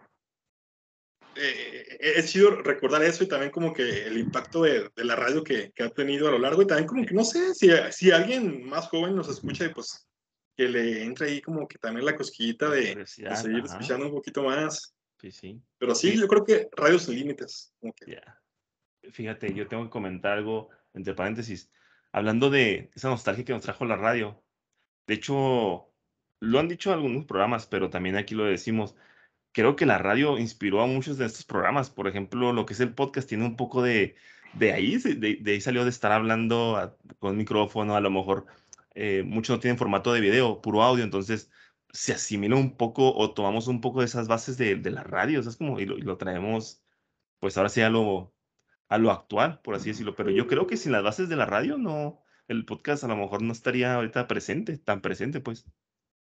eh, 1.36 1.98
es 2.00 2.32
chido 2.32 2.52
recordar 2.62 3.04
eso 3.04 3.24
y 3.24 3.28
también 3.28 3.52
como 3.52 3.74
que 3.74 4.04
el 4.06 4.17
impacto 4.17 4.63
de, 4.63 4.89
de 4.95 5.04
la 5.06 5.15
radio 5.15 5.43
que, 5.43 5.71
que, 5.74 5.84
ha 5.84 5.89
tenido 5.89 6.28
a 6.28 6.32
lo 6.32 6.39
largo 6.39 6.62
y 6.62 6.67
también 6.67 6.88
como 6.88 7.06
que 7.06 7.13
no 7.13 7.24
sé 7.24 7.54
si, 7.54 7.69
si 7.91 8.12
alguien 8.12 8.63
más 8.67 8.88
joven 8.88 9.15
nos 9.15 9.30
escucha 9.30 9.65
y 9.65 9.69
pues 9.69 10.08
que 10.56 10.67
le 10.69 11.04
entre 11.04 11.28
ahí 11.28 11.41
como 11.41 11.67
que 11.67 11.78
también 11.78 12.06
la 12.06 12.15
cosquillita 12.15 12.69
de, 12.69 12.95
de 12.95 13.06
seguir 13.06 13.28
ajá. 13.63 13.65
escuchando 13.65 14.06
un 14.08 14.13
poquito 14.13 14.43
más. 14.43 14.95
Sí, 15.19 15.32
sí. 15.32 15.62
Pero 15.78 15.95
sí, 15.95 16.12
Sí. 16.12 16.17
yo 16.19 16.28
creo 16.28 16.45
que 16.45 16.69
Radio 16.76 17.00
Sin 17.00 17.15
Límites. 17.15 17.74
que- 17.82 18.13
Ya. 18.13 18.41
Fíjate, 19.12 19.54
yo 19.54 19.67
tengo 19.67 19.84
que 19.84 19.89
comentar 19.89 20.34
algo, 20.34 20.69
entre 20.93 21.13
paréntesis, 21.13 21.69
hablando 22.12 22.50
de 22.50 22.89
esa 22.95 23.10
nostalgia 23.10 23.45
que 23.45 23.54
nos 23.54 23.62
trajo 23.62 23.86
la 23.86 23.98
radio. 23.98 24.41
De 25.08 25.13
hecho, 25.13 25.91
lo 26.39 26.60
han 26.60 26.67
dicho 26.67 26.91
algunos 26.91 27.26
programas, 27.26 27.67
pero 27.67 27.89
también 27.89 28.15
aquí 28.15 28.34
lo 28.34 28.45
decimos. 28.45 28.95
Creo 29.56 29.76
que 29.78 29.86
la 29.86 29.98
radio 29.98 30.38
inspiró 30.38 30.82
a 30.82 30.88
muchos 30.88 31.18
de 31.18 31.26
estos 31.26 31.46
programas. 31.46 31.89
Por 31.89 32.08
ejemplo, 32.10 32.52
lo 32.54 32.65
que 32.65 32.74
es 32.74 32.80
el 32.82 32.94
podcast 32.94 33.28
tiene 33.30 33.46
un 33.46 33.56
poco 33.56 33.82
de, 33.82 34.15
de 34.54 34.74
ahí, 34.74 34.98
de, 34.98 35.41
ahí 35.52 35.62
salió 35.62 35.84
de 35.86 35.89
estar 35.91 36.12
hablando 36.12 36.76
a- 36.78 36.98
con 37.20 37.38
micrófono, 37.38 37.96
a 37.96 38.02
lo 38.02 38.12
mejor 38.12 38.46
eh, 38.96 39.24
muchos 39.26 39.56
no 39.58 39.60
tienen 39.62 39.78
formato 39.78 40.12
de 40.13 40.20
video, 40.22 40.62
puro 40.62 40.84
audio, 40.84 41.04
entonces 41.06 41.52
se 41.94 42.13
asimila 42.13 42.56
un 42.58 42.76
poco 42.78 43.15
o 43.15 43.34
tomamos 43.34 43.68
un 43.68 43.80
poco 43.82 44.02
de 44.02 44.08
esas 44.08 44.28
bases 44.28 44.58
de, 44.58 44.76
de 44.76 44.91
la 44.91 45.04
radio, 45.04 45.39
es 45.39 45.56
como, 45.58 45.80
y 45.80 45.86
lo, 45.86 45.98
y 45.98 46.02
lo 46.02 46.18
traemos, 46.18 46.84
pues 47.39 47.58
ahora 47.58 47.70
sí 47.70 47.82
a 47.82 47.89
lo, 47.89 48.36
a 48.89 48.98
lo 48.98 49.12
actual, 49.12 49.62
por 49.63 49.76
así 49.76 49.89
decirlo. 49.89 50.15
Pero 50.15 50.32
yo 50.32 50.48
creo 50.48 50.68
que 50.68 50.78
sin 50.78 50.91
las 50.91 51.04
bases 51.04 51.30
de 51.30 51.38
la 51.38 51.46
radio, 51.46 51.78
no, 51.78 52.22
el 52.50 52.65
podcast 52.65 53.04
a 53.06 53.08
lo 53.08 53.15
mejor 53.18 53.41
no 53.41 53.54
estaría 53.54 53.96
ahorita 53.96 54.28
presente, 54.28 54.78
tan 54.78 55.02
presente, 55.02 55.39
pues, 55.41 55.65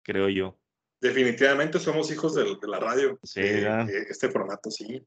creo 0.03 0.29
yo. 0.29 0.61
Definitivamente 1.01 1.79
somos 1.79 2.11
hijos 2.11 2.35
de, 2.35 2.45
de 2.45 2.69
la 2.69 2.79
radio, 2.79 3.19
Sí, 3.23 3.43
de, 3.43 3.61
¿verdad? 3.61 3.87
de 3.87 3.99
este 4.09 4.31
formato, 4.31 4.71
sí. 4.71 5.03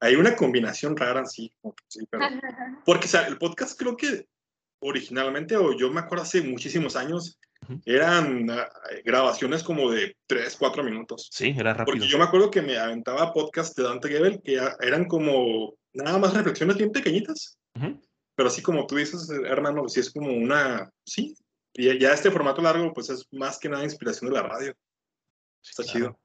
Hay 0.00 0.16
una 0.16 0.34
combinación 0.34 0.96
rara, 0.96 1.24
sí, 1.26 1.52
pero... 2.10 2.22
Porque, 2.84 3.06
o 3.06 3.08
sea, 3.08 3.26
el 3.26 3.38
podcast 3.38 3.78
creo 3.78 3.96
que 3.96 4.26
originalmente, 4.80 5.56
o 5.56 5.76
yo 5.76 5.90
me 5.90 6.00
acuerdo 6.00 6.24
hace 6.24 6.42
muchísimos 6.42 6.96
años, 6.96 7.38
eran 7.84 8.50
ah, 8.50 8.68
grabaciones 9.04 9.62
como 9.62 9.90
de 9.90 10.16
3, 10.26 10.56
4 10.58 10.82
minutos. 10.82 11.28
Sí, 11.30 11.54
era 11.56 11.72
rápido. 11.72 11.96
Porque 11.96 12.08
yo 12.08 12.18
me 12.18 12.24
acuerdo 12.24 12.50
que 12.50 12.62
me 12.62 12.76
aventaba 12.76 13.32
podcast 13.32 13.76
de 13.76 13.84
Dante 13.84 14.08
Gebel 14.08 14.40
que 14.42 14.60
eran 14.80 15.04
como 15.06 15.74
nada 15.92 16.18
más 16.18 16.34
reflexiones 16.34 16.76
bien 16.76 16.90
pequeñitas. 16.90 17.58
Ujú. 17.76 18.00
Pero 18.34 18.48
así 18.48 18.62
como 18.62 18.86
tú 18.86 18.96
dices, 18.96 19.28
hermano, 19.46 19.88
sí 19.88 20.00
es 20.00 20.10
como 20.10 20.32
una... 20.32 20.90
Sí, 21.06 21.36
y 21.74 21.98
ya 21.98 22.12
este 22.12 22.30
formato 22.30 22.60
largo, 22.60 22.92
pues 22.92 23.10
es 23.10 23.26
más 23.30 23.58
que 23.58 23.68
nada 23.68 23.84
inspiración 23.84 24.30
de 24.30 24.36
la 24.36 24.42
radio. 24.42 24.74
Sí, 25.62 25.70
Está 25.70 25.82
claro. 25.84 25.98
chido. 25.98 26.18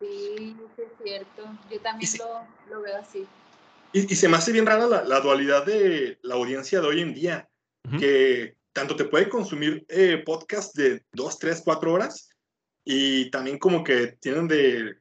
Sí, 0.00 0.56
sí 0.76 0.82
es 0.82 0.88
cierto. 1.02 1.58
Yo 1.70 1.80
también 1.80 2.10
lo, 2.18 2.74
lo 2.76 2.82
veo 2.82 2.96
así. 2.98 3.26
Y, 3.92 4.12
y 4.12 4.16
se 4.16 4.28
me 4.28 4.36
hace 4.36 4.52
bien 4.52 4.66
rara 4.66 4.86
la, 4.86 5.02
la 5.04 5.20
dualidad 5.20 5.64
de 5.66 6.18
la 6.22 6.34
audiencia 6.34 6.80
de 6.80 6.86
hoy 6.86 7.00
en 7.00 7.14
día, 7.14 7.48
Ujú. 7.86 7.98
que 7.98 8.56
tanto 8.72 8.94
te 8.94 9.06
puede 9.06 9.28
consumir 9.28 9.84
eh, 9.88 10.22
podcast 10.24 10.76
de 10.76 11.04
dos, 11.12 11.38
tres, 11.38 11.62
cuatro 11.64 11.92
horas 11.94 12.28
y 12.84 13.30
también 13.30 13.58
como 13.58 13.82
que 13.82 14.18
tienen 14.20 14.46
de, 14.46 14.98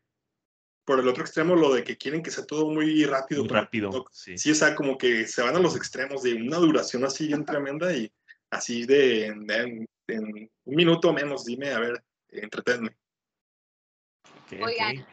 por 0.86 1.00
el 1.00 1.08
otro 1.08 1.22
extremo, 1.24 1.56
lo 1.56 1.74
de 1.74 1.84
que 1.84 1.98
quieren 1.98 2.24
que 2.24 2.32
sea 2.32 2.46
todo 2.46 2.70
muy 2.72 3.04
rápido. 3.06 3.42
Muy 3.44 3.50
rápido, 3.54 3.90
TikTok. 3.90 4.10
sí. 4.14 4.38
Sí, 4.38 4.52
o 4.52 4.56
sea, 4.56 4.74
como 4.74 4.98
que 4.98 5.28
se 5.28 5.42
van 5.44 5.56
a 5.56 5.60
los 5.60 5.76
extremos 5.76 6.24
de 6.24 6.34
una 6.36 6.58
duración 6.58 7.04
así 7.06 7.28
bien 7.28 7.46
tremenda 7.46 7.94
y 7.94 8.12
así 8.50 8.86
de, 8.86 9.28
en, 9.28 9.52
en- 9.52 9.90
en 10.10 10.24
un 10.64 10.76
minuto 10.76 11.12
menos, 11.12 11.44
dime, 11.46 11.72
a 11.72 11.80
ver, 11.80 12.02
entretenme. 12.30 12.98
Oigan, 14.52 15.06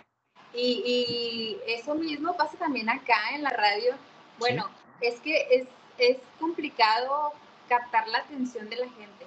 Y, 0.52 0.82
y, 0.84 1.60
eso 1.66 1.94
mismo 1.94 2.36
pasa 2.36 2.56
también 2.56 2.88
acá 2.88 3.30
en 3.34 3.42
la 3.42 3.50
radio. 3.50 3.94
Bueno, 4.38 4.70
es 5.00 5.20
que 5.20 5.46
es, 5.50 5.66
es 5.98 6.18
complicado 6.38 7.32
captar 7.68 8.08
la 8.08 8.18
atención 8.18 8.68
de 8.70 8.76
la 8.76 8.88
gente. 8.90 9.26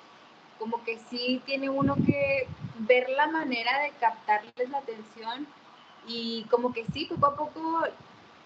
Como 0.60 0.84
que 0.84 0.98
sí 1.10 1.42
tiene 1.46 1.70
uno 1.70 1.96
que 2.06 2.48
ver 2.80 3.10
la 3.10 3.28
manera 3.28 3.80
de 3.80 3.92
captarles 4.00 4.70
la 4.70 4.80
atención 4.80 5.48
y 6.08 6.46
como 6.50 6.74
que 6.74 6.86
sí, 6.94 7.06
poco 7.06 7.26
a 7.26 7.36
poco 7.36 7.84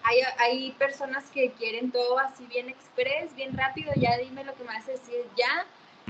hay, 0.02 0.18
hay 0.38 0.72
personas 0.72 1.30
que 1.30 1.52
quieren 1.52 1.92
todo 1.92 2.18
así 2.18 2.44
bien 2.46 2.68
express, 2.68 3.34
bien 3.34 3.56
rápido, 3.56 3.92
ya 3.96 4.18
dime 4.18 4.44
lo 4.44 4.54
que 4.54 4.64
me 4.64 4.74
vas 4.74 4.88
a 4.88 4.92
decir 4.92 5.24
ya, 5.36 5.66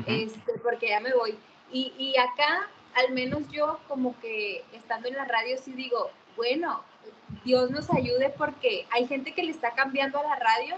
este, 0.07 0.59
porque 0.63 0.89
ya 0.89 1.01
me 1.01 1.13
voy. 1.15 1.39
Y, 1.71 1.93
y 1.99 2.17
acá, 2.19 2.69
al 2.95 3.13
menos 3.13 3.49
yo 3.51 3.81
como 3.89 4.19
que 4.21 4.65
estando 4.73 5.09
en 5.09 5.15
la 5.15 5.25
radio 5.25 5.57
sí 5.59 5.73
digo, 5.73 6.11
bueno, 6.37 6.85
Dios 7.45 7.71
nos 7.71 7.91
ayude 7.91 8.31
porque 8.37 8.87
hay 8.91 9.07
gente 9.07 9.35
que 9.35 9.43
le 9.43 9.51
está 9.51 9.75
cambiando 9.75 10.19
a 10.19 10.23
la 10.23 10.37
radio 10.37 10.77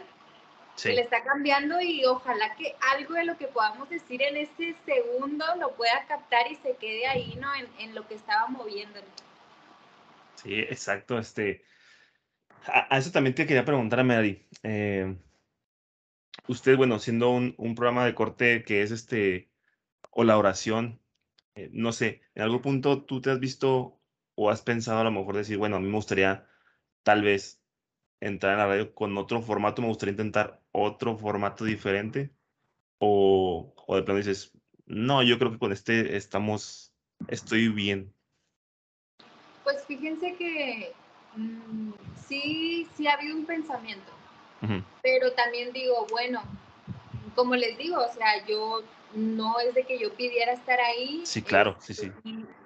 se 0.74 0.92
le 0.92 1.03
está 1.03 1.22
cambiando 1.22 1.81
y 1.81 2.05
ojalá 2.05 2.55
que 2.57 2.74
algo 2.92 3.14
de 3.14 3.24
lo 3.24 3.38
que 3.38 3.46
podamos 3.46 3.88
decir 3.88 4.22
en 4.22 4.37
ese 4.37 4.74
segundo 4.85 5.44
lo 5.59 5.74
pueda 5.77 6.05
captar 6.07 6.50
y 6.50 6.57
se 6.57 6.77
quede 6.77 7.07
ahí, 7.07 7.38
¿no? 7.40 7.48
En, 7.79 7.94
lo 7.94 8.07
que 8.09 8.14
estaba 8.14 8.48
moviendo. 8.48 9.00
Sí, 10.35 10.59
exacto. 10.59 11.18
Este, 11.18 11.64
a, 12.66 12.98
eso 12.98 13.12
también 13.12 13.35
te 13.35 13.46
quería 13.46 13.64
preguntar 13.64 14.00
a 14.00 14.05
Mary. 14.05 14.44
Eh, 14.64 15.16
usted, 16.48 16.77
bueno, 16.77 16.98
siendo 16.98 17.31
un, 17.31 17.74
programa 17.77 18.05
de 18.05 18.14
corte 18.14 18.64
que 18.64 18.83
es 18.83 18.90
este, 18.90 19.50
o 20.11 20.24
la 20.24 20.37
oración, 20.38 21.00
eh, 21.57 21.71
no 21.73 21.93
sé, 21.93 22.23
¿en 22.35 22.43
algún 22.43 22.62
punto 22.62 23.03
tú 23.03 23.21
te 23.21 23.31
has 23.31 23.38
visto 23.38 24.01
o 24.35 24.51
has 24.51 24.62
pensado 24.62 25.01
a 25.01 25.05
lo 25.05 25.12
mejor 25.12 25.37
decir, 25.37 25.57
bueno, 25.59 25.77
a 25.77 25.81
mí 25.81 25.87
me 25.87 25.97
gustaría 25.97 26.47
tal 27.03 27.23
vez 27.23 27.62
entrar 28.21 28.55
en 28.55 28.59
la 28.59 28.67
radio 28.67 28.95
con 28.95 29.17
otro 29.17 29.40
formato, 29.43 29.83
me 29.83 29.88
gustaría 29.88 30.12
intentar 30.12 30.61
otro 30.73 31.17
formato 31.17 31.64
diferente? 31.64 32.31
O, 32.99 33.73
o 33.87 33.97
de 33.97 34.03
plano 34.03 34.19
dices, 34.19 34.53
no, 34.87 35.23
yo 35.23 35.38
creo 35.38 35.53
que 35.53 35.59
con 35.59 35.73
este 35.73 36.17
estamos, 36.17 36.93
estoy 37.29 37.69
bien. 37.69 38.12
Pues 39.62 39.85
fíjense 39.87 40.35
que 40.37 40.93
mm, 41.37 41.93
sí, 42.27 42.88
sí 42.97 43.07
ha 43.07 43.14
habido 43.14 43.37
un 43.37 43.47
pensamiento, 43.47 44.12
pero 45.03 45.33
también 45.33 45.73
digo, 45.73 46.07
bueno, 46.11 46.43
como 47.35 47.55
les 47.55 47.77
digo, 47.79 47.99
o 47.99 48.12
sea, 48.12 48.45
yo 48.47 48.83
no 49.14 49.59
es 49.61 49.74
de 49.74 49.85
que 49.85 49.98
yo 49.98 50.12
pidiera 50.14 50.53
estar 50.53 50.81
ahí. 50.81 51.22
Sí, 51.24 51.42
claro, 51.42 51.77
sí, 51.81 51.94
sí. 51.94 52.11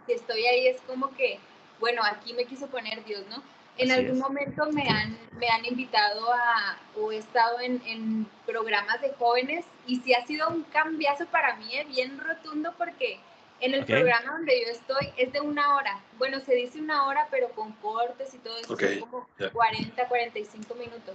Si 0.06 0.12
estoy 0.12 0.46
ahí 0.46 0.68
es 0.68 0.80
como 0.82 1.14
que, 1.14 1.38
bueno, 1.80 2.02
aquí 2.04 2.32
me 2.34 2.44
quiso 2.44 2.66
poner 2.68 3.04
Dios, 3.04 3.24
¿no? 3.28 3.42
En 3.76 3.92
algún 3.92 4.18
momento 4.18 4.66
me 4.72 4.88
han, 4.88 5.16
me 5.38 5.48
han 5.48 5.64
invitado 5.64 6.32
a, 6.32 6.76
o 6.96 7.12
he 7.12 7.18
estado 7.18 7.60
en, 7.60 7.80
en, 7.86 8.26
programas 8.44 9.00
de 9.00 9.12
jóvenes 9.12 9.64
y 9.86 10.00
sí 10.00 10.14
ha 10.14 10.26
sido 10.26 10.48
un 10.48 10.64
cambiazo 10.64 11.26
para 11.26 11.54
mí, 11.56 11.76
eh, 11.76 11.84
bien 11.84 12.18
rotundo, 12.18 12.74
porque 12.76 13.20
en 13.60 13.74
el 13.74 13.84
programa 13.84 14.32
donde 14.32 14.60
yo 14.64 14.72
estoy 14.72 15.12
es 15.16 15.32
de 15.32 15.40
una 15.40 15.76
hora. 15.76 16.00
Bueno, 16.18 16.40
se 16.40 16.54
dice 16.54 16.80
una 16.80 17.06
hora, 17.06 17.28
pero 17.30 17.50
con 17.50 17.72
cortes 17.74 18.34
y 18.34 18.38
todo 18.38 18.56
eso, 18.58 18.76
son 18.76 19.00
como 19.00 19.28
40, 19.52 20.08
45 20.08 20.74
minutos. 20.74 21.14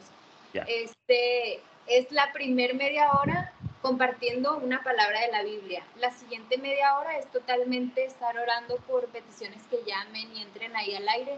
Este, 0.53 1.59
es 1.87 2.11
la 2.11 2.31
primer 2.31 2.75
media 2.75 3.11
hora 3.11 3.52
compartiendo 3.83 4.57
una 4.57 4.81
palabra 4.81 5.21
de 5.21 5.31
la 5.31 5.43
Biblia. 5.43 5.83
La 5.99 6.11
siguiente 6.11 6.57
media 6.57 6.97
hora 6.97 7.19
es 7.19 7.27
totalmente 7.31 8.03
estar 8.05 8.35
orando 8.35 8.77
por 8.87 9.05
peticiones 9.09 9.61
que 9.69 9.83
llamen 9.85 10.35
y 10.35 10.41
entren 10.41 10.75
ahí 10.75 10.95
al 10.95 11.07
aire 11.07 11.37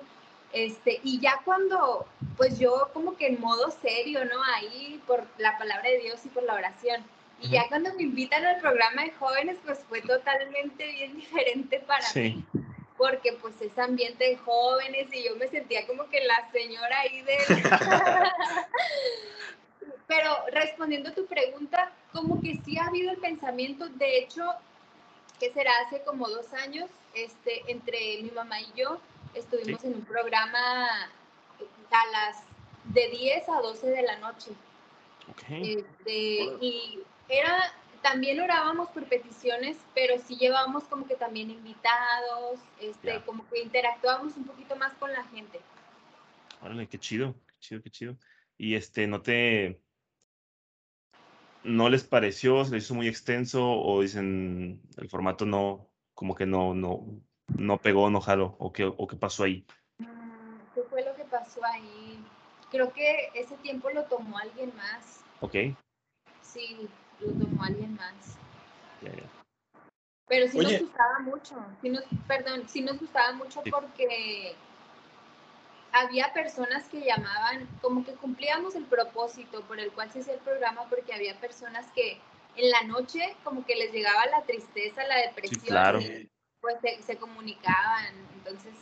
este, 0.55 1.01
y 1.03 1.19
ya 1.19 1.41
cuando, 1.43 2.07
pues 2.37 2.57
yo 2.57 2.89
como 2.93 3.17
que 3.17 3.27
en 3.27 3.41
modo 3.41 3.71
serio, 3.71 4.23
¿no? 4.23 4.41
Ahí 4.55 5.01
por 5.05 5.25
la 5.37 5.57
palabra 5.57 5.89
de 5.89 5.99
Dios 5.99 6.25
y 6.25 6.29
por 6.29 6.43
la 6.43 6.53
oración. 6.53 7.03
Y 7.41 7.49
ya 7.49 7.67
cuando 7.67 7.93
me 7.95 8.03
invitan 8.03 8.45
al 8.45 8.61
programa 8.61 9.03
de 9.03 9.11
jóvenes, 9.11 9.57
pues 9.65 9.79
fue 9.89 10.01
totalmente 10.01 10.89
bien 10.93 11.13
diferente 11.17 11.81
para 11.81 12.05
mí. 12.15 12.45
Porque 12.97 13.33
pues 13.33 13.59
es 13.59 13.77
ambiente 13.77 14.23
de 14.23 14.37
jóvenes 14.37 15.07
y 15.11 15.25
yo 15.25 15.35
me 15.35 15.49
sentía 15.49 15.85
como 15.85 16.07
que 16.09 16.23
la 16.23 16.49
señora 16.53 17.01
ahí 17.01 17.21
de... 17.23 17.37
Respondiendo 20.65 21.09
a 21.09 21.13
tu 21.13 21.27
pregunta, 21.27 21.91
como 22.11 22.41
que 22.41 22.57
sí 22.65 22.77
ha 22.79 22.87
habido 22.87 23.11
el 23.11 23.17
pensamiento, 23.17 23.87
de 23.87 24.17
hecho, 24.17 24.43
que 25.39 25.53
será 25.53 25.71
hace 25.85 26.01
como 26.03 26.27
dos 26.27 26.51
años, 26.53 26.89
este, 27.13 27.61
entre 27.71 28.23
mi 28.23 28.31
mamá 28.31 28.59
y 28.61 28.71
yo, 28.75 28.99
estuvimos 29.35 29.83
en 29.83 29.93
un 29.93 30.05
programa 30.05 30.87
a 31.91 32.11
las 32.11 32.43
de 32.85 33.09
10 33.09 33.49
a 33.49 33.61
12 33.61 33.87
de 33.87 34.01
la 34.01 34.17
noche. 34.17 34.51
Este, 35.49 36.55
y 36.61 36.99
era, 37.29 37.71
también 38.01 38.39
orábamos 38.41 38.89
por 38.89 39.05
peticiones, 39.05 39.77
pero 39.93 40.15
sí 40.25 40.35
llevábamos 40.35 40.85
como 40.85 41.05
que 41.05 41.15
también 41.15 41.51
invitados, 41.51 42.59
este, 42.79 43.21
como 43.21 43.47
que 43.49 43.61
interactuábamos 43.61 44.35
un 44.35 44.45
poquito 44.45 44.75
más 44.75 44.93
con 44.93 45.11
la 45.11 45.23
gente. 45.25 45.59
Órale, 46.61 46.87
qué 46.87 46.97
chido, 46.97 47.35
qué 47.47 47.53
chido, 47.59 47.81
qué 47.83 47.89
chido. 47.91 48.17
Y 48.57 48.75
este, 48.75 49.05
¿no 49.05 49.21
te, 49.21 49.79
no 51.65 51.89
les 51.89 52.03
pareció, 52.03 52.63
se 52.63 52.75
les 52.75 52.85
hizo 52.85 52.95
muy 52.95 53.07
extenso 53.07 53.63
o 53.63 54.01
dicen 54.01 54.81
el 54.97 55.09
formato 55.09 55.45
no, 55.45 55.89
como 56.13 56.35
que 56.35 56.45
no, 56.45 56.73
no, 56.73 57.05
no 57.57 57.77
pegó, 57.79 58.09
no 58.09 58.21
jaló? 58.21 58.55
¿O 58.59 58.71
qué, 58.71 58.85
o 58.85 59.07
qué 59.07 59.15
pasó 59.15 59.43
ahí? 59.43 59.65
¿Qué 60.73 60.81
fue 60.89 61.03
lo 61.03 61.15
que 61.15 61.23
pasó 61.25 61.63
ahí? 61.65 62.23
Creo 62.71 62.91
que 62.91 63.29
ese 63.33 63.55
tiempo 63.57 63.89
lo 63.89 64.03
tomó 64.05 64.37
alguien 64.37 64.73
más. 64.75 65.23
Ok. 65.41 65.55
Sí, 66.41 66.89
lo 67.19 67.31
tomó 67.33 67.63
alguien 67.63 67.95
más. 67.95 68.37
Pero 70.27 70.47
sí 70.47 70.57
nos 70.57 70.79
gustaba 70.79 71.19
mucho, 71.19 71.55
sí 71.81 71.89
nos, 71.89 72.03
perdón, 72.27 72.67
sí 72.67 72.81
nos 72.81 72.99
gustaba 72.99 73.33
mucho 73.33 73.61
porque 73.69 74.55
había 75.95 76.33
personas 76.33 76.87
que 76.89 77.05
llamaban, 77.05 77.67
como 77.81 78.05
que 78.05 78.13
cumplíamos 78.13 78.75
el 78.75 78.85
propósito 78.85 79.61
por 79.63 79.79
el 79.79 79.91
cual 79.91 80.11
se 80.11 80.19
hacía 80.19 80.33
el 80.33 80.39
programa, 80.41 80.89
porque 80.89 81.13
había 81.13 81.39
personas 81.39 81.85
que 81.93 82.19
en 82.55 82.69
la 82.69 82.83
noche 82.83 83.35
como 83.43 83.65
que 83.65 83.75
les 83.75 83.91
llegaba 83.91 84.25
la 84.27 84.43
tristeza, 84.43 85.03
la 85.07 85.17
depresión. 85.17 85.59
Sí, 85.61 85.67
claro 85.67 85.99
pues 86.65 87.05
se, 87.05 87.17
comunicaban. 87.17 88.15
Entonces, 88.33 88.73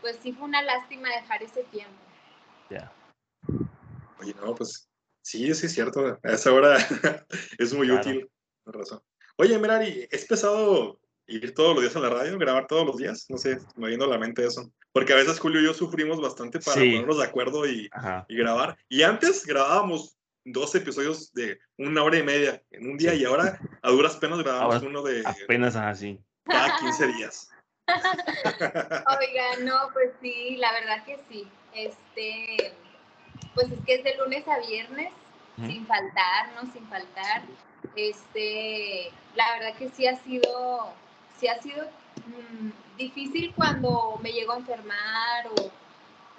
pues 0.00 0.18
sí 0.20 0.32
fue 0.32 0.46
una 0.46 0.62
lástima 0.62 1.08
dejar 1.10 1.42
ese 1.42 1.62
tiempo. 1.64 1.94
Ya. 2.70 2.92
Oye, 4.20 4.34
no, 4.34 4.54
pues 4.54 4.88
sí, 5.22 5.54
sí 5.54 5.66
es 5.66 5.72
cierto. 5.72 6.18
A 6.22 6.32
esa 6.32 6.52
hora 6.52 6.76
es 7.58 7.72
muy 7.72 7.90
útil. 7.90 8.28
razón. 8.66 9.00
Oye, 9.36 9.58
Merari, 9.58 10.08
¿es 10.10 10.26
pesado 10.26 10.98
ir 11.26 11.54
todos 11.54 11.74
los 11.74 11.82
días 11.82 11.96
a 11.96 12.00
la 12.00 12.10
radio, 12.10 12.38
grabar 12.38 12.66
todos 12.66 12.86
los 12.86 12.96
días? 12.96 13.26
No 13.28 13.38
sé, 13.38 13.58
me 13.76 13.88
viendo 13.88 14.04
a 14.04 14.08
la 14.08 14.18
mente 14.18 14.44
eso. 14.46 14.70
Porque 14.92 15.12
a 15.12 15.16
veces 15.16 15.40
Julio 15.40 15.60
y 15.60 15.64
yo 15.64 15.74
sufrimos 15.74 16.20
bastante 16.20 16.60
para 16.60 16.76
ponernos 16.76 17.18
de 17.18 17.24
acuerdo 17.24 17.66
y, 17.66 17.90
y, 18.28 18.36
grabar. 18.36 18.76
Y 18.88 19.02
antes 19.02 19.44
grabábamos 19.44 20.16
dos 20.44 20.74
episodios 20.74 21.32
de 21.32 21.58
una 21.78 22.02
hora 22.02 22.18
y 22.18 22.22
media 22.22 22.62
en 22.70 22.90
un 22.90 22.96
día 22.96 23.14
y 23.14 23.24
ahora 23.24 23.58
a 23.82 23.90
duras 23.90 24.16
penas 24.16 24.38
grabamos 24.42 24.82
uno 24.82 25.02
de... 25.02 25.22
Apenas 25.26 25.74
así 25.76 26.20
cada 26.44 26.76
15 26.78 27.06
días. 27.08 27.50
Oiga, 27.86 29.56
no, 29.62 29.88
pues 29.92 30.12
sí, 30.20 30.56
la 30.56 30.72
verdad 30.72 31.04
que 31.04 31.18
sí. 31.28 31.48
Este, 31.74 32.72
pues 33.54 33.70
es 33.70 33.78
que 33.84 33.94
es 33.96 34.04
de 34.04 34.16
lunes 34.16 34.46
a 34.48 34.58
viernes, 34.60 35.12
sin 35.56 35.86
faltar, 35.86 36.52
¿no? 36.54 36.72
Sin 36.72 36.86
faltar. 36.88 37.42
Este, 37.96 39.12
la 39.34 39.52
verdad 39.54 39.76
que 39.78 39.88
sí 39.90 40.06
ha 40.06 40.16
sido, 40.22 40.92
sí 41.44 41.48
ha 41.48 41.60
sido 41.60 41.84
mm, 42.26 42.96
difícil 42.96 43.52
cuando 43.54 44.18
me 44.22 44.32
llego 44.32 44.52
a 44.52 44.56
enfermar 44.56 45.46
o, 45.48 45.70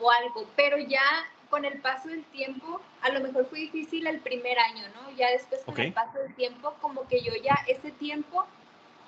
o 0.03 0.11
algo, 0.11 0.47
pero 0.55 0.79
ya 0.79 1.27
con 1.49 1.63
el 1.63 1.79
paso 1.79 2.09
del 2.09 2.23
tiempo, 2.25 2.81
a 3.01 3.09
lo 3.09 3.19
mejor 3.19 3.45
fue 3.47 3.59
difícil 3.59 4.07
el 4.07 4.19
primer 4.19 4.57
año, 4.57 4.83
¿no? 4.95 5.11
Ya 5.15 5.29
después 5.29 5.61
con 5.63 5.79
el 5.79 5.93
paso 5.93 6.17
del 6.17 6.33
tiempo, 6.33 6.73
como 6.81 7.07
que 7.07 7.21
yo 7.21 7.33
ya 7.43 7.55
ese 7.67 7.91
tiempo 7.91 8.45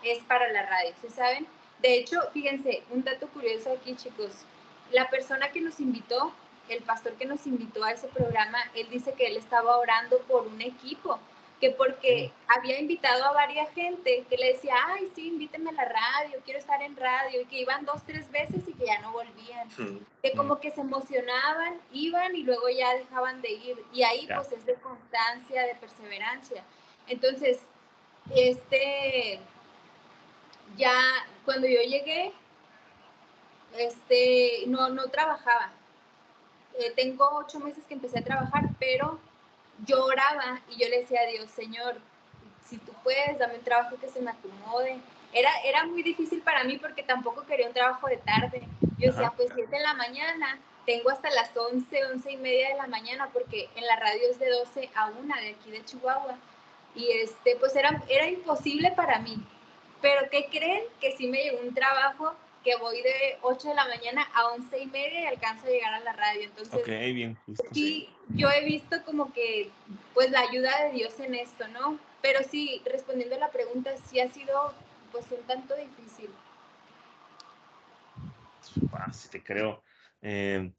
es 0.04 0.20
para 0.26 0.52
la 0.52 0.68
radio, 0.68 0.94
¿se 1.02 1.10
saben? 1.10 1.48
De 1.82 1.96
hecho, 1.96 2.20
fíjense, 2.32 2.84
un 2.92 3.04
dato 3.04 3.28
curioso 3.30 3.74
aquí, 3.74 3.96
chicos. 3.96 4.32
La 4.92 5.10
persona 5.10 5.52
que 5.52 5.62
nos 5.62 5.80
invitó, 5.80 6.32
el 6.70 6.84
pastor 6.84 7.14
que 7.14 7.26
nos 7.26 7.46
invitó 7.48 7.84
a 7.84 7.92
ese 7.92 8.08
programa, 8.08 8.60
él 8.76 8.88
dice 8.90 9.14
que 9.14 9.26
él 9.26 9.38
estaba 9.38 9.78
orando 9.78 10.20
por 10.28 10.46
un 10.46 10.62
equipo, 10.62 11.20
que 11.60 11.72
porque 11.72 12.32
había 12.48 12.80
invitado 12.80 13.26
a 13.26 13.32
varias 13.32 13.72
gente 13.74 14.26
que 14.30 14.38
le 14.38 14.54
decía, 14.54 14.76
ay, 14.88 15.12
sí, 15.16 15.28
invíteme 15.28 15.72
a 15.72 15.74
la 15.74 15.86
radio, 15.86 16.40
quiero 16.46 16.60
estar 16.60 16.82
en 16.82 16.96
radio, 16.96 17.42
y 17.42 17.46
que 17.46 17.62
iban 17.62 17.84
dos, 17.86 18.04
tres 18.06 18.30
veces 18.30 18.64
y 18.68 18.74
que 18.74 18.86
ya 18.86 19.00
no 19.00 19.12
volvían. 19.12 19.68
Que 20.22 20.34
como 20.34 20.60
que 20.60 20.72
se 20.72 20.82
emocionaban, 20.82 21.80
iban 21.92 22.36
y 22.36 22.44
luego 22.44 22.70
ya 22.70 22.94
dejaban 22.96 23.42
de 23.42 23.52
ir. 23.52 23.84
Y 23.92 24.04
ahí 24.04 24.28
pues 24.28 24.52
es 24.52 24.66
de 24.66 24.76
constancia, 24.76 25.66
de 25.66 25.76
perseverancia. 25.76 26.64
Entonces, 27.08 27.60
este, 28.36 29.40
ya 30.76 30.94
cuando 31.44 31.68
yo 31.68 31.82
llegué, 31.82 32.34
este, 33.78 34.64
no, 34.68 34.90
no 34.90 35.08
trabajaba. 35.08 35.72
Eh, 36.80 36.92
tengo 36.96 37.28
ocho 37.34 37.60
meses 37.60 37.84
que 37.88 37.96
empecé 37.96 38.20
a 38.20 38.24
trabajar, 38.24 38.64
pero 38.80 39.20
yo 39.86 40.06
oraba 40.06 40.60
y 40.70 40.82
yo 40.82 40.90
le 40.90 41.02
decía 41.02 41.22
a 41.22 41.32
Dios, 41.32 41.50
Señor, 41.52 41.98
si 42.68 42.78
tú 42.78 42.92
puedes, 43.04 43.38
dame 43.38 43.56
un 43.56 43.64
trabajo 43.64 43.98
que 44.00 44.10
se 44.10 44.22
me 44.22 44.32
acomode. 44.32 45.00
Era, 45.34 45.52
era 45.64 45.86
muy 45.86 46.04
difícil 46.04 46.42
para 46.42 46.64
mí 46.64 46.78
porque 46.78 47.04
tampoco 47.04 47.46
quería 47.46 47.68
un 47.68 47.74
trabajo 47.74 48.08
de 48.08 48.18
tarde. 48.18 48.68
Yo 48.98 49.12
decía, 49.12 49.32
pues 49.36 49.50
si 49.54 49.62
es 49.62 49.72
en 49.72 49.84
la 49.84 49.94
mañana, 49.94 50.60
tengo 50.86 51.10
hasta 51.10 51.30
las 51.32 51.56
11, 51.56 52.06
11 52.14 52.32
y 52.32 52.38
media 52.38 52.70
de 52.70 52.76
la 52.76 52.88
mañana 52.88 53.30
porque 53.32 53.70
en 53.76 53.86
la 53.86 53.98
radio 53.98 54.22
es 54.32 54.40
de 54.40 54.50
12 54.50 54.90
a 54.96 55.08
1 55.08 55.36
de 55.36 55.50
aquí 55.50 55.72
de 55.72 55.86
Chihuahua. 55.86 56.38
Y 56.96 57.12
este, 57.12 57.56
pues 57.58 57.76
era, 57.76 58.02
era 58.08 58.28
imposible 58.28 58.92
para 58.96 59.20
mí. 59.20 59.38
Pero 60.02 60.30
¿qué 60.32 60.48
creen? 60.50 60.84
Que 61.00 61.16
sí 61.18 61.28
me 61.28 61.44
llegó 61.44 61.60
un 61.60 61.74
trabajo 61.74 62.34
que 62.68 62.76
voy 62.76 63.02
de 63.02 63.38
8 63.44 63.70
de 63.70 63.76
la 63.76 63.88
mañana 63.88 64.28
a 64.34 64.50
11 64.50 64.78
y 64.78 64.88
media 64.88 65.22
y 65.22 65.26
alcanzo 65.28 65.68
a 65.68 65.70
llegar 65.70 65.94
a 65.94 66.02
la 66.02 66.12
radio. 66.12 66.44
Entonces, 66.44 66.74
ok, 66.74 66.88
bien. 67.14 67.38
Sí, 67.72 68.10
yo 68.36 68.50
he 68.52 68.66
visto 68.66 68.98
como 69.06 69.32
que, 69.32 69.72
pues, 70.14 70.32
la 70.32 70.42
ayuda 70.42 70.84
de 70.84 70.92
Dios 70.92 71.18
en 71.22 71.36
esto, 71.36 71.66
¿no? 71.70 71.98
Pero 72.22 72.40
sí, 72.44 72.82
respondiendo 72.84 73.36
a 73.36 73.40
la 73.40 73.52
pregunta, 73.52 73.92
sí 74.10 74.20
ha 74.20 74.30
sido, 74.34 74.74
pues, 75.14 75.24
un 75.32 75.48
tanto 75.48 75.76
difícil. 75.78 76.30
Ah, 78.92 79.14
sí 79.14 79.30
te 79.30 79.42
creo. 79.42 79.82
Eh, 80.22 80.70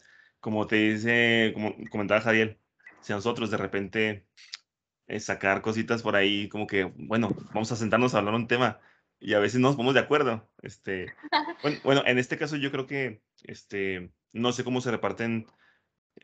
como 0.41 0.67
te 0.67 0.77
dice, 0.77 1.53
como 1.55 1.75
comentaba 1.91 2.21
Javier, 2.21 2.59
si 3.01 3.15
nosotros 3.15 3.51
de 3.51 3.57
repente 3.57 4.27
eh, 5.07 5.21
sacar 5.21 5.63
cositas 5.63 6.03
por 6.03 6.17
ahí, 6.17 6.51
como 6.51 6.67
que, 6.67 6.85
bueno, 6.85 7.31
vamos 7.55 7.73
a 7.73 7.77
sentarnos 7.77 8.15
a 8.15 8.19
hablar 8.19 8.35
un 8.35 8.47
tema 8.47 8.79
y 9.21 9.35
a 9.35 9.39
veces 9.39 9.61
no 9.61 9.69
nos 9.69 9.77
ponemos 9.77 9.95
de 9.95 10.01
acuerdo. 10.01 10.49
Este, 10.63 11.15
bueno, 11.85 12.03
en 12.07 12.19
este 12.19 12.39
caso 12.39 12.57
yo 12.57 12.71
creo 12.71 12.87
que, 12.87 13.23
este, 13.45 14.11
no 14.33 14.53
sé 14.53 14.65
cómo 14.65 14.81
se 14.81 14.91
reparten 14.91 15.47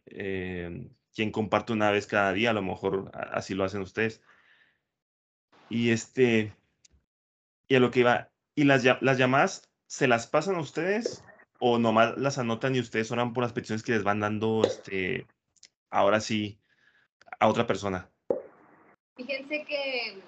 eh, 0.06 0.88
quién 1.14 1.30
comparte 1.30 1.72
una 1.72 1.90
vez 1.90 2.06
cada 2.06 2.32
día, 2.32 2.50
a 2.50 2.54
lo 2.54 2.62
mejor 2.62 3.10
así 3.14 3.54
lo 3.54 3.64
hacen 3.64 3.82
ustedes. 3.82 4.22
Y 5.68 5.90
este, 5.90 6.54
y 7.68 7.76
a 7.76 7.80
lo 7.80 7.90
que 7.90 8.00
iba, 8.00 8.30
¿y 8.54 8.64
las, 8.64 8.84
las 9.00 9.18
llamadas 9.18 9.70
se 9.86 10.06
las 10.06 10.26
pasan 10.26 10.56
a 10.56 10.60
ustedes 10.60 11.24
o 11.58 11.78
nomás 11.78 12.16
las 12.18 12.38
anotan 12.38 12.74
y 12.74 12.80
ustedes 12.80 13.10
oran 13.10 13.32
por 13.32 13.42
las 13.42 13.52
peticiones 13.52 13.82
que 13.82 13.92
les 13.92 14.02
van 14.02 14.20
dando, 14.20 14.62
este, 14.64 15.26
ahora 15.90 16.20
sí, 16.20 16.60
a 17.40 17.48
otra 17.48 17.66
persona? 17.66 18.10
Fíjense 19.16 19.64
que 19.64 20.20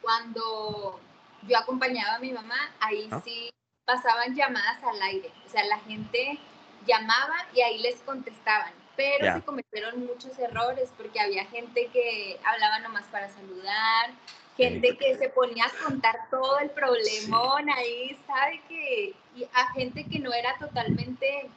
cuando 0.00 1.00
yo 1.48 1.58
acompañaba 1.58 2.16
a 2.16 2.18
mi 2.18 2.32
mamá, 2.32 2.70
ahí 2.80 3.08
ah. 3.10 3.20
sí 3.24 3.50
pasaban 3.84 4.34
llamadas 4.34 4.82
al 4.84 5.02
aire. 5.02 5.32
O 5.46 5.48
sea, 5.48 5.64
la 5.64 5.78
gente 5.80 6.38
llamaba 6.86 7.34
y 7.54 7.60
ahí 7.60 7.78
les 7.78 8.00
contestaban. 8.02 8.72
Pero 8.96 9.32
se 9.32 9.42
cometieron 9.42 10.04
muchos 10.04 10.38
errores 10.38 10.92
porque 10.96 11.20
había 11.20 11.46
gente 11.46 11.88
que 11.92 12.38
hablaba 12.44 12.80
nomás 12.80 13.04
para 13.06 13.30
saludar, 13.30 14.10
gente 14.56 14.96
que 14.98 15.16
se 15.16 15.30
ponía 15.30 15.64
a 15.64 15.84
contar 15.84 16.28
todo 16.30 16.58
el 16.58 16.70
problemón 16.70 17.70
ahí, 17.70 18.18
¿sabe? 18.26 18.60
Que, 18.68 19.14
y 19.34 19.44
a 19.54 19.72
gente 19.72 20.04
que 20.04 20.18
no 20.18 20.32
era 20.34 20.56
totalmente, 20.58 21.48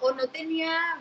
o 0.00 0.12
no 0.12 0.28
tenía, 0.28 1.00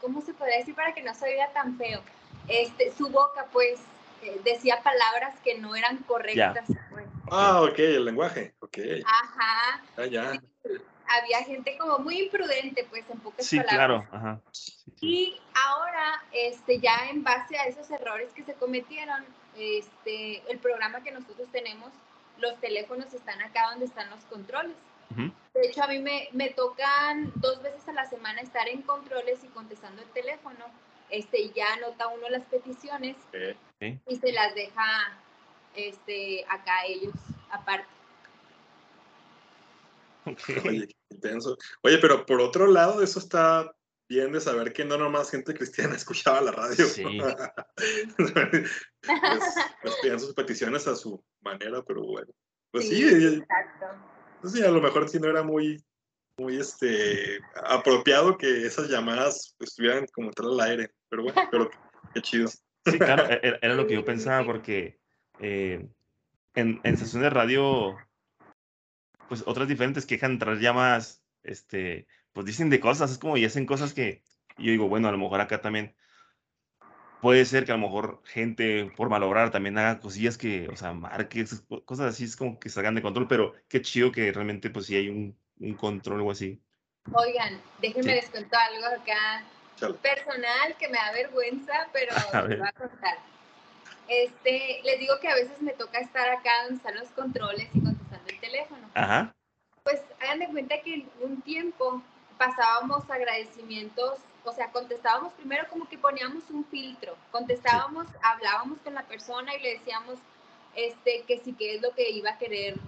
¿cómo 0.00 0.20
se 0.20 0.34
podría 0.34 0.58
decir 0.58 0.74
para 0.74 0.94
que 0.94 1.02
no 1.02 1.12
se 1.14 1.26
oiga 1.26 1.48
tan 1.52 1.76
feo? 1.76 2.00
Este, 2.46 2.92
su 2.92 3.08
boca, 3.08 3.46
pues, 3.52 3.80
eh, 4.22 4.40
decía 4.44 4.82
palabras 4.82 5.34
que 5.42 5.58
no 5.58 5.74
eran 5.74 5.98
correctas. 5.98 6.66
Pues. 6.90 7.06
Ah, 7.30 7.62
ok, 7.62 7.78
el 7.78 8.04
lenguaje, 8.04 8.54
ok. 8.60 8.78
Ajá. 9.04 9.82
Ah, 9.96 10.06
ya. 10.06 10.40
había 11.06 11.42
gente 11.44 11.76
como 11.78 11.98
muy 11.98 12.22
imprudente, 12.22 12.86
pues, 12.90 13.04
en 13.10 13.20
pocas 13.20 13.46
sí, 13.46 13.58
palabras. 13.58 14.08
Claro, 14.08 14.08
ajá. 14.10 14.40
Y 15.00 15.38
ahora, 15.54 16.22
este, 16.32 16.80
ya 16.80 17.08
en 17.10 17.22
base 17.22 17.58
a 17.58 17.64
esos 17.64 17.90
errores 17.90 18.32
que 18.32 18.44
se 18.44 18.54
cometieron, 18.54 19.24
este, 19.56 20.42
el 20.50 20.58
programa 20.58 21.02
que 21.02 21.12
nosotros 21.12 21.48
tenemos, 21.52 21.90
los 22.38 22.58
teléfonos 22.60 23.12
están 23.12 23.40
acá 23.42 23.70
donde 23.70 23.86
están 23.86 24.10
los 24.10 24.20
controles. 24.24 24.76
De 25.54 25.66
hecho, 25.68 25.84
a 25.84 25.86
mí 25.86 26.00
me, 26.00 26.28
me, 26.32 26.50
tocan 26.50 27.30
dos 27.36 27.62
veces 27.62 27.86
a 27.86 27.92
la 27.92 28.04
semana 28.06 28.40
estar 28.40 28.68
en 28.68 28.82
controles 28.82 29.44
y 29.44 29.48
contestando 29.48 30.02
el 30.02 30.08
teléfono. 30.08 30.64
Este, 31.08 31.50
ya 31.50 31.74
anota 31.74 32.08
uno 32.08 32.28
las 32.30 32.44
peticiones 32.46 33.16
y 33.80 34.16
se 34.16 34.32
las 34.32 34.54
deja 34.56 35.16
este, 35.74 36.44
acá 36.48 36.84
ellos 36.86 37.14
aparte. 37.50 37.88
Oye, 40.64 40.88
intenso. 41.10 41.56
Oye, 41.82 41.98
pero 41.98 42.24
por 42.24 42.40
otro 42.40 42.66
lado, 42.66 43.02
eso 43.02 43.18
está 43.18 43.74
bien 44.08 44.32
de 44.32 44.40
saber 44.40 44.72
que 44.72 44.84
no 44.84 44.96
nomás 44.96 45.30
gente 45.30 45.54
cristiana 45.54 45.96
escuchaba 45.96 46.40
la 46.40 46.52
radio. 46.52 46.86
Sí. 46.86 47.04
pues, 48.16 50.22
sus 50.22 50.34
peticiones 50.34 50.86
a 50.86 50.96
su 50.96 51.22
manera, 51.42 51.82
pero 51.82 52.02
bueno. 52.02 52.32
Pues 52.70 52.88
sí, 52.88 53.04
exacto. 53.04 53.86
Pues 54.40 54.52
sí, 54.52 54.62
a 54.62 54.70
lo 54.70 54.80
mejor 54.80 55.08
sí 55.08 55.18
no 55.20 55.28
era 55.28 55.42
muy, 55.42 55.82
muy 56.38 56.58
este, 56.58 57.40
apropiado 57.64 58.36
que 58.36 58.66
esas 58.66 58.88
llamadas 58.88 59.54
estuvieran 59.60 60.06
como 60.12 60.28
entrar 60.28 60.48
al 60.48 60.60
aire. 60.60 60.90
Pero 61.08 61.22
bueno, 61.22 61.40
pero 61.50 61.70
qué 62.12 62.20
chido. 62.20 62.48
Sí, 62.48 62.98
claro, 62.98 63.26
e-, 63.30 63.58
era 63.62 63.74
lo 63.74 63.86
que 63.86 63.94
yo 63.94 64.04
pensaba 64.04 64.44
porque 64.44 64.98
eh, 65.44 65.86
en, 66.54 66.80
en 66.82 66.94
estaciones 66.94 67.24
de 67.24 67.30
radio, 67.30 67.96
pues 69.28 69.44
otras 69.46 69.68
diferentes 69.68 70.06
quejan 70.06 70.32
entrar 70.32 70.58
llamadas, 70.58 71.22
este, 71.42 72.06
pues 72.32 72.46
dicen 72.46 72.70
de 72.70 72.80
cosas, 72.80 73.10
es 73.10 73.18
como 73.18 73.36
y 73.36 73.44
hacen 73.44 73.66
cosas 73.66 73.92
que 73.92 74.22
yo 74.56 74.70
digo, 74.70 74.88
bueno, 74.88 75.08
a 75.08 75.12
lo 75.12 75.18
mejor 75.18 75.42
acá 75.42 75.60
también 75.60 75.94
puede 77.20 77.44
ser 77.44 77.66
que 77.66 77.72
a 77.72 77.76
lo 77.76 77.82
mejor 77.82 78.22
gente 78.24 78.90
por 78.96 79.10
malograr 79.10 79.50
también 79.50 79.76
haga 79.76 80.00
cosillas 80.00 80.38
que, 80.38 80.66
o 80.68 80.76
sea, 80.76 80.94
marques, 80.94 81.62
cosas 81.84 82.14
así, 82.14 82.24
es 82.24 82.36
como 82.36 82.58
que 82.58 82.70
salgan 82.70 82.94
de 82.94 83.02
control, 83.02 83.28
pero 83.28 83.52
qué 83.68 83.82
chido 83.82 84.12
que 84.12 84.32
realmente 84.32 84.70
pues 84.70 84.86
sí 84.86 84.96
hay 84.96 85.10
un, 85.10 85.36
un 85.60 85.74
control 85.74 86.22
o 86.22 86.30
así. 86.30 86.58
Oigan, 87.12 87.60
déjenme 87.82 88.14
les 88.14 88.30
cuento 88.30 88.56
algo 88.56 88.86
acá 88.86 89.44
personal 90.00 90.74
que 90.78 90.88
me 90.88 90.96
da 90.96 91.12
vergüenza, 91.12 91.88
pero 91.92 92.14
les 92.48 92.58
voy 92.58 92.68
a 92.68 92.72
contar. 92.72 93.34
Este, 94.08 94.80
les 94.84 94.98
digo 94.98 95.18
que 95.20 95.28
a 95.28 95.34
veces 95.34 95.60
me 95.62 95.72
toca 95.72 95.98
estar 95.98 96.28
acá 96.28 96.50
donde 96.64 96.76
están 96.76 96.96
los 96.96 97.08
controles 97.10 97.68
y 97.74 97.80
contestando 97.80 98.28
el 98.28 98.40
teléfono. 98.40 98.88
Ajá. 98.94 99.34
Pues 99.82 100.02
hagan 100.20 100.38
de 100.38 100.48
cuenta 100.48 100.80
que 100.82 101.06
un 101.20 101.42
tiempo 101.42 102.02
pasábamos 102.38 103.08
agradecimientos, 103.10 104.18
o 104.44 104.52
sea, 104.52 104.70
contestábamos 104.70 105.32
primero 105.34 105.66
como 105.68 105.88
que 105.88 105.98
poníamos 105.98 106.50
un 106.50 106.64
filtro, 106.66 107.16
contestábamos, 107.30 108.06
hablábamos 108.22 108.78
con 108.80 108.94
la 108.94 109.02
persona 109.04 109.54
y 109.54 109.60
le 109.60 109.78
decíamos 109.78 110.18
este, 110.74 111.22
que 111.26 111.38
sí 111.40 111.54
que 111.54 111.76
es 111.76 111.82
lo 111.82 111.94
que 111.94 112.10
iba 112.10 112.30
a 112.30 112.38
querer 112.38 112.78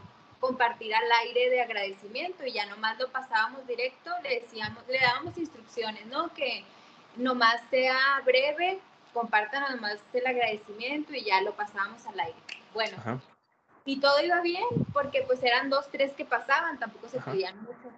compartir 0.41 0.95
al 0.95 1.11
aire 1.23 1.51
de 1.51 1.63
agradecimiento 1.63 2.45
y 2.45 2.53
ya 2.53 2.67
nomás 2.67 2.99
lo 2.99 3.09
pasábamos 3.09 3.67
directo, 3.67 4.11
le 4.23 4.41
decíamos, 4.41 4.87
le 4.89 4.99
dábamos 4.99 5.37
instrucciones, 5.39 6.07
¿no? 6.07 6.33
Que 6.35 6.65
nomás 7.17 7.61
sea 7.71 8.21
breve, 8.25 8.79
compartan 9.17 9.63
nomás 9.75 9.99
el 10.13 10.27
agradecimiento 10.27 11.15
y 11.15 11.25
ya 11.25 11.41
lo 11.41 11.57
pasábamos 11.57 12.05
al 12.07 12.21
aire. 12.21 12.37
Bueno, 12.75 13.23
y 13.87 13.99
todo 13.99 14.23
iba 14.23 14.43
bien 14.43 14.67
porque 14.93 15.23
pues 15.23 15.43
eran 15.43 15.71
dos, 15.71 15.89
tres 15.91 16.13
que 16.13 16.27
pasaban, 16.27 16.79
tampoco 16.79 17.09
se 17.09 17.19
pedían 17.21 17.57
mucho. 17.63 17.91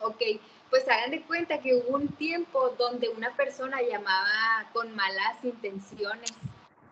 Ok, 0.00 0.22
pues 0.70 0.88
hagan 0.88 1.10
de 1.10 1.20
cuenta 1.20 1.58
que 1.58 1.74
hubo 1.74 1.96
un 1.96 2.08
tiempo 2.08 2.70
donde 2.78 3.10
una 3.10 3.30
persona 3.36 3.82
llamaba 3.82 4.70
con 4.72 4.96
malas 4.96 5.36
intenciones. 5.44 6.32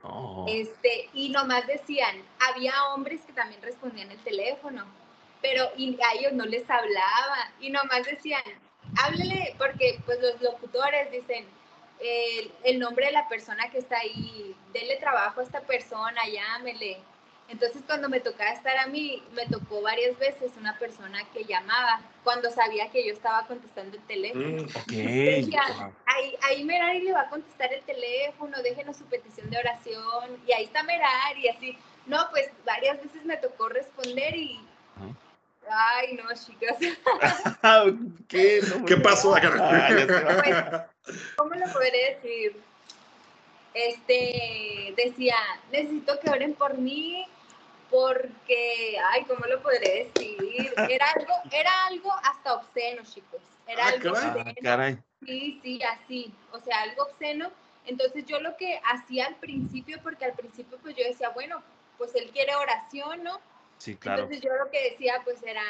Oh. 0.02 0.44
Este, 0.46 1.08
y 1.14 1.30
nomás 1.30 1.66
decían, 1.66 2.22
había 2.40 2.72
hombres 2.92 3.22
que 3.22 3.32
también 3.32 3.62
respondían 3.62 4.10
el 4.10 4.22
teléfono, 4.22 4.84
pero 5.40 5.70
y 5.78 5.98
a 6.02 6.18
ellos 6.18 6.34
no 6.34 6.44
les 6.44 6.68
hablaba 6.68 7.52
y 7.58 7.70
nomás 7.70 8.04
decían, 8.04 8.42
háblele, 9.02 9.54
porque 9.56 9.98
pues 10.04 10.20
los 10.20 10.42
locutores 10.42 11.10
dicen, 11.10 11.46
el, 12.00 12.52
el 12.64 12.78
nombre 12.78 13.06
de 13.06 13.12
la 13.12 13.28
persona 13.28 13.70
que 13.70 13.78
está 13.78 13.98
ahí, 13.98 14.54
denle 14.72 14.96
trabajo 14.96 15.40
a 15.40 15.44
esta 15.44 15.60
persona, 15.60 16.20
llámele. 16.26 16.98
Entonces 17.50 17.82
cuando 17.84 18.08
me 18.08 18.20
tocaba 18.20 18.50
estar 18.50 18.76
a 18.76 18.86
mí, 18.86 19.24
me 19.32 19.44
tocó 19.46 19.82
varias 19.82 20.16
veces 20.20 20.52
una 20.56 20.78
persona 20.78 21.18
que 21.32 21.44
llamaba 21.44 22.00
cuando 22.22 22.48
sabía 22.50 22.88
que 22.90 23.04
yo 23.04 23.12
estaba 23.12 23.44
contestando 23.48 23.96
el 23.96 24.02
teléfono. 24.04 24.62
Mm, 24.62 24.68
ahí, 26.06 26.36
ahí 26.42 26.64
Merari 26.64 27.00
le 27.00 27.12
va 27.12 27.22
a 27.22 27.28
contestar 27.28 27.72
el 27.72 27.82
teléfono, 27.82 28.56
déjenos 28.62 28.96
su 28.96 29.04
petición 29.06 29.50
de 29.50 29.58
oración 29.58 30.40
y 30.46 30.52
ahí 30.52 30.64
está 30.64 30.84
Merari 30.84 31.46
y 31.46 31.48
así. 31.48 31.78
No, 32.06 32.18
pues 32.30 32.50
varias 32.64 33.02
veces 33.02 33.24
me 33.24 33.36
tocó 33.36 33.68
responder 33.68 34.36
y... 34.36 34.60
Ay, 35.72 36.14
no, 36.14 36.24
chicas. 36.34 36.76
¿Qué, 38.28 38.60
¿Qué 38.86 38.96
pasó? 38.96 39.34
pues, 41.04 41.22
¿Cómo 41.36 41.54
lo 41.54 41.72
podré 41.72 42.16
decir? 42.20 42.60
Este, 43.74 44.94
decía, 44.96 45.36
necesito 45.70 46.18
que 46.20 46.30
oren 46.30 46.54
por 46.54 46.76
mí, 46.76 47.24
porque, 47.88 48.96
ay, 49.12 49.24
¿cómo 49.24 49.46
lo 49.46 49.62
podré 49.62 50.10
decir? 50.14 50.72
Era 50.88 51.06
algo, 51.16 51.32
era 51.52 51.86
algo 51.86 52.12
hasta 52.24 52.54
obsceno, 52.54 53.02
chicos. 53.04 53.40
Era 53.66 53.86
Ah, 53.86 53.88
algo 53.90 54.12
caray. 54.12 54.28
Ah, 54.30 54.42
obsceno. 54.48 54.54
caray. 54.62 54.98
Sí, 55.24 55.60
sí, 55.62 55.80
así. 55.82 56.34
O 56.52 56.60
sea, 56.60 56.82
algo 56.82 57.04
obsceno. 57.04 57.50
Entonces 57.86 58.26
yo 58.26 58.40
lo 58.40 58.56
que 58.56 58.80
hacía 58.92 59.26
al 59.26 59.36
principio, 59.36 59.98
porque 60.02 60.24
al 60.24 60.32
principio 60.34 60.78
pues 60.82 60.96
yo 60.96 61.04
decía, 61.04 61.30
bueno, 61.30 61.62
pues 61.98 62.14
él 62.14 62.30
quiere 62.32 62.54
oración, 62.56 63.22
¿no? 63.22 63.40
Sí, 63.80 63.96
claro. 63.96 64.24
Entonces 64.24 64.44
yo 64.44 64.54
lo 64.56 64.70
que 64.70 64.90
decía 64.90 65.22
pues 65.24 65.42
era, 65.42 65.62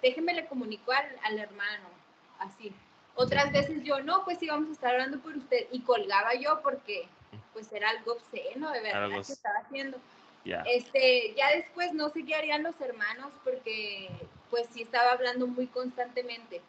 déjeme 0.00 0.34
le 0.34 0.46
comunico 0.46 0.92
al, 0.92 1.06
al 1.24 1.38
hermano, 1.38 1.88
así. 2.38 2.72
Otras 3.16 3.52
veces 3.52 3.82
yo, 3.82 4.00
no, 4.00 4.24
pues 4.24 4.38
sí, 4.38 4.46
vamos 4.46 4.68
a 4.68 4.72
estar 4.72 4.92
hablando 4.92 5.18
por 5.18 5.36
usted. 5.36 5.66
Y 5.72 5.80
colgaba 5.80 6.34
yo 6.34 6.60
porque 6.62 7.08
pues 7.52 7.72
era 7.72 7.90
algo 7.90 8.12
obsceno, 8.12 8.70
de 8.70 8.80
verdad, 8.82 9.04
Algo 9.04 9.22
que 9.22 9.32
estaba 9.32 9.58
haciendo. 9.58 9.98
Ya. 10.44 10.62
Este, 10.62 11.34
ya 11.36 11.50
después 11.56 11.92
no 11.92 12.08
sé 12.10 12.24
qué 12.24 12.36
harían 12.36 12.62
los 12.62 12.80
hermanos 12.80 13.32
porque 13.42 14.10
pues 14.50 14.68
sí 14.72 14.82
estaba 14.82 15.12
hablando 15.12 15.48
muy 15.48 15.66
constantemente. 15.66 16.60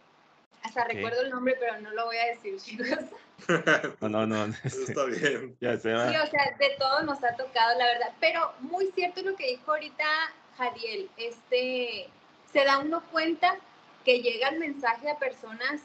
Hasta 0.63 0.86
recuerdo 0.86 1.21
el 1.21 1.30
nombre, 1.30 1.56
pero 1.60 1.80
no 1.80 1.91
lo 1.91 2.06
voy 2.06 2.17
a 2.17 2.25
decir, 2.28 2.58
chicos. 2.62 2.88
No, 4.01 4.25
no, 4.25 4.25
no. 4.25 4.56
Está 4.63 5.06
bien. 5.06 5.56
ya 5.62 5.78
se 5.78 5.93
va. 5.93 6.10
Sí, 6.10 6.15
o 6.15 6.28
sea, 6.28 6.56
de 6.58 6.69
todo 6.80 7.04
nos 7.04 7.23
ha 7.23 7.36
tocado, 7.36 7.78
la 7.78 7.86
verdad. 7.86 8.13
Pero 8.19 8.54
muy 8.62 8.91
cierto 8.95 9.21
lo 9.21 9.36
que 9.36 9.47
dijo 9.47 9.71
ahorita 9.71 10.06
Jadiel. 10.58 11.10
Este, 11.18 12.08
se 12.52 12.63
da 12.63 12.80
uno 12.80 13.04
cuenta 13.12 13.58
que 14.04 14.22
llega 14.22 14.50
el 14.50 14.60
mensaje 14.60 15.10
a 15.10 15.18
personas 15.18 15.82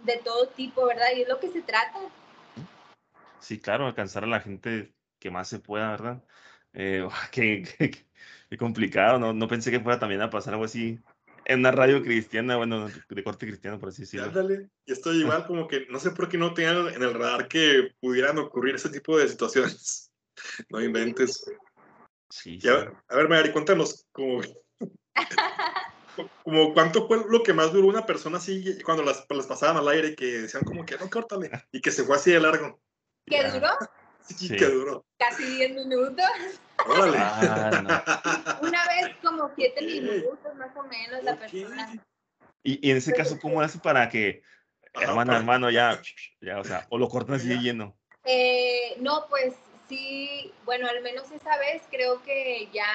de 0.00 0.16
todo 0.18 0.48
tipo, 0.48 0.86
¿verdad? 0.86 1.08
Y 1.16 1.22
es 1.22 1.28
lo 1.28 1.40
que 1.40 1.50
se 1.50 1.62
trata. 1.62 1.98
Sí, 3.40 3.58
claro, 3.60 3.86
alcanzar 3.86 4.24
a 4.24 4.28
la 4.28 4.40
gente 4.40 4.94
que 5.18 5.30
más 5.30 5.48
se 5.48 5.58
pueda, 5.58 5.90
¿verdad? 5.90 6.22
Eh, 6.72 7.06
qué, 7.32 7.62
qué- 7.78 8.06
qué 8.50 8.56
complicado, 8.56 9.18
¿no? 9.18 9.32
No 9.32 9.48
pensé 9.48 9.70
que 9.70 9.80
fuera 9.80 9.98
también 9.98 10.22
a 10.22 10.30
pasar 10.30 10.54
algo 10.54 10.64
así 10.64 10.98
en 11.46 11.58
una 11.60 11.70
radio 11.70 12.02
cristiana, 12.02 12.56
bueno, 12.56 12.88
de 13.08 13.24
corte 13.24 13.46
cristiano, 13.46 13.78
por 13.78 13.90
así 13.90 14.02
decirlo. 14.02 14.26
Ándale. 14.28 14.68
Y 14.86 14.92
estoy 14.92 15.18
igual 15.20 15.44
como 15.46 15.68
que 15.68 15.86
no 15.90 15.98
sé 15.98 16.10
por 16.12 16.28
qué 16.28 16.38
no 16.38 16.54
tenían 16.54 16.88
en 16.88 17.02
el 17.02 17.14
radar 17.14 17.48
que 17.48 17.90
pudieran 18.00 18.38
ocurrir 18.38 18.76
ese 18.76 18.88
tipo 18.88 19.18
de 19.18 19.28
situaciones. 19.28 20.10
No 20.68 20.80
inventes. 20.82 21.44
Sí, 22.34 22.58
a, 22.68 22.72
ver, 22.72 22.92
a 23.08 23.16
ver, 23.16 23.28
Mari, 23.28 23.52
cuéntanos 23.52 24.06
como, 24.10 24.40
como 26.44 26.74
cuánto 26.74 27.06
fue 27.06 27.22
lo 27.28 27.42
que 27.44 27.52
más 27.52 27.72
duró 27.72 27.86
una 27.86 28.04
persona 28.04 28.38
así 28.38 28.76
cuando 28.82 29.04
las, 29.04 29.24
las 29.30 29.46
pasaban 29.46 29.76
al 29.76 29.86
aire 29.88 30.08
y 30.08 30.16
que 30.16 30.26
decían 30.42 30.64
como 30.64 30.84
que 30.84 30.96
no, 30.98 31.08
córtale. 31.08 31.50
Y 31.70 31.80
que 31.80 31.92
se 31.92 32.02
fue 32.02 32.16
así 32.16 32.32
de 32.32 32.40
largo. 32.40 32.80
Que 33.26 33.36
Ya. 33.36 33.52
duró 33.52 33.68
Sí, 34.26 34.48
Sí. 34.48 34.56
que 34.56 34.64
duró. 34.66 35.04
casi 35.18 35.44
10 35.44 35.74
minutos. 35.74 36.24
Órale. 36.88 37.18
Ah, 37.18 38.58
Una 38.62 38.82
vez 38.88 39.16
como 39.22 39.50
7 39.54 39.74
Ok. 39.76 39.82
minutos 39.86 40.54
más 40.56 40.74
o 40.76 40.82
menos 40.84 41.22
la 41.22 41.38
persona. 41.38 41.92
Y, 42.62 42.88
y 42.88 42.90
en 42.90 42.96
ese 42.96 43.12
caso, 43.12 43.38
¿cómo 43.38 43.60
hace 43.60 43.78
para 43.78 44.08
que, 44.08 44.42
para- 44.94 45.36
hermano, 45.36 45.70
ya, 45.70 46.00
ya, 46.40 46.58
o 46.58 46.64
sea, 46.64 46.86
o 46.88 46.96
lo 46.96 47.08
cortan 47.10 47.34
así 47.36 47.48
de 47.48 47.56
lleno? 47.58 47.96
Eh, 48.24 48.96
no, 49.00 49.26
pues 49.28 49.54
sí, 49.88 50.52
bueno, 50.64 50.88
al 50.88 51.02
menos 51.02 51.30
esa 51.30 51.56
vez 51.58 51.82
creo 51.90 52.22
que 52.22 52.68
ya 52.72 52.86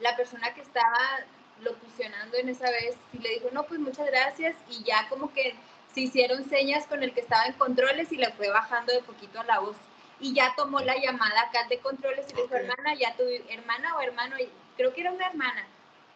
la 0.00 0.16
persona 0.16 0.54
que 0.54 0.60
estaba 0.62 1.20
locucionando 1.60 2.36
en 2.36 2.48
esa 2.48 2.70
vez 2.70 2.96
sí 3.10 3.18
le 3.18 3.30
dijo, 3.30 3.48
no, 3.52 3.64
pues 3.64 3.80
muchas 3.80 4.06
gracias 4.06 4.54
y 4.70 4.84
ya 4.84 5.08
como 5.08 5.32
que 5.32 5.54
se 5.92 6.00
hicieron 6.02 6.48
señas 6.48 6.86
con 6.86 7.02
el 7.02 7.12
que 7.12 7.20
estaba 7.20 7.46
en 7.46 7.54
controles 7.54 8.12
y 8.12 8.16
le 8.16 8.30
fue 8.32 8.48
bajando 8.50 8.92
de 8.92 9.02
poquito 9.02 9.42
la 9.44 9.60
voz. 9.60 9.76
Y 10.20 10.34
ya 10.34 10.52
tomó 10.56 10.80
la 10.80 10.96
llamada 10.96 11.42
acá 11.42 11.66
de 11.68 11.78
controles 11.78 12.26
y 12.30 12.34
le 12.34 12.42
dijo, 12.42 12.54
hermana, 12.54 12.94
ya 12.94 13.14
tu 13.16 13.22
hermana 13.48 13.96
o 13.96 14.00
hermano, 14.00 14.36
creo 14.76 14.92
que 14.92 15.00
era 15.00 15.12
una 15.12 15.26
hermana. 15.28 15.66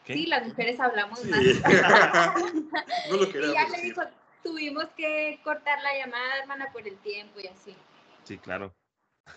¿Qué? 0.04 0.14
Sí, 0.14 0.26
las 0.26 0.44
mujeres 0.46 0.80
hablamos 0.80 1.20
Sí. 1.20 1.28
más. 1.30 1.40
no 3.08 3.16
lo 3.16 3.24
Y 3.24 3.52
ya 3.52 3.68
le 3.68 3.80
dijo, 3.80 4.02
tuvimos 4.42 4.86
que 4.96 5.40
cortar 5.44 5.80
la 5.82 5.96
llamada, 5.96 6.38
hermana, 6.38 6.68
por 6.72 6.86
el 6.86 6.96
tiempo 6.98 7.38
y 7.38 7.46
así. 7.46 7.76
Sí, 8.24 8.38
claro. 8.38 8.74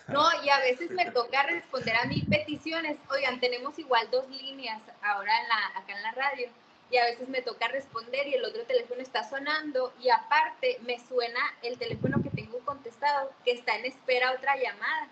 No, 0.08 0.24
y 0.44 0.48
a 0.48 0.60
veces 0.60 0.90
me 0.90 1.10
toca 1.10 1.42
responder 1.44 1.96
a 1.96 2.04
mil 2.04 2.24
peticiones. 2.26 2.96
Oigan, 3.10 3.40
tenemos 3.40 3.78
igual 3.78 4.08
dos 4.10 4.28
líneas 4.28 4.80
ahora 5.02 5.40
en 5.40 5.48
la, 5.48 5.66
acá 5.78 5.96
en 5.96 6.02
la 6.02 6.12
radio. 6.12 6.48
Y 6.90 6.98
a 6.98 7.04
veces 7.04 7.28
me 7.28 7.42
toca 7.42 7.66
responder 7.68 8.28
y 8.28 8.34
el 8.34 8.44
otro 8.44 8.64
teléfono 8.64 9.00
está 9.00 9.28
sonando. 9.28 9.92
Y 10.00 10.10
aparte 10.10 10.78
me 10.82 10.98
suena 11.00 11.40
el 11.62 11.76
teléfono 11.78 12.22
que 12.22 12.30
tengo 12.30 12.60
contestado, 12.60 13.32
que 13.44 13.52
está 13.52 13.76
en 13.76 13.86
espera 13.86 14.32
otra 14.32 14.56
llamada. 14.56 15.08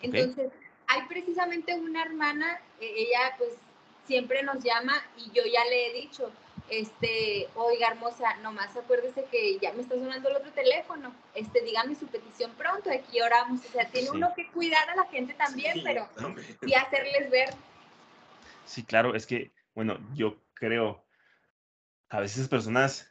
Entonces, 0.00 0.50
hay 0.86 1.02
precisamente 1.02 1.74
una 1.74 2.02
hermana, 2.02 2.60
eh, 2.80 2.92
ella 2.96 3.34
pues 3.36 3.50
siempre 4.06 4.42
nos 4.42 4.64
llama 4.64 4.94
y 5.18 5.30
yo 5.32 5.42
ya 5.44 5.64
le 5.66 5.88
he 5.88 5.92
dicho, 6.00 6.30
este, 6.70 7.48
oiga 7.54 7.88
hermosa, 7.88 8.36
nomás 8.42 8.76
acuérdese 8.76 9.24
que 9.30 9.58
ya 9.58 9.72
me 9.72 9.82
está 9.82 9.94
sonando 9.94 10.28
el 10.28 10.36
otro 10.36 10.50
teléfono, 10.52 11.14
este, 11.34 11.62
dígame 11.62 11.94
su 11.94 12.06
petición 12.06 12.52
pronto, 12.52 12.90
aquí 12.90 13.20
oramos, 13.20 13.60
o 13.64 13.68
sea, 13.72 13.88
tiene 13.88 14.08
Sí. 14.08 14.16
uno 14.16 14.32
que 14.34 14.46
cuidar 14.50 14.88
a 14.90 14.96
la 14.96 15.04
gente 15.06 15.34
también, 15.34 15.74
Sí, 15.74 15.82
pero 15.84 16.08
también. 16.14 16.46
y 16.66 16.74
hacerles 16.74 17.30
ver, 17.30 17.50
Sí, 18.64 18.84
claro, 18.84 19.14
es 19.14 19.26
que, 19.26 19.52
bueno, 19.74 19.98
yo 20.14 20.36
creo, 20.54 21.02
a 22.10 22.20
veces 22.20 22.48
personas 22.48 23.10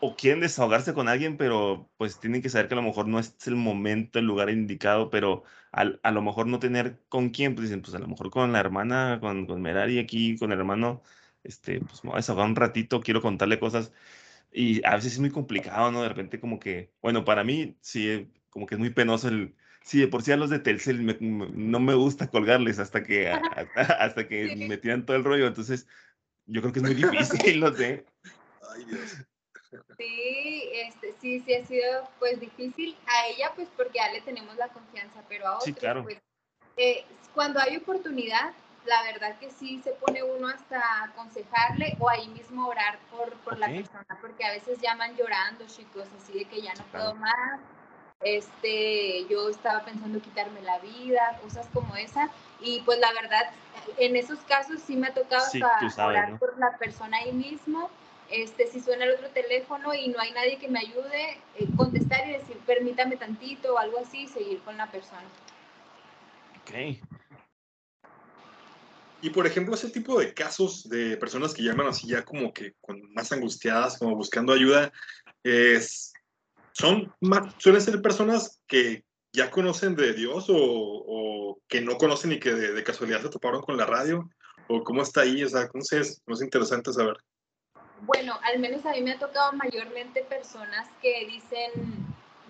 o 0.00 0.16
quieren 0.16 0.40
desahogarse 0.40 0.92
con 0.92 1.08
alguien, 1.08 1.36
pero 1.36 1.90
pues 1.96 2.20
tienen 2.20 2.42
que 2.42 2.48
saber 2.50 2.68
que 2.68 2.74
a 2.74 2.76
lo 2.76 2.82
mejor 2.82 3.08
no 3.08 3.18
es 3.18 3.34
el 3.46 3.56
momento, 3.56 4.18
el 4.18 4.26
lugar 4.26 4.50
indicado, 4.50 5.08
pero 5.10 5.44
al- 5.72 5.98
a 6.02 6.10
lo 6.10 6.20
mejor 6.22 6.46
no 6.46 6.58
tener 6.58 7.00
con 7.08 7.30
quién, 7.30 7.54
pues 7.54 7.68
dicen, 7.68 7.80
pues 7.82 7.94
a 7.94 7.98
lo 7.98 8.06
mejor 8.08 8.30
con 8.30 8.52
la 8.52 8.60
hermana, 8.60 9.18
con, 9.20 9.46
con 9.46 9.62
Merari 9.62 9.98
aquí, 9.98 10.36
con 10.38 10.52
el 10.52 10.58
hermano, 10.58 11.02
este, 11.44 11.80
pues 11.80 12.02
me 12.04 12.10
voy 12.10 12.16
a 12.16 12.20
desahogar 12.20 12.46
un 12.46 12.56
ratito, 12.56 13.00
quiero 13.00 13.22
contarle 13.22 13.58
cosas. 13.60 13.92
Y 14.52 14.84
a 14.86 14.94
veces 14.96 15.14
es 15.14 15.18
muy 15.20 15.30
complicado, 15.30 15.90
¿no? 15.92 16.02
De 16.02 16.08
repente 16.08 16.40
como 16.40 16.60
que, 16.60 16.90
bueno, 17.02 17.24
para 17.24 17.44
mí 17.44 17.76
sí, 17.80 18.28
como 18.50 18.66
que 18.66 18.74
es 18.76 18.78
muy 18.78 18.90
penoso 18.90 19.28
el... 19.28 19.54
Sí, 19.82 20.00
de 20.00 20.08
por 20.08 20.22
sí 20.22 20.32
a 20.32 20.36
los 20.36 20.48
de 20.50 20.60
Telcel 20.60 21.02
me- 21.02 21.18
me- 21.20 21.48
no 21.50 21.78
me 21.80 21.94
gusta 21.94 22.30
colgarles 22.30 22.78
hasta 22.78 23.02
que, 23.02 23.28
hasta 23.98 24.26
que 24.28 24.48
Sí. 24.48 24.56
me 24.56 24.78
tiran 24.78 25.04
todo 25.04 25.16
el 25.16 25.24
rollo, 25.24 25.46
entonces 25.46 25.86
yo 26.46 26.60
creo 26.62 26.72
que 26.72 26.78
es 26.78 26.84
muy 26.84 26.94
difícil, 26.94 27.60
lo 27.60 27.74
sé. 27.74 28.04
Ay, 28.74 28.84
Dios. 28.86 29.16
sí, 29.98 30.62
este, 30.72 31.14
sí, 31.20 31.40
sí 31.40 31.54
ha 31.54 31.66
sido 31.66 32.08
pues 32.18 32.40
difícil 32.40 32.96
a 33.06 33.28
ella 33.28 33.52
pues 33.54 33.68
porque 33.76 33.98
ya 33.98 34.10
le 34.12 34.20
tenemos 34.22 34.56
la 34.56 34.68
confianza, 34.68 35.22
pero 35.28 35.46
a 35.46 35.50
otros 35.52 35.64
Sí, 35.66 35.74
claro. 35.74 36.02
pues 36.04 36.18
eh, 36.76 37.04
cuando 37.34 37.60
hay 37.60 37.76
oportunidad, 37.76 38.52
la 38.86 39.02
verdad 39.02 39.38
que 39.38 39.50
sí 39.50 39.80
se 39.82 39.92
pone 39.92 40.22
uno 40.22 40.48
hasta 40.48 41.04
aconsejarle 41.04 41.96
o 41.98 42.08
ahí 42.08 42.28
mismo 42.28 42.66
orar 42.66 42.98
por, 43.10 43.32
por 43.38 43.58
la 43.58 43.68
persona, 43.68 44.18
porque 44.20 44.44
a 44.44 44.52
veces 44.52 44.80
llaman 44.80 45.16
llorando, 45.16 45.66
chicos, 45.66 46.06
así 46.16 46.38
de 46.38 46.44
que 46.44 46.62
ya 46.62 46.74
no 46.74 46.84
puedo 46.84 47.14
Claro. 47.14 47.20
más. 47.20 47.60
Este, 48.20 49.26
yo 49.28 49.50
estaba 49.50 49.84
pensando 49.84 50.20
quitarme 50.20 50.62
la 50.62 50.78
vida, 50.78 51.38
cosas 51.42 51.66
como 51.74 51.94
esa. 51.96 52.30
Y 52.60 52.80
pues 52.80 52.98
la 52.98 53.12
verdad, 53.12 53.50
en 53.98 54.16
esos 54.16 54.38
casos 54.40 54.80
sí 54.80 54.96
me 54.96 55.08
ha 55.08 55.14
tocado 55.14 55.44
Sí, 55.44 55.62
hasta 55.62 55.90
sabes, 55.90 56.18
orar 56.18 56.30
¿no? 56.30 56.38
por 56.38 56.58
la 56.58 56.76
persona 56.78 57.18
ahí 57.18 57.32
mismo. 57.32 57.90
Este, 58.30 58.66
si 58.66 58.80
suena 58.80 59.04
el 59.04 59.12
otro 59.12 59.28
teléfono 59.30 59.92
y 59.92 60.08
no 60.08 60.18
hay 60.18 60.32
nadie 60.32 60.56
que 60.58 60.68
me 60.68 60.78
ayude, 60.80 61.38
eh, 61.56 61.68
contestar 61.76 62.26
y 62.26 62.32
decir, 62.32 62.58
permítame 62.66 63.16
tantito 63.16 63.74
o 63.74 63.78
algo 63.78 63.98
así 63.98 64.22
y 64.22 64.28
seguir 64.28 64.60
con 64.62 64.76
la 64.78 64.86
persona. 64.86 65.22
Ok. 66.62 66.98
Y 69.24 69.30
por 69.30 69.46
ejemplo, 69.46 69.74
ese 69.74 69.88
tipo 69.88 70.20
de 70.20 70.34
casos 70.34 70.86
de 70.86 71.16
personas 71.16 71.54
que 71.54 71.62
llaman 71.62 71.86
así 71.86 72.06
ya 72.06 72.26
como 72.26 72.52
que 72.52 72.74
con 72.82 73.00
más 73.14 73.32
angustiadas, 73.32 73.96
como 73.96 74.14
buscando 74.14 74.52
ayuda, 74.52 74.92
es, 75.42 76.12
son 76.72 77.10
más, 77.22 77.54
suelen 77.56 77.80
ser 77.80 78.02
personas 78.02 78.60
que 78.66 79.02
ya 79.32 79.50
conocen 79.50 79.96
de 79.96 80.12
Dios 80.12 80.50
o, 80.50 80.56
o 80.58 81.58
que 81.66 81.80
no 81.80 81.96
conocen 81.96 82.32
y 82.32 82.38
que 82.38 82.52
de, 82.52 82.72
de 82.72 82.84
casualidad 82.84 83.22
se 83.22 83.30
toparon 83.30 83.62
con 83.62 83.78
la 83.78 83.86
radio, 83.86 84.28
o 84.68 84.84
cómo 84.84 85.00
está 85.00 85.22
ahí, 85.22 85.42
o 85.42 85.48
sea, 85.48 85.70
no 85.72 85.80
sé, 85.80 86.00
es, 86.00 86.20
no 86.26 86.34
es 86.34 86.42
interesante 86.42 86.92
saber. 86.92 87.16
Bueno, 88.02 88.38
al 88.42 88.58
menos 88.58 88.84
a 88.84 88.90
mí 88.90 89.00
me 89.00 89.12
ha 89.12 89.18
tocado 89.18 89.54
mayormente 89.54 90.22
personas 90.24 90.86
que 91.00 91.24
dicen, 91.24 91.70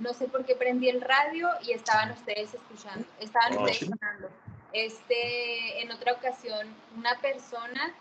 no 0.00 0.12
sé 0.12 0.26
por 0.26 0.44
qué 0.44 0.56
prendí 0.56 0.88
el 0.88 1.00
radio 1.00 1.50
y 1.64 1.70
estaban 1.70 2.10
ustedes 2.10 2.52
escuchando, 2.52 3.06
estaban 3.20 3.58
Oh, 3.58 3.60
ustedes 3.60 3.78
sí. 3.78 3.84
sonando. 3.86 4.28
Este, 4.74 5.80
en 5.82 5.90
otra 5.92 6.12
ocasión, 6.12 6.66
una 6.96 7.18
persona 7.20 7.94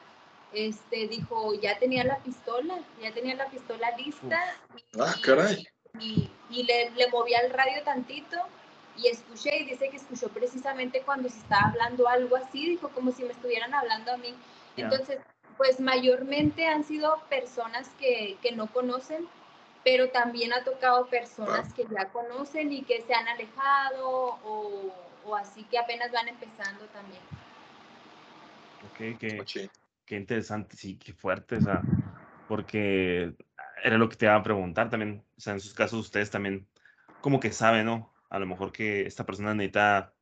este, 0.54 1.08
dijo, 1.08 1.54
ya 1.54 1.78
tenía 1.80 2.04
la 2.04 2.18
pistola, 2.18 2.80
ya 3.02 3.12
tenía 3.14 3.36
la 3.36 3.46
pistola 3.48 3.96
lista. 3.98 4.40
y- 4.76 5.00
Ah, 5.00 5.16
caray. 5.24 5.66
Y, 6.00 6.30
y 6.50 6.64
le, 6.64 6.90
le 6.92 7.08
movía 7.10 7.40
el 7.40 7.52
radio 7.52 7.84
tantito 7.84 8.38
y 8.98 9.08
escuché 9.08 9.58
y 9.60 9.66
dice 9.66 9.90
que 9.90 9.98
escuchó 9.98 10.30
precisamente 10.30 11.02
cuando 11.02 11.30
se 11.30 11.38
estaba 11.38 11.70
hablando 11.70 12.08
algo 12.08 12.36
así, 12.36 12.70
dijo 12.70 12.90
como 12.90 13.12
si 13.12 13.24
me 13.24 13.32
estuvieran 13.32 13.74
hablando 13.74 14.12
a 14.12 14.18
mí. 14.18 14.36
Entonces, 14.76 15.20
pues 15.58 15.80
mayormente 15.80 16.66
han 16.68 16.84
sido 16.84 17.22
personas 17.30 17.88
que, 18.00 18.38
que 18.42 18.52
no 18.52 18.68
conocen, 18.74 19.28
pero 19.84 20.10
también 20.10 20.54
ha 20.54 20.64
tocado 20.64 21.06
personas 21.08 21.72
que 21.74 21.86
ya 21.96 22.06
conocen 22.10 22.72
y 22.74 22.82
que 22.84 23.02
se 23.04 23.14
han 23.14 23.28
alejado 23.28 24.40
o, 24.44 24.92
o 25.26 25.36
así 25.36 25.64
que 25.66 25.78
apenas 25.78 26.12
van 26.12 26.28
empezando 26.28 26.84
también. 26.88 27.22
Ok, 28.86 28.98
qué, 29.20 29.70
qué 30.06 30.16
interesante, 30.16 30.76
sí, 30.76 30.98
qué 30.98 31.14
fuerte, 31.14 31.58
o 31.58 31.62
sea, 31.62 31.84
porque 32.48 33.34
era 33.84 33.98
lo 33.98 34.10
que 34.10 34.16
te 34.16 34.26
iba 34.26 34.36
a 34.36 34.44
preguntar 34.44 34.90
también, 34.90 35.24
o 35.38 35.40
sea, 35.40 35.54
en 35.54 35.60
sus 35.60 35.74
casos 35.74 36.00
ustedes 36.00 36.30
también 36.30 36.68
como 37.22 37.40
que 37.40 37.52
saben, 37.52 37.86
¿no? 37.86 38.14
A 38.30 38.40
lo 38.40 38.46
mejor 38.46 38.72
que 38.72 39.06
esta 39.06 39.26
persona 39.26 39.54
necesita, 39.54 40.14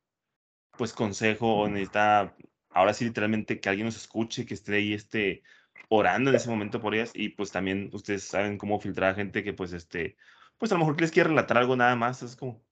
pues, 0.76 0.92
consejo 0.92 1.54
o 1.56 1.68
necesita, 1.68 2.34
ahora 2.70 2.94
sí, 2.94 3.04
literalmente 3.04 3.60
que 3.60 3.68
alguien 3.68 3.86
nos 3.86 3.96
escuche, 3.96 4.46
que 4.46 4.54
esté 4.54 4.76
ahí, 4.76 4.92
este, 4.94 5.42
orando 5.88 6.30
en 6.30 6.36
ese 6.36 6.48
momento 6.48 6.80
por 6.80 6.94
ellas 6.94 7.12
y 7.14 7.30
pues 7.30 7.50
también 7.52 7.90
ustedes 7.92 8.24
saben 8.24 8.56
cómo 8.56 8.80
filtrar 8.80 9.10
a 9.10 9.14
gente 9.14 9.44
que 9.44 9.52
pues 9.52 9.74
este, 9.74 10.16
pues 10.56 10.72
a 10.72 10.74
lo 10.76 10.78
mejor 10.80 10.96
que 10.96 11.02
les 11.02 11.10
quiere 11.10 11.28
relatar 11.28 11.58
algo 11.58 11.76
nada 11.76 11.94
más, 11.96 12.22
es 12.22 12.34
como, 12.34 12.62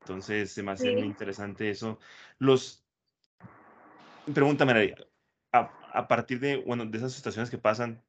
entonces 0.00 0.52
se 0.52 0.62
me 0.62 0.72
hace 0.72 0.92
muy 0.92 1.06
interesante 1.06 1.70
eso. 1.70 1.98
Los, 2.38 2.84
pregúntame, 4.32 4.94
a, 5.52 5.70
a 5.92 6.08
partir 6.08 6.40
de, 6.40 6.56
bueno, 6.56 6.86
de 6.86 6.98
esas 6.98 7.12
situaciones 7.12 7.50
que 7.50 7.58
pasan, 7.58 8.02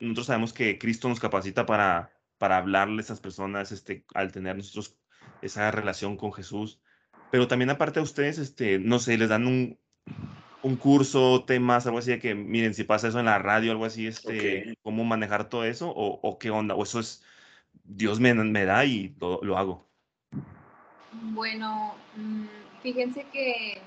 nosotros 0.00 0.26
sabemos 0.26 0.52
que 0.52 0.78
Cristo 0.78 1.08
nos 1.08 1.20
capacita 1.20 1.66
para, 1.66 2.12
para 2.38 2.58
hablarle 2.58 2.98
a 2.98 3.02
esas 3.02 3.20
personas, 3.20 3.72
este, 3.72 4.04
al 4.14 4.32
tener 4.32 4.56
nosotros 4.56 4.98
esa 5.42 5.70
relación 5.70 6.16
con 6.16 6.32
Jesús, 6.32 6.80
pero 7.30 7.48
también 7.48 7.70
aparte 7.70 8.00
a 8.00 8.02
ustedes, 8.02 8.38
este, 8.38 8.78
no 8.78 8.98
sé, 8.98 9.18
les 9.18 9.28
dan 9.28 9.46
un, 9.46 9.78
un 10.62 10.76
curso, 10.76 11.44
temas, 11.44 11.86
algo 11.86 11.98
así 11.98 12.10
de 12.10 12.18
que, 12.18 12.34
miren, 12.34 12.74
si 12.74 12.84
pasa 12.84 13.08
eso 13.08 13.18
en 13.20 13.26
la 13.26 13.38
radio, 13.38 13.72
algo 13.72 13.84
así, 13.84 14.06
este, 14.06 14.74
cómo 14.82 15.04
manejar 15.04 15.48
todo 15.48 15.64
eso, 15.64 15.90
o, 15.90 16.20
o, 16.22 16.38
qué 16.38 16.50
onda, 16.50 16.74
o 16.74 16.82
eso 16.84 17.00
es, 17.00 17.24
Dios 17.84 18.20
me, 18.20 18.34
me 18.34 18.64
da 18.64 18.84
y 18.84 19.14
lo, 19.20 19.40
lo 19.42 19.58
hago. 19.58 19.87
Bueno, 21.12 21.94
mm, 22.16 22.46
fíjense 22.82 23.24
que 23.32 23.80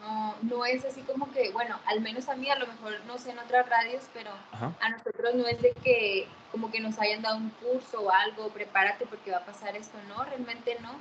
no, 0.00 0.36
no, 0.42 0.64
es 0.64 0.84
así 0.84 1.02
como 1.02 1.30
que, 1.32 1.50
bueno, 1.50 1.78
al 1.86 2.00
menos 2.00 2.28
a 2.28 2.36
mí, 2.36 2.48
a 2.48 2.58
lo 2.58 2.66
mejor 2.66 3.00
no 3.06 3.18
sé 3.18 3.30
en 3.30 3.38
otras 3.38 3.68
radios, 3.68 4.04
pero 4.14 4.30
a 4.52 4.88
nosotros 4.90 5.34
no 5.34 5.46
es 5.46 5.60
de 5.60 5.72
que 5.72 6.28
como 6.52 6.70
que 6.70 6.80
nos 6.80 6.98
hayan 6.98 7.22
dado 7.22 7.36
un 7.36 7.50
curso 7.50 8.02
o 8.02 8.10
algo, 8.10 8.48
prepárate 8.50 9.06
porque 9.06 9.32
va 9.32 9.38
a 9.38 9.44
pasar 9.44 9.76
esto, 9.76 9.98
no, 10.08 10.22
realmente 10.24 10.78
no. 10.80 10.92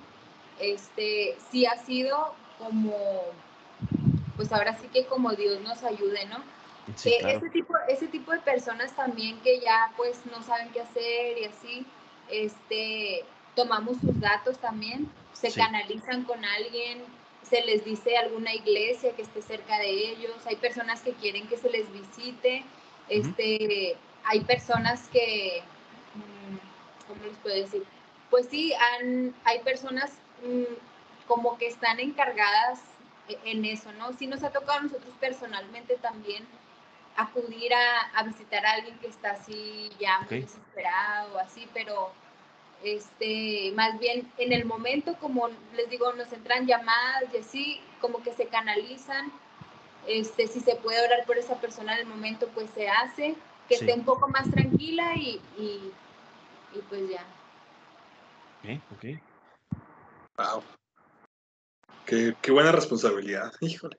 Este, 0.59 1.37
sí 1.51 1.67
ha 1.67 1.77
sido 1.77 2.33
como 2.57 3.21
pues 4.37 4.51
ahora 4.53 4.77
sí 4.77 4.87
que 4.87 5.05
como 5.05 5.33
Dios 5.33 5.59
nos 5.61 5.83
ayude, 5.83 6.25
¿no? 6.27 6.37
Eh, 7.03 7.17
ese, 7.35 7.49
tipo, 7.49 7.73
ese 7.89 8.07
tipo 8.07 8.31
de 8.31 8.39
personas 8.39 8.95
también 8.95 9.39
que 9.41 9.59
ya 9.59 9.91
pues 9.97 10.25
no 10.31 10.41
saben 10.41 10.69
qué 10.69 10.81
hacer 10.81 11.37
y 11.37 11.45
así, 11.45 11.85
este, 12.29 13.25
tomamos 13.57 13.97
sus 13.97 14.17
datos 14.19 14.59
también, 14.59 15.11
se 15.33 15.51
canalizan 15.51 16.23
con 16.25 16.45
alguien, 16.45 17.03
se 17.41 17.65
les 17.65 17.83
dice 17.83 18.15
alguna 18.15 18.53
iglesia 18.53 19.15
que 19.15 19.23
esté 19.23 19.41
cerca 19.41 19.79
de 19.79 20.11
ellos, 20.11 20.35
hay 20.45 20.57
personas 20.57 21.01
que 21.01 21.13
quieren 21.13 21.47
que 21.47 21.57
se 21.57 21.71
les 21.71 21.91
visite, 21.91 22.63
este, 23.09 23.97
hay 24.25 24.41
personas 24.41 25.09
que, 25.09 25.63
mm, 26.13 27.07
¿cómo 27.07 27.23
les 27.25 27.37
puedo 27.37 27.55
decir? 27.55 27.83
Pues 28.29 28.47
sí, 28.47 28.73
han, 28.75 29.33
hay 29.43 29.59
personas 29.63 30.11
mm, 30.43 30.75
como 31.27 31.57
que 31.57 31.65
están 31.65 31.99
encargadas 31.99 32.79
en 33.43 33.65
eso, 33.65 33.91
¿no? 33.93 34.13
Sí 34.13 34.27
nos 34.27 34.43
ha 34.43 34.51
tocado 34.51 34.79
a 34.79 34.83
nosotros 34.83 35.15
personalmente 35.19 35.95
también 35.95 36.45
acudir 37.15 37.71
a, 37.73 38.21
visitar 38.21 38.63
a 38.63 38.73
alguien 38.73 38.99
que 38.99 39.07
está 39.07 39.31
así 39.31 39.89
ya 39.99 40.19
muy 40.29 40.41
desesperado, 40.41 41.39
así, 41.39 41.67
pero 41.73 42.11
este, 42.83 43.71
más 43.75 43.99
bien 43.99 44.31
en 44.37 44.53
el 44.53 44.65
momento, 44.65 45.15
como 45.19 45.49
les 45.75 45.89
digo, 45.89 46.13
nos 46.13 46.31
entran 46.31 46.67
llamadas 46.67 47.23
y 47.33 47.37
así, 47.37 47.81
como 48.01 48.21
que 48.21 48.33
se 48.33 48.47
canalizan, 48.47 49.31
este, 50.07 50.47
si 50.47 50.59
se 50.59 50.75
puede 50.75 51.03
orar 51.05 51.25
por 51.25 51.37
esa 51.37 51.59
persona 51.59 51.93
en 51.93 52.01
el 52.01 52.05
momento, 52.07 52.47
pues 52.53 52.69
se 52.71 52.87
hace, 52.87 53.35
que 53.67 53.75
esté 53.75 53.93
un 53.93 54.05
poco 54.05 54.29
más 54.29 54.49
tranquila 54.49 55.15
y, 55.15 55.41
y, 55.57 55.91
pues 56.89 57.09
ya. 57.09 57.25
Ok, 58.63 58.81
ok. 58.93 59.05
Wow. 60.37 60.63
Qué, 62.05 62.51
buena 62.51 62.71
responsabilidad, 62.71 63.51
híjole. 63.61 63.97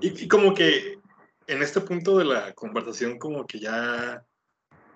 y, 0.00 0.28
como 0.28 0.54
que 0.54 0.98
en 1.46 1.62
este 1.62 1.80
punto 1.80 2.16
de 2.16 2.24
la 2.24 2.54
conversación, 2.54 3.18
como 3.18 3.46
que 3.46 3.58
ya 3.58 4.24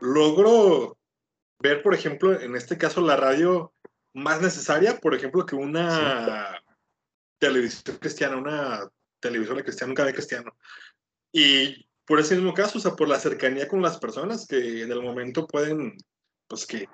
logro 0.00 0.96
ver, 1.58 1.82
por 1.82 1.94
ejemplo, 1.94 2.38
en 2.38 2.56
este 2.56 2.78
caso, 2.78 3.00
la 3.00 3.16
radio 3.16 3.72
más 4.12 4.40
necesaria, 4.40 4.98
por 5.00 5.14
ejemplo, 5.14 5.44
que 5.46 5.56
una 5.56 6.60
televisión 7.38 7.96
cristiana, 7.98 8.36
una 8.36 8.88
televisora 9.20 9.62
cristiana, 9.62 9.90
un 9.90 9.96
canal 9.96 10.12
cristiano. 10.12 10.56
Y 11.32 11.86
por 12.04 12.20
ese 12.20 12.36
mismo 12.36 12.54
caso, 12.54 12.78
o 12.78 12.80
sea, 12.80 12.94
por 12.94 13.08
la 13.08 13.18
cercanía 13.18 13.68
con 13.68 13.82
las 13.82 13.98
personas 13.98 14.46
que 14.46 14.82
en 14.82 14.92
el 14.92 15.02
momento 15.02 15.46
pueden, 15.46 15.96
pues 16.46 16.66
que 16.66 16.88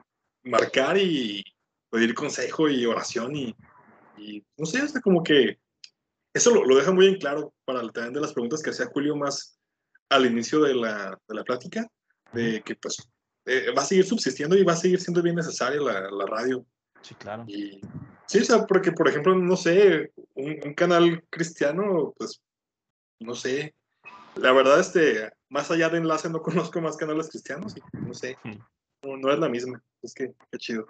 marcar 0.45 0.97
y 0.97 1.45
pedir 1.91 2.15
consejo 2.15 2.69
y 2.69 2.87
oración 2.87 3.37
y 3.37 3.55
y 4.21 4.45
no 4.57 4.67
sé, 4.67 4.79
hasta 4.79 5.01
como 5.01 5.23
que 5.23 5.59
eso 6.33 6.55
lo, 6.55 6.65
lo, 6.65 6.77
deja 6.77 6.93
muy 6.93 7.07
en 7.07 7.19
claro 7.19 7.55
para 7.65 7.81
el 7.81 7.93
tema 7.93 8.11
de 8.11 8.21
las 8.21 8.33
preguntas 8.33 8.63
que 8.63 8.71
hacía 8.71 8.91
Julio 8.93 9.17
más 9.17 9.59
al 10.09 10.27
inicio 10.27 10.61
de 10.61 10.75
la, 10.75 11.19
de 11.29 11.35
la 11.35 11.45
plática, 11.45 11.87
de 12.33 12.63
que 12.63 12.77
pues 12.77 13.09
eh, 13.53 13.73
va 13.77 13.83
a 13.83 13.85
seguir 13.85 14.05
subsistiendo 14.05 14.57
y 14.57 14.63
va 14.63 14.75
a 14.75 14.77
seguir 14.77 15.01
siendo 15.01 15.21
bien 15.23 15.35
necesaria 15.35 15.81
la, 15.81 16.09
la 16.09 16.27
radio. 16.27 16.65
Sí, 17.03 17.17
claro. 17.17 17.45
Y, 17.49 17.81
sí, 18.27 18.39
o 18.39 18.45
sea, 18.45 18.65
porque 18.65 18.93
por 18.93 19.09
ejemplo, 19.09 19.35
no 19.35 19.57
sé, 19.57 20.13
un, 20.35 20.61
un, 20.65 20.75
canal 20.75 21.25
cristiano, 21.31 22.15
pues, 22.17 22.41
no 23.19 23.35
sé, 23.35 23.75
la 24.37 24.53
verdad, 24.53 24.79
este, 24.79 25.33
más 25.49 25.69
allá 25.73 25.89
de 25.89 25.99
enlace 25.99 26.31
no 26.31 26.43
conozco 26.43 26.81
más 26.81 26.97
canales 26.97 27.29
cristianos 27.29 27.75
y 27.77 27.99
no 27.99 28.15
sé, 28.15 28.39
no, 29.03 29.17
no 29.17 29.33
es 29.33 29.39
la 29.41 29.49
misma, 29.49 29.83
es 30.03 30.15
que 30.15 30.33
qué 30.53 30.59
chido. 30.59 30.87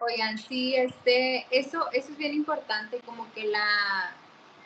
Oigan, 0.00 0.36
sí, 0.36 0.74
este, 0.74 1.46
eso, 1.50 1.86
eso 1.92 2.10
es 2.10 2.18
bien 2.18 2.34
importante, 2.34 2.98
como 3.04 3.30
que 3.34 3.44
la, 3.44 4.16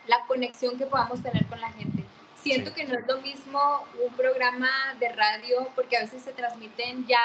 la 0.06 0.24
conexión 0.26 0.78
que 0.78 0.86
podamos 0.86 1.22
tener 1.22 1.44
con 1.46 1.60
la 1.60 1.72
gente. 1.72 2.03
Siento 2.44 2.74
que 2.74 2.84
no 2.84 2.98
es 2.98 3.06
lo 3.06 3.22
mismo 3.22 3.86
un 4.06 4.14
programa 4.16 4.68
de 5.00 5.08
radio, 5.08 5.66
porque 5.74 5.96
a 5.96 6.00
veces 6.00 6.22
se 6.22 6.34
transmiten 6.34 7.06
ya 7.06 7.18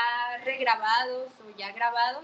regrabados 0.45 1.27
o 1.45 1.57
ya 1.57 1.73
grabados, 1.73 2.23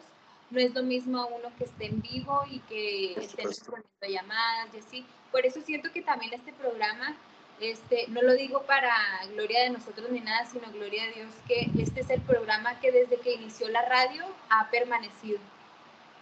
no 0.49 0.61
es 0.61 0.73
lo 0.73 0.81
mismo 0.81 1.27
uno 1.27 1.51
que 1.57 1.65
esté 1.65 1.87
en 1.87 2.01
vivo 2.01 2.45
y 2.49 2.59
que 2.61 3.11
estén 3.19 3.47
respondiendo 3.47 4.07
llamadas 4.07 4.73
y 4.73 4.79
así. 4.79 5.05
Por 5.29 5.45
eso 5.45 5.59
siento 5.59 5.91
que 5.91 6.03
también 6.03 6.35
este 6.35 6.53
programa, 6.53 7.17
este, 7.59 8.07
no 8.07 8.21
lo 8.21 8.31
digo 8.31 8.61
para 8.61 8.95
gloria 9.33 9.63
de 9.63 9.71
nosotros 9.71 10.09
ni 10.09 10.21
nada, 10.21 10.45
sino 10.45 10.71
gloria 10.71 11.03
de 11.07 11.11
Dios, 11.15 11.33
que 11.49 11.69
este 11.77 11.99
es 11.99 12.09
el 12.09 12.21
programa 12.21 12.79
que 12.79 12.93
desde 12.93 13.17
que 13.17 13.33
inició 13.33 13.67
la 13.67 13.81
radio 13.81 14.25
ha 14.49 14.69
permanecido 14.69 15.39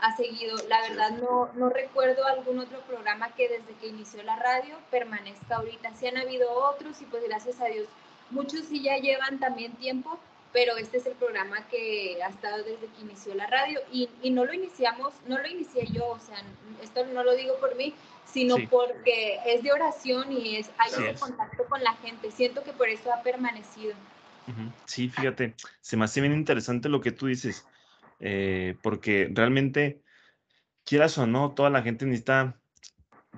ha 0.03 0.15
seguido. 0.15 0.55
La 0.69 0.81
verdad 0.81 1.11
no, 1.17 1.49
no 1.55 1.69
recuerdo 1.69 2.25
algún 2.27 2.59
otro 2.59 2.79
programa 2.81 3.33
que 3.33 3.49
desde 3.49 3.73
que 3.81 3.87
inició 3.87 4.21
la 4.21 4.35
radio 4.35 4.77
permanezca 4.91 5.55
ahorita. 5.55 5.95
Sí 5.95 6.07
han 6.07 6.17
habido 6.17 6.51
otros 6.53 7.01
y 7.01 7.05
pues 7.05 7.23
gracias 7.23 7.59
a 7.59 7.65
Dios 7.65 7.87
muchos 8.33 8.65
sí 8.65 8.81
ya 8.81 8.97
llevan 8.97 9.39
también 9.39 9.73
tiempo, 9.73 10.19
pero 10.51 10.77
este 10.77 10.97
es 10.97 11.05
el 11.05 11.13
programa 11.13 11.65
que 11.67 12.17
ha 12.23 12.29
estado 12.29 12.57
desde 12.63 12.87
que 12.87 13.01
inició 13.01 13.33
la 13.35 13.47
radio 13.47 13.79
y, 13.91 14.09
y 14.21 14.31
no 14.31 14.45
lo 14.45 14.53
iniciamos, 14.53 15.13
no 15.27 15.37
lo 15.37 15.47
inicié 15.47 15.87
yo, 15.87 16.05
o 16.07 16.19
sea, 16.19 16.37
esto 16.81 17.05
no 17.05 17.23
lo 17.23 17.35
digo 17.35 17.57
por 17.59 17.75
mí, 17.75 17.93
sino 18.25 18.55
porque 18.69 19.39
es 19.45 19.63
de 19.63 19.71
oración 19.71 20.31
y 20.31 20.57
es 20.57 20.69
hay 20.77 20.91
un 21.09 21.15
contacto 21.15 21.63
con 21.65 21.83
la 21.83 21.93
gente. 21.95 22.31
Siento 22.31 22.63
que 22.63 22.73
por 22.73 22.89
eso 22.89 23.13
ha 23.13 23.21
permanecido. 23.21 23.93
Sí, 24.85 25.09
fíjate, 25.09 25.53
se 25.81 25.95
me 25.95 26.05
hace 26.05 26.19
bien 26.19 26.33
interesante 26.33 26.89
lo 26.89 26.99
que 26.99 27.11
tú 27.11 27.27
dices. 27.27 27.65
Eh, 28.26 28.78
porque 28.82 29.30
realmente, 29.34 30.01
quieras 30.86 31.17
o 31.17 31.28
no, 31.28 31.51
toda 31.51 31.69
la 31.69 31.82
gente 31.82 32.05
necesita, 32.05 32.57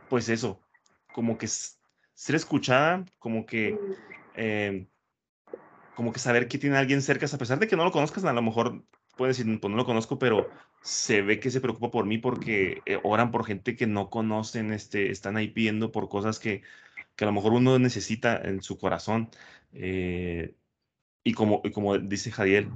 pues 0.09 0.29
eso, 0.29 0.61
como 1.11 1.39
que 1.39 1.47
ser 1.47 2.35
escuchada, 2.35 3.03
como 3.17 3.47
que, 3.47 3.79
eh, 4.35 4.85
como 5.95 6.13
que 6.13 6.19
saber 6.19 6.47
que 6.47 6.59
tiene 6.59 6.77
alguien 6.77 7.01
cerca, 7.01 7.25
a 7.25 7.37
pesar 7.39 7.57
de 7.57 7.67
que 7.67 7.75
no 7.75 7.83
lo 7.83 7.91
conozcas, 7.91 8.25
a 8.25 8.33
lo 8.33 8.43
mejor 8.43 8.83
puedes 9.17 9.37
decir, 9.37 9.59
pues 9.59 9.71
no 9.71 9.77
lo 9.77 9.85
conozco, 9.85 10.19
pero 10.19 10.51
se 10.83 11.23
ve 11.23 11.39
que 11.39 11.49
se 11.49 11.61
preocupa 11.61 11.89
por 11.89 12.05
mí 12.05 12.19
porque 12.19 12.83
eh, 12.85 12.99
oran 13.01 13.31
por 13.31 13.43
gente 13.43 13.75
que 13.75 13.87
no 13.87 14.11
conocen, 14.11 14.71
este, 14.71 15.09
están 15.09 15.35
ahí 15.35 15.47
pidiendo 15.47 15.91
por 15.91 16.09
cosas 16.09 16.37
que, 16.37 16.61
que 17.15 17.23
a 17.23 17.27
lo 17.27 17.33
mejor 17.33 17.53
uno 17.53 17.79
necesita 17.79 18.37
en 18.37 18.61
su 18.61 18.77
corazón. 18.77 19.31
Y 21.27 21.33
como, 21.33 21.61
y 21.63 21.71
como 21.71 21.97
dice 21.97 22.31
Jadiel, 22.31 22.69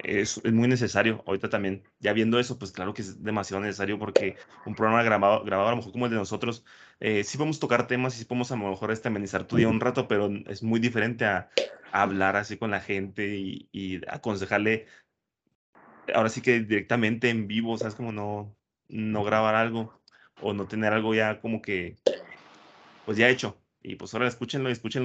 es, 0.00 0.38
es, 0.44 0.52
muy 0.52 0.68
necesario. 0.68 1.24
Ahorita 1.26 1.48
también, 1.48 1.82
ya 1.98 2.12
viendo 2.12 2.38
eso, 2.38 2.58
pues 2.58 2.70
claro 2.70 2.92
que 2.92 3.00
es 3.00 3.24
demasiado 3.24 3.62
necesario 3.62 3.98
porque 3.98 4.36
un 4.66 4.74
programa 4.74 5.02
grabado, 5.02 5.42
grabado 5.44 5.68
a 5.68 5.70
lo 5.72 5.78
mejor 5.78 5.92
como 5.92 6.04
el 6.04 6.12
de 6.12 6.18
nosotros, 6.18 6.62
eh, 7.00 7.24
sí 7.24 7.38
podemos 7.38 7.58
tocar 7.58 7.86
temas 7.86 8.14
y 8.14 8.18
sí 8.18 8.24
podemos 8.26 8.52
a 8.52 8.56
lo 8.56 8.68
mejor 8.68 8.92
este, 8.92 9.08
amenizar 9.08 9.46
tu 9.46 9.56
día 9.56 9.68
un 9.68 9.80
rato, 9.80 10.08
pero 10.08 10.28
es 10.46 10.62
muy 10.62 10.78
diferente 10.78 11.24
a, 11.24 11.50
hablar 11.90 12.36
así 12.36 12.58
con 12.58 12.70
la 12.70 12.80
gente 12.80 13.36
y, 13.36 13.68
y, 13.72 14.02
aconsejarle, 14.08 14.86
ahora 16.14 16.28
sí 16.28 16.42
que 16.42 16.60
directamente 16.60 17.30
en 17.30 17.48
vivo, 17.48 17.78
¿sabes? 17.78 17.94
Como 17.94 18.12
no, 18.12 18.54
no 18.88 19.24
grabar 19.24 19.54
algo 19.54 19.98
o 20.42 20.52
no 20.52 20.66
tener 20.66 20.92
algo 20.92 21.14
ya 21.14 21.40
como 21.40 21.62
que, 21.62 21.96
pues 23.06 23.16
ya 23.16 23.30
hecho 23.30 23.58
y 23.82 23.94
pues 23.94 24.12
ahora 24.12 24.28
escúchenlo 24.28 24.68
y 24.68 24.72
escuchen 24.72 25.04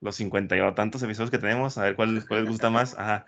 los, 0.00 0.16
50 0.16 0.56
y 0.56 0.74
tantos 0.74 1.02
episodios 1.02 1.30
que 1.30 1.38
tenemos, 1.38 1.78
a 1.78 1.82
ver 1.84 1.96
cuál, 1.96 2.24
cuál 2.28 2.40
les 2.40 2.50
gusta 2.50 2.70
más. 2.70 2.96
Ajá. 2.98 3.26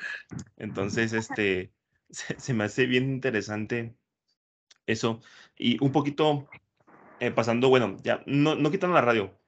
Entonces, 0.57 1.13
este, 1.13 1.73
se, 2.11 2.55
me 2.55 2.65
hace 2.65 2.87
bien 2.87 3.05
interesante 3.11 3.97
eso. 4.87 5.21
Y 5.57 5.83
un 5.83 5.93
poquito 5.93 6.49
eh, 7.21 7.31
pasando, 7.31 7.69
bueno, 7.69 7.97
ya, 8.03 8.23
no, 8.27 8.55
no 8.55 8.71
quitando 8.71 8.95
la 8.95 9.03
radio, 9.03 9.39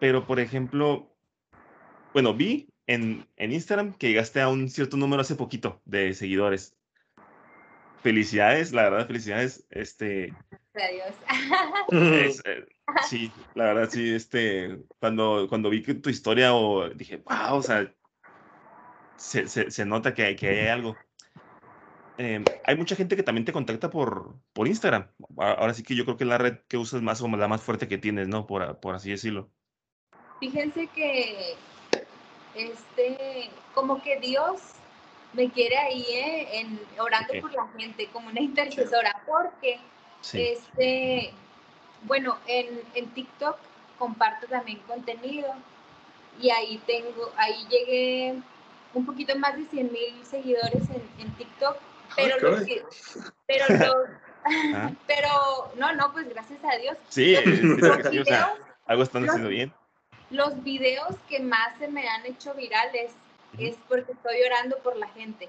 pero 0.00 0.26
por 0.26 0.40
ejemplo, 0.40 1.14
bueno, 2.12 2.34
vi 2.34 2.68
en, 2.86 3.28
en 3.36 3.52
Instagram 3.52 3.94
que 3.94 4.08
llegaste 4.08 4.40
a 4.40 4.48
un 4.48 4.68
cierto 4.68 4.96
número 4.96 5.22
hace 5.22 5.36
poquito 5.36 5.82
de 5.84 6.14
seguidores 6.14 6.76
felicidades, 8.06 8.72
la 8.72 8.84
verdad, 8.84 9.06
felicidades. 9.08 9.66
Este. 9.68 10.32
Adiós. 10.76 11.14
Eh, 11.92 12.66
sí, 13.08 13.32
la 13.54 13.64
verdad, 13.64 13.88
sí, 13.90 14.14
este, 14.14 14.78
cuando, 15.00 15.46
cuando 15.48 15.70
vi 15.70 15.82
tu 15.82 16.10
historia, 16.10 16.54
o 16.54 16.88
dije, 16.90 17.16
wow, 17.18 17.56
o 17.56 17.62
sea, 17.62 17.92
se, 19.16 19.48
se, 19.48 19.84
nota 19.84 20.14
que, 20.14 20.36
que, 20.36 20.48
hay 20.48 20.68
algo. 20.68 20.96
Em, 22.18 22.44
hay 22.64 22.76
mucha 22.76 22.96
gente 22.96 23.16
que 23.16 23.22
también 23.22 23.44
te 23.44 23.52
contacta 23.52 23.90
por, 23.90 24.36
por 24.52 24.68
Instagram. 24.68 25.08
Ahora 25.38 25.74
sí 25.74 25.82
que 25.82 25.94
yo 25.94 26.04
creo 26.04 26.16
que 26.16 26.24
la 26.24 26.38
red 26.38 26.58
que 26.68 26.76
usas 26.76 27.02
más 27.02 27.20
como 27.20 27.36
la 27.36 27.48
más 27.48 27.62
fuerte 27.62 27.88
que 27.88 27.98
tienes, 27.98 28.28
¿no? 28.28 28.46
Por, 28.46 28.78
por 28.80 28.94
así 28.94 29.10
decirlo. 29.10 29.50
Fíjense 30.40 30.86
que, 30.88 31.54
este, 32.54 33.50
como 33.74 34.02
que 34.02 34.18
Dios 34.20 34.60
me 35.32 35.50
quiere 35.50 35.76
ahí 35.76 36.04
eh, 36.10 36.60
en, 36.60 36.80
orando 36.98 37.34
por 37.40 37.52
la 37.52 37.68
gente 37.76 38.08
como 38.12 38.28
una 38.28 38.40
intercesora, 38.40 39.22
porque 39.26 39.78
este, 40.32 41.32
bueno, 42.02 42.38
en, 42.46 42.80
en, 42.94 43.06
TikTok 43.10 43.56
comparto 43.98 44.46
también 44.46 44.78
contenido 44.86 45.52
y 46.40 46.50
ahí 46.50 46.80
tengo, 46.86 47.32
ahí 47.36 47.66
llegué 47.68 48.34
un 48.94 49.06
poquito 49.06 49.36
más 49.38 49.56
de 49.56 49.64
100 49.66 49.92
mil 49.92 50.24
seguidores 50.24 50.82
en, 51.18 51.30
TikTok, 51.36 51.76
pero 52.16 52.50
los, 52.50 52.62
pero 53.46 53.64
ah. 54.74 54.90
pero 55.06 55.72
no, 55.76 55.92
no, 55.94 56.12
pues 56.12 56.28
gracias 56.28 56.60
a 56.64 56.76
Dios. 56.78 56.96
Sí, 57.08 57.36
algo 58.86 59.02
están 59.02 59.28
haciendo 59.28 59.48
bien. 59.48 59.72
Los 60.30 60.62
videos 60.64 61.14
que 61.28 61.40
más 61.40 61.78
se 61.78 61.88
me 61.88 62.08
han 62.08 62.26
hecho 62.26 62.54
virales 62.54 63.12
es 63.58 63.76
porque 63.88 64.12
estoy 64.12 64.42
orando 64.42 64.78
por 64.78 64.96
la 64.96 65.08
gente. 65.08 65.48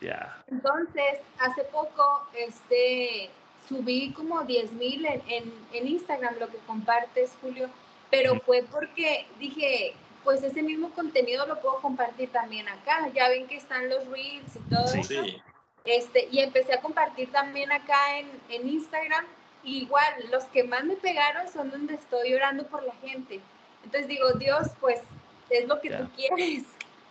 Ya. 0.00 0.42
Entonces, 0.46 1.20
hace 1.38 1.64
poco, 1.64 2.28
este, 2.34 3.30
subí 3.70 4.12
como 4.12 4.42
10 4.42 4.72
mil 4.72 5.06
en, 5.06 5.54
en, 5.72 5.86
Instagram 5.86 6.34
lo 6.38 6.48
que 6.48 6.58
compartes, 6.66 7.32
Julio, 7.40 7.70
pero 8.10 8.38
fue 8.40 8.64
porque 8.70 9.26
dije, 9.38 9.94
pues 10.24 10.42
ese 10.42 10.62
mismo 10.62 10.90
contenido 10.90 11.46
lo 11.46 11.60
puedo 11.60 11.80
compartir 11.80 12.30
también 12.30 12.68
acá. 12.68 13.08
Ya 13.14 13.28
ven 13.28 13.46
que 13.46 13.56
están 13.56 13.88
los 13.88 14.06
reels 14.08 14.56
y 14.56 14.58
todo 14.68 14.84
eso. 14.86 15.24
Sí. 15.24 15.40
Este, 15.84 16.28
y 16.30 16.40
empecé 16.40 16.74
a 16.74 16.80
compartir 16.82 17.30
también 17.30 17.70
acá 17.70 18.18
en, 18.18 18.28
en 18.48 18.68
Instagram. 18.68 19.24
igual, 19.62 20.12
los 20.30 20.44
que 20.46 20.64
más 20.64 20.84
me 20.84 20.96
pegaron 20.96 21.48
son 21.48 21.70
donde 21.70 21.94
estoy 21.94 22.34
orando 22.34 22.66
por 22.66 22.82
la 22.82 22.94
gente. 22.96 23.40
Entonces 23.84 24.08
digo, 24.08 24.32
Dios, 24.32 24.68
pues 24.80 25.00
es 25.48 25.68
lo 25.68 25.80
que 25.80 25.90
tú 25.90 26.10
quieres. 26.16 26.64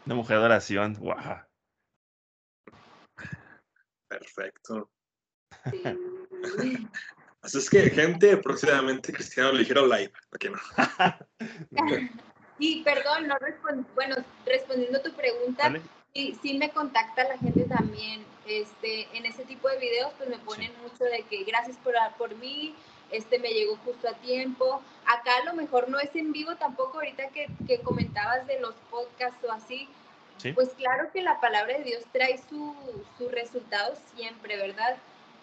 Una 0.05 0.15
mujer 0.15 0.39
de 0.39 0.45
oración, 0.45 0.93
wow. 0.99 1.15
Perfecto. 4.09 4.89
Así 7.41 7.57
es 7.57 7.69
que, 7.69 7.89
gente, 7.89 8.37
próximamente 8.37 9.13
Cristiano 9.13 9.53
Ligero 9.53 9.85
Live, 9.85 10.11
¿por 10.29 10.39
qué 10.39 10.49
no? 10.49 10.59
y 12.59 12.83
perdón, 12.83 13.27
no 13.27 13.35
bueno, 13.95 14.17
respondiendo 14.45 14.97
a 14.97 15.01
tu 15.01 15.13
pregunta, 15.13 15.73
sí, 16.13 16.37
sí, 16.41 16.57
me 16.57 16.69
contacta 16.71 17.23
la 17.23 17.37
gente 17.37 17.63
también. 17.63 18.25
Este, 18.45 19.07
en 19.15 19.25
ese 19.25 19.45
tipo 19.45 19.69
de 19.69 19.77
videos, 19.77 20.11
pues 20.17 20.27
me 20.27 20.39
ponen 20.39 20.71
mucho 20.81 21.03
de 21.03 21.23
que 21.29 21.43
gracias 21.43 21.77
por, 21.77 21.93
por 22.17 22.35
mí, 22.35 22.75
este 23.11 23.39
me 23.39 23.49
llegó 23.49 23.77
justo 23.77 24.09
a 24.09 24.13
tiempo. 24.15 24.81
Acá 25.05 25.37
a 25.41 25.45
lo 25.45 25.53
mejor 25.53 25.87
no 25.87 25.99
es 25.99 26.13
en 26.15 26.31
vivo 26.31 26.55
tampoco, 26.55 26.97
ahorita 26.97 27.29
que, 27.29 27.47
que 27.67 27.79
comentabas 27.79 28.47
de 28.47 28.59
los 28.59 28.73
podcasts 28.89 29.43
o 29.43 29.51
así, 29.51 29.87
pues 30.55 30.69
claro 30.69 31.11
que 31.11 31.21
la 31.21 31.39
palabra 31.39 31.77
de 31.77 31.83
Dios 31.83 32.03
trae 32.11 32.37
sus 32.37 32.75
su 33.17 33.29
resultados 33.29 33.99
siempre, 34.15 34.57
¿verdad? 34.57 34.97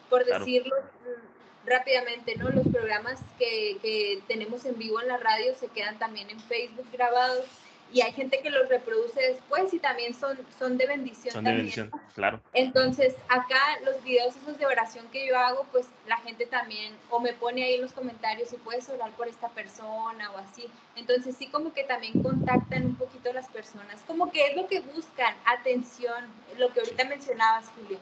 Por 0.08 0.24
decirlo 0.24 0.74
mm, 0.76 1.68
rápidamente, 1.68 2.36
¿no? 2.36 2.48
Los 2.50 2.66
programas 2.68 3.18
que, 3.38 3.78
que 3.82 4.22
tenemos 4.28 4.64
en 4.64 4.78
vivo 4.78 5.00
en 5.00 5.08
la 5.08 5.16
radio 5.16 5.54
se 5.56 5.68
quedan 5.68 5.98
también 5.98 6.30
en 6.30 6.40
Facebook 6.40 6.86
grabados 6.92 7.44
y 7.92 8.00
hay 8.00 8.12
gente 8.12 8.40
que 8.40 8.50
los 8.50 8.68
reproduce 8.68 9.20
después 9.20 9.72
y 9.72 9.78
también 9.78 10.14
son, 10.14 10.36
son 10.58 10.76
de 10.76 10.86
bendición. 10.86 11.32
Son 11.32 11.44
de 11.44 11.52
bendición, 11.52 11.90
claro. 12.14 12.40
Entonces, 12.52 13.14
acá 13.28 13.60
los 13.84 14.02
videos 14.02 14.34
esos 14.36 14.58
de 14.58 14.66
oración 14.66 15.06
que 15.12 15.26
yo 15.26 15.38
hago, 15.38 15.64
pues 15.70 15.86
la 16.06 16.16
gente 16.18 16.46
también 16.46 16.96
o 17.10 17.20
me 17.20 17.32
pone 17.32 17.64
ahí 17.64 17.74
en 17.74 17.82
los 17.82 17.92
comentarios 17.92 18.48
si 18.48 18.56
puedes 18.56 18.88
orar 18.88 19.12
por 19.12 19.28
esta 19.28 19.48
persona 19.50 20.30
o 20.32 20.38
así. 20.38 20.66
Entonces, 20.96 21.36
sí 21.38 21.46
como 21.46 21.72
que 21.72 21.84
también 21.84 22.22
contactan 22.22 22.86
un 22.86 22.96
poquito 22.96 23.30
a 23.30 23.34
las 23.34 23.48
personas, 23.48 24.02
como 24.06 24.32
que 24.32 24.46
es 24.48 24.56
lo 24.56 24.66
que 24.66 24.80
buscan, 24.80 25.34
atención, 25.44 26.26
lo 26.58 26.72
que 26.72 26.80
ahorita 26.80 27.04
mencionabas, 27.04 27.66
Julio. 27.76 27.98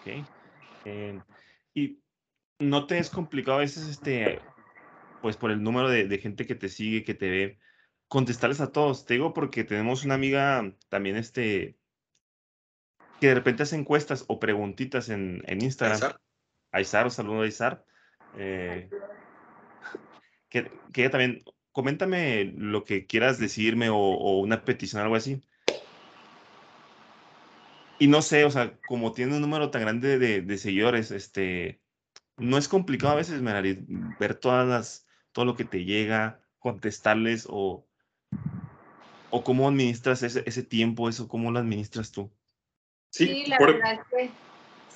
Ok. 0.00 0.26
Eh, 0.84 1.20
y 1.74 2.00
no 2.58 2.86
te 2.86 2.98
es 2.98 3.10
complicado 3.10 3.58
a 3.58 3.60
veces, 3.60 3.88
este, 3.88 4.40
pues 5.22 5.36
por 5.36 5.50
el 5.50 5.62
número 5.62 5.88
de, 5.88 6.06
de 6.06 6.18
gente 6.18 6.46
que 6.46 6.54
te 6.54 6.68
sigue, 6.68 7.04
que 7.04 7.14
te 7.14 7.30
ve 7.30 7.58
contestarles 8.08 8.60
a 8.60 8.72
todos. 8.72 9.04
Te 9.04 9.14
digo 9.14 9.32
porque 9.32 9.64
tenemos 9.64 10.04
una 10.04 10.14
amiga 10.14 10.74
también, 10.88 11.16
este, 11.16 11.76
que 13.20 13.28
de 13.28 13.34
repente 13.34 13.62
hace 13.62 13.76
encuestas 13.76 14.24
o 14.28 14.40
preguntitas 14.40 15.08
en, 15.08 15.42
en 15.46 15.62
Instagram. 15.62 16.12
Aizar, 16.72 17.04
un 17.04 17.10
saludo 17.10 17.40
a 17.42 17.44
Aizar. 17.44 17.84
Eh, 18.36 18.90
que, 20.48 20.70
que 20.92 21.02
ella 21.02 21.10
también, 21.10 21.42
coméntame 21.72 22.52
lo 22.56 22.84
que 22.84 23.06
quieras 23.06 23.38
decirme 23.38 23.88
o, 23.90 24.38
una 24.38 24.64
petición, 24.64 25.02
algo 25.02 25.16
así. 25.16 25.42
Y 27.98 28.06
no 28.06 28.22
sé, 28.22 28.44
o 28.44 28.50
sea, 28.50 28.78
como 28.86 29.12
tiene 29.12 29.34
un 29.34 29.40
número 29.40 29.70
tan 29.70 29.82
grande 29.82 30.18
de, 30.18 30.40
de 30.40 30.58
seguidores, 30.58 31.10
este, 31.10 31.80
no 32.36 32.56
es 32.56 32.68
complicado 32.68 33.14
a 33.14 33.16
veces, 33.16 33.42
ver 34.20 34.34
todas 34.36 34.66
las, 34.66 35.06
todo 35.32 35.44
lo 35.44 35.56
que 35.56 35.64
te 35.64 35.84
llega, 35.84 36.40
contestarles 36.58 37.46
o, 37.48 37.88
¿O 39.30 39.44
cómo 39.44 39.68
administras 39.68 40.22
ese, 40.22 40.42
ese 40.46 40.62
tiempo, 40.62 41.08
eso, 41.08 41.28
cómo 41.28 41.50
lo 41.50 41.58
administras 41.58 42.10
tú? 42.10 42.30
Sí, 43.10 43.44
la 43.46 43.58
por, 43.58 43.74
verdad 43.74 43.92
es 43.92 44.00
que... 44.10 44.30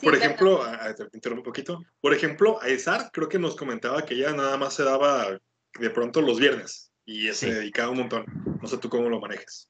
por 0.03 0.15
ejemplo, 0.15 0.61
te 0.97 1.17
interrumpo 1.17 1.41
un 1.41 1.45
poquito. 1.45 1.85
Por 2.01 2.15
ejemplo, 2.15 2.61
Aizar 2.63 3.11
creo 3.13 3.29
que 3.29 3.39
nos 3.39 3.57
comentaba 3.57 4.05
que 4.05 4.15
ella 4.15 4.33
nada 4.33 4.57
más 4.57 4.75
se 4.75 4.85
daba 4.85 5.39
de 5.79 5.91
pronto 5.91 6.21
los 6.21 6.39
viernes 6.39 6.93
y 7.05 7.31
se 7.33 7.53
dedicaba 7.53 7.91
un 7.91 7.99
montón. 7.99 8.25
No 8.61 8.69
sé 8.69 8.79
tú 8.79 8.89
cómo 8.89 9.09
lo 9.09 9.21
manejas. 9.21 9.69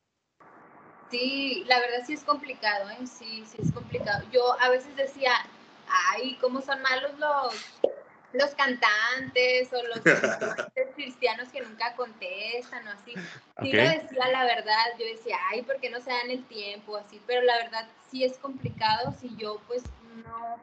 Sí, 1.12 1.62
la 1.66 1.78
verdad 1.78 2.04
sí 2.06 2.14
es 2.14 2.24
complicado, 2.24 2.88
¿eh? 2.88 3.06
Sí, 3.06 3.44
sí 3.46 3.58
es 3.62 3.70
complicado. 3.70 4.24
Yo 4.32 4.58
a 4.58 4.70
veces 4.70 4.96
decía, 4.96 5.32
ay, 5.86 6.38
cómo 6.40 6.62
son 6.62 6.80
malos 6.80 7.12
los, 7.18 7.54
los 8.32 8.54
cantantes 8.54 9.70
o 9.74 9.82
los 9.82 10.00
cristianos 10.94 11.50
que 11.50 11.60
nunca 11.60 11.94
contestan 11.96 12.88
o 12.88 12.92
así. 12.92 13.12
Sí 13.60 13.72
lo 13.72 13.82
decía 13.82 14.28
la 14.32 14.44
verdad, 14.44 14.86
yo 14.98 15.04
decía, 15.04 15.36
ay, 15.50 15.60
¿por 15.60 15.78
qué 15.80 15.90
no 15.90 16.00
se 16.00 16.10
dan 16.10 16.30
el 16.30 16.42
tiempo? 16.46 16.96
Así, 16.96 17.20
pero 17.26 17.42
la 17.42 17.58
verdad 17.58 17.86
sí 18.10 18.24
es 18.24 18.38
complicado 18.38 19.14
si 19.20 19.36
yo 19.36 19.60
pues 19.66 19.82
no, 20.24 20.56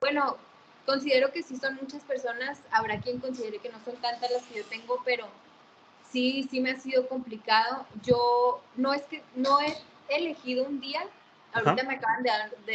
bueno, 0.00 0.38
considero 0.86 1.30
que 1.30 1.42
sí 1.42 1.58
son 1.58 1.76
muchas 1.76 2.02
personas, 2.04 2.58
habrá 2.70 2.98
quien 3.02 3.20
considere 3.20 3.58
que 3.58 3.68
no 3.68 3.78
son 3.84 3.96
tantas 3.96 4.30
las 4.30 4.44
que 4.44 4.60
yo 4.60 4.64
tengo, 4.64 5.02
pero 5.04 5.28
sí, 6.10 6.48
sí 6.50 6.60
me 6.60 6.70
ha 6.70 6.80
sido 6.80 7.06
complicado. 7.06 7.86
Yo 8.02 8.62
no 8.76 8.94
es 8.94 9.02
que 9.02 9.22
no 9.34 9.60
he 9.60 9.76
elegido 10.16 10.64
un 10.64 10.80
día 10.80 11.02
Ahorita 11.52 11.82
me 11.82 11.94
acaban 11.94 12.22
de 12.22 12.30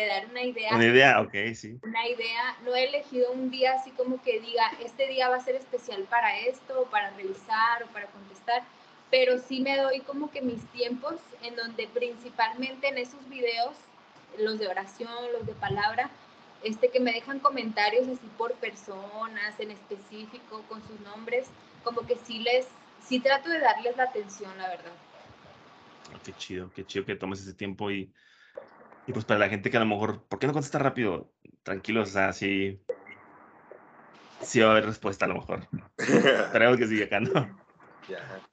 dar, 0.07 0.25
una 0.29 0.43
idea. 0.43 0.75
Una 0.75 0.85
idea, 0.85 1.21
ok, 1.21 1.33
sí. 1.55 1.79
Una 1.83 2.07
idea. 2.07 2.57
No 2.63 2.75
he 2.75 2.83
elegido 2.83 3.31
un 3.31 3.49
día 3.49 3.73
así 3.73 3.91
como 3.91 4.21
que 4.21 4.39
diga, 4.41 4.69
este 4.83 5.07
día 5.07 5.29
va 5.29 5.37
a 5.37 5.39
ser 5.39 5.55
especial 5.55 6.03
para 6.09 6.37
esto, 6.39 6.81
o 6.81 6.85
para 6.85 7.11
revisar, 7.11 7.83
o 7.83 7.87
para 7.87 8.07
contestar. 8.07 8.63
Pero 9.09 9.39
sí 9.39 9.61
me 9.61 9.77
doy 9.77 10.01
como 10.01 10.29
que 10.29 10.41
mis 10.41 10.65
tiempos 10.71 11.15
en 11.41 11.55
donde 11.55 11.87
principalmente 11.87 12.89
en 12.89 12.97
esos 12.97 13.27
videos, 13.29 13.75
los 14.37 14.59
de 14.59 14.67
oración, 14.67 15.31
los 15.31 15.45
de 15.45 15.53
palabra, 15.53 16.09
este 16.63 16.89
que 16.89 16.99
me 16.99 17.13
dejan 17.13 17.39
comentarios 17.39 18.07
así 18.07 18.27
por 18.37 18.53
personas 18.55 19.57
en 19.59 19.71
específico, 19.71 20.63
con 20.67 20.85
sus 20.85 20.99
nombres, 21.01 21.47
como 21.83 22.01
que 22.01 22.17
sí 22.25 22.39
les, 22.39 22.67
sí 23.07 23.19
trato 23.19 23.49
de 23.49 23.59
darles 23.59 23.95
la 23.95 24.03
atención, 24.03 24.57
la 24.57 24.67
verdad. 24.67 24.91
Ah, 26.13 26.19
qué 26.23 26.33
chido, 26.33 26.71
qué 26.71 26.85
chido 26.85 27.05
que 27.05 27.15
tomes 27.15 27.41
ese 27.41 27.53
tiempo 27.53 27.91
y 27.91 28.13
y 29.07 29.13
pues 29.13 29.23
para 29.25 29.39
la 29.39 29.49
gente 29.49 29.69
que 29.69 29.77
a 29.77 29.79
lo 29.79 29.85
mejor, 29.85 30.27
¿por 30.27 30.39
qué 30.39 30.47
no 30.47 30.53
contesta 30.53 30.79
rápido? 30.79 31.31
Tranquilos, 31.61 32.09
o 32.09 32.13
sea, 32.13 32.33
sí. 32.33 32.81
Sí 34.41 34.59
va 34.59 34.69
a 34.69 34.71
haber 34.71 34.85
respuesta 34.85 35.25
a 35.25 35.27
lo 35.27 35.35
mejor. 35.35 35.67
Esperemos 35.97 36.77
que 36.77 36.87
siga 36.87 37.05
acá, 37.05 37.19
¿no? 37.19 37.31
Ya. 38.07 38.43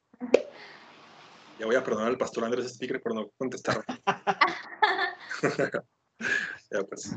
Ya 1.59 1.66
voy 1.66 1.76
a 1.76 1.84
perdonar 1.84 2.09
al 2.09 2.16
pastor 2.16 2.42
Andrés 2.44 2.72
Speaker 2.72 3.03
por 3.03 3.14
no 3.14 3.28
contestar. 3.36 3.84
ya 6.70 6.82
pues. 6.88 7.14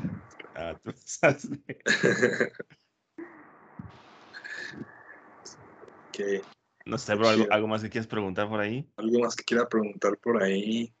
Ah, 0.54 0.78
tú 0.82 0.92
sabes. 1.02 1.48
que 6.12 6.42
No 6.86 6.98
sé, 6.98 7.14
bro, 7.16 7.28
¿algo, 7.28 7.46
algo 7.50 7.68
más 7.68 7.82
que 7.82 7.90
quieras 7.90 8.06
preguntar 8.06 8.48
por 8.48 8.60
ahí? 8.60 8.88
algo 8.96 9.18
más 9.20 9.34
que 9.36 9.44
quiera 9.44 9.68
preguntar 9.68 10.16
por 10.18 10.42
ahí. 10.42 10.92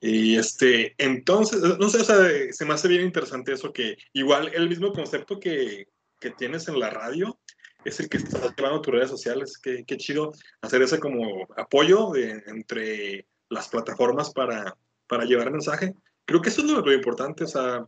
Y 0.00 0.36
este, 0.36 0.94
entonces, 0.98 1.60
no 1.78 1.88
sé, 1.88 2.00
o 2.00 2.04
sea, 2.04 2.16
se 2.50 2.64
me 2.64 2.74
hace 2.74 2.88
bien 2.88 3.02
interesante 3.02 3.52
eso 3.52 3.72
que 3.72 3.96
igual 4.12 4.50
el 4.54 4.68
mismo 4.68 4.92
concepto 4.92 5.40
que, 5.40 5.86
que 6.20 6.30
tienes 6.30 6.68
en 6.68 6.78
la 6.78 6.90
radio 6.90 7.38
es 7.84 8.00
el 8.00 8.08
que 8.08 8.18
estás 8.18 8.54
llevando 8.56 8.78
a 8.78 8.82
tus 8.82 8.92
redes 8.94 9.10
sociales. 9.10 9.58
Qué, 9.58 9.84
qué 9.86 9.96
chido 9.96 10.32
hacer 10.60 10.82
ese 10.82 10.98
como 11.00 11.46
apoyo 11.56 12.10
de, 12.10 12.42
entre 12.46 13.26
las 13.48 13.68
plataformas 13.68 14.32
para, 14.32 14.76
para 15.06 15.24
llevar 15.24 15.50
mensaje. 15.50 15.94
Creo 16.24 16.42
que 16.42 16.50
eso 16.50 16.62
es 16.62 16.70
lo, 16.70 16.80
lo 16.80 16.92
importante, 16.92 17.44
o 17.44 17.48
sea, 17.48 17.86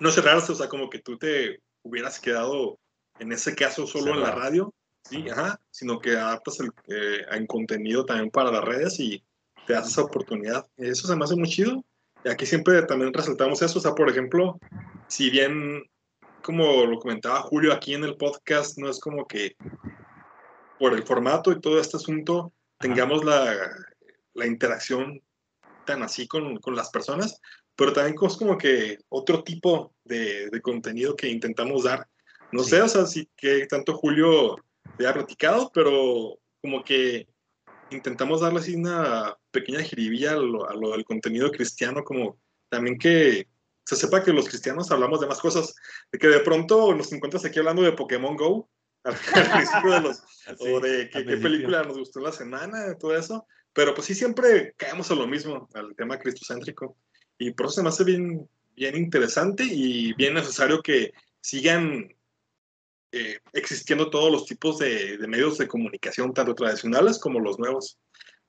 no 0.00 0.10
cerrarse, 0.10 0.52
o 0.52 0.54
sea, 0.54 0.68
como 0.68 0.90
que 0.90 0.98
tú 1.00 1.16
te 1.16 1.62
hubieras 1.82 2.20
quedado 2.20 2.78
en 3.18 3.32
ese 3.32 3.54
caso 3.54 3.86
solo 3.86 4.12
en 4.12 4.20
la 4.20 4.26
Cerrado. 4.26 4.40
radio, 4.40 4.74
sí, 5.04 5.28
ajá, 5.28 5.60
sino 5.70 5.98
que 6.00 6.16
adaptas 6.16 6.60
el, 6.60 6.70
eh, 6.88 7.24
en 7.32 7.46
contenido 7.46 8.04
también 8.04 8.30
para 8.30 8.50
las 8.52 8.64
redes 8.64 8.98
y 9.00 9.22
te 9.66 9.72
das 9.74 9.88
esa 9.88 10.02
oportunidad. 10.02 10.66
Eso 10.76 11.06
se 11.06 11.16
me 11.16 11.24
hace 11.24 11.36
muy 11.36 11.48
chido. 11.48 11.84
Y 12.24 12.28
aquí 12.28 12.44
siempre 12.46 12.82
también 12.82 13.12
resaltamos 13.14 13.62
eso, 13.62 13.78
o 13.78 13.82
sea, 13.82 13.94
por 13.94 14.10
ejemplo, 14.10 14.58
si 15.08 15.30
bien, 15.30 15.82
como 16.42 16.84
lo 16.84 16.98
comentaba 16.98 17.40
Julio 17.42 17.72
aquí 17.72 17.94
en 17.94 18.04
el 18.04 18.16
podcast, 18.16 18.78
no 18.78 18.90
es 18.90 19.00
como 19.00 19.26
que 19.26 19.56
por 20.78 20.92
el 20.94 21.02
formato 21.02 21.50
y 21.52 21.60
todo 21.60 21.80
este 21.80 21.96
asunto 21.96 22.52
tengamos 22.78 23.24
la, 23.24 23.54
la 24.34 24.46
interacción 24.46 25.22
tan 25.86 26.02
así 26.02 26.26
con, 26.28 26.58
con 26.58 26.74
las 26.76 26.90
personas, 26.90 27.40
pero 27.76 27.92
también 27.92 28.16
es 28.22 28.36
como 28.36 28.56
que 28.58 28.98
otro 29.08 29.42
tipo 29.42 29.94
de, 30.04 30.48
de 30.50 30.60
contenido 30.60 31.16
que 31.16 31.28
intentamos 31.28 31.84
dar. 31.84 32.06
No 32.52 32.62
Sí. 32.62 32.70
sé, 32.70 32.82
o 32.82 32.88
sea, 32.88 33.06
sí 33.06 33.28
que 33.36 33.66
tanto 33.66 33.94
Julio 33.94 34.56
te 35.00 35.08
ha 35.08 35.14
platicado, 35.14 35.70
pero 35.72 36.38
como 36.60 36.84
que 36.84 37.26
intentamos 37.90 38.42
darle 38.42 38.60
así 38.60 38.74
una 38.74 39.34
pequeña 39.50 39.82
jiribilla 39.82 40.32
a 40.32 40.36
lo, 40.36 40.68
a 40.68 40.74
lo 40.74 40.90
del 40.90 41.04
contenido 41.04 41.50
cristiano, 41.50 42.04
como 42.04 42.38
también 42.68 42.98
que 42.98 43.48
se 43.86 43.96
sepa 43.96 44.22
que 44.22 44.32
los 44.32 44.46
cristianos 44.46 44.90
hablamos 44.90 45.20
de 45.20 45.26
más 45.26 45.40
cosas, 45.40 45.74
de 46.12 46.18
que 46.18 46.28
de 46.28 46.40
pronto 46.40 46.94
nos 46.94 47.10
encuentras 47.12 47.44
aquí 47.46 47.58
hablando 47.58 47.82
de 47.82 47.92
Pokémon 47.92 48.36
Go, 48.36 48.68
al, 49.04 49.14
principio 49.14 49.92
de 49.92 50.00
los, 50.02 50.22
Así, 50.46 50.70
o 50.70 50.78
de 50.80 51.08
qué, 51.08 51.24
qué 51.24 51.36
película 51.38 51.82
nos 51.82 51.96
gustó 51.96 52.18
en 52.18 52.26
la 52.26 52.32
semana, 52.32 52.94
todo 52.98 53.16
eso. 53.16 53.46
Pero 53.72 53.94
pues 53.94 54.06
sí, 54.06 54.14
siempre 54.14 54.74
caemos 54.76 55.10
a 55.10 55.14
lo 55.14 55.26
mismo, 55.26 55.66
al 55.72 55.96
tema 55.96 56.18
cristocéntrico. 56.18 56.98
Y 57.38 57.52
por 57.52 57.66
eso 57.66 57.76
se 57.76 57.82
me 57.82 57.88
hace 57.88 58.04
bien, 58.04 58.46
bien 58.76 58.96
interesante 58.96 59.64
y 59.64 60.12
bien 60.12 60.34
necesario 60.34 60.82
que 60.82 61.12
sigan 61.40 62.14
eh, 63.12 63.38
existiendo 63.52 64.10
todos 64.10 64.30
los 64.30 64.46
tipos 64.46 64.78
de, 64.78 65.18
de 65.18 65.26
medios 65.28 65.58
de 65.58 65.68
comunicación, 65.68 66.32
tanto 66.32 66.54
tradicionales 66.54 67.18
como 67.18 67.40
los 67.40 67.58
nuevos. 67.58 67.98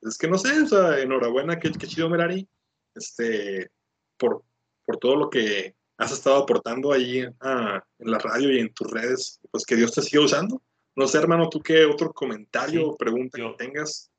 Es 0.02 0.18
que 0.18 0.28
no 0.28 0.38
sé, 0.38 0.60
o 0.60 0.66
sea, 0.66 0.98
enhorabuena, 1.00 1.58
qué, 1.58 1.70
qué 1.72 1.86
chido, 1.86 2.08
Merari, 2.08 2.48
este, 2.94 3.70
por, 4.16 4.44
por 4.84 4.96
todo 4.98 5.16
lo 5.16 5.30
que 5.30 5.74
has 5.96 6.12
estado 6.12 6.42
aportando 6.42 6.92
ahí 6.92 7.24
ah, 7.40 7.82
en 7.98 8.10
la 8.10 8.18
radio 8.18 8.52
y 8.52 8.58
en 8.58 8.72
tus 8.72 8.90
redes. 8.90 9.40
Pues 9.50 9.64
que 9.64 9.76
Dios 9.76 9.92
te 9.92 10.02
siga 10.02 10.24
usando. 10.24 10.62
No 10.96 11.06
sé, 11.06 11.18
hermano, 11.18 11.48
tú 11.48 11.60
qué 11.60 11.84
otro 11.84 12.12
comentario 12.12 12.80
Sí, 12.80 12.86
o 12.86 12.96
pregunta 12.96 13.38
yo- 13.38 13.56
que 13.56 13.64
tengas. 13.64 14.10